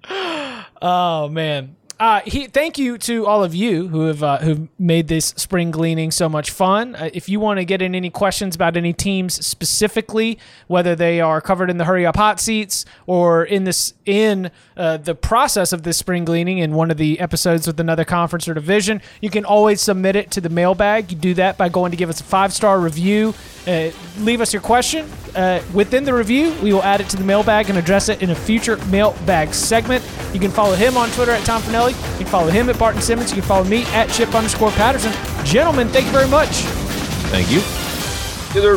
Oh 0.83 1.29
man. 1.31 1.75
Uh, 1.99 2.21
he, 2.27 2.47
thank 2.47 2.77
you 2.77 2.99
to 2.99 3.27
all 3.27 3.43
of 3.43 3.55
you 3.55 3.89
who 3.89 4.03
have 4.07 4.23
uh, 4.23 4.37
who 4.39 4.69
made 4.79 5.09
this 5.09 5.29
spring 5.39 5.71
gleaning 5.71 6.11
so 6.11 6.29
much 6.29 6.51
fun. 6.51 6.95
Uh, 6.95 7.09
if 7.15 7.27
you 7.27 7.41
want 7.41 7.59
to 7.59 7.65
get 7.65 7.81
in 7.81 7.95
any 7.95 8.11
questions 8.11 8.55
about 8.55 8.77
any 8.77 8.93
teams 8.93 9.45
specifically, 9.45 10.39
whether 10.67 10.95
they 10.95 11.23
are 11.23 11.41
covered 11.41 11.71
in 11.71 11.79
the 11.79 11.87
hurry 11.87 12.05
up 12.05 12.17
hot 12.17 12.39
seats 12.39 12.85
or 13.07 13.45
in 13.45 13.65
this 13.65 13.95
in 14.05 14.51
uh, 14.77 14.97
the 14.99 15.15
process 15.15 15.73
of 15.73 15.83
this 15.83 15.97
spring 15.97 16.25
gleaning 16.25 16.59
in 16.59 16.75
one 16.75 16.91
of 16.91 16.97
the 16.97 17.19
episodes 17.21 17.67
with 17.67 17.81
another 17.81 18.05
conference 18.05 18.47
or 18.47 18.55
division, 18.55 19.01
you 19.21 19.31
can 19.31 19.45
always 19.45 19.81
submit 19.81 20.17
it 20.17 20.31
to 20.33 20.41
the 20.41 20.49
mailbag. 20.49 21.11
You 21.11 21.17
do 21.17 21.35
that 21.35 21.57
by 21.57 21.69
going 21.69 21.91
to 21.91 21.97
give 21.97 22.11
us 22.11 22.21
a 22.21 22.25
five 22.25 22.53
star 22.53 22.79
review. 22.79 23.35
Uh, 23.67 23.91
leave 24.19 24.41
us 24.41 24.53
your 24.53 24.63
question 24.63 25.09
uh, 25.35 25.61
within 25.75 26.05
the 26.05 26.15
review. 26.15 26.55
We 26.63 26.73
will 26.73 26.83
add 26.83 27.01
it 27.01 27.09
to 27.11 27.17
the 27.17 27.25
mailbag 27.25 27.69
and 27.69 27.79
address 27.79 28.09
it 28.09 28.23
in 28.23 28.31
a 28.31 28.35
future 28.35 28.77
mailbag 28.87 29.55
segment. 29.55 30.05
You 30.33 30.41
can 30.41 30.51
follow 30.51 30.75
him 30.75 30.97
on 30.97 31.11
Twitter 31.11 31.33
at 31.33 31.45
Tom 31.45 31.63
Fornelli. 31.63 31.93
You 32.13 32.19
can 32.19 32.27
follow 32.27 32.51
him 32.51 32.69
at 32.69 32.79
Barton 32.79 33.01
Simmons. 33.01 33.31
You 33.31 33.37
can 33.37 33.49
follow 33.49 33.65
me 33.65 33.85
at 33.87 34.11
Chip 34.11 34.35
underscore 34.35 34.71
Patterson. 34.73 35.13
Gentlemen, 35.45 35.89
thank 35.89 36.07
you 36.07 36.13
very 36.13 36.29
much. 36.29 36.49
Thank 37.31 37.51
you. 37.51 37.61
Either 38.57 38.77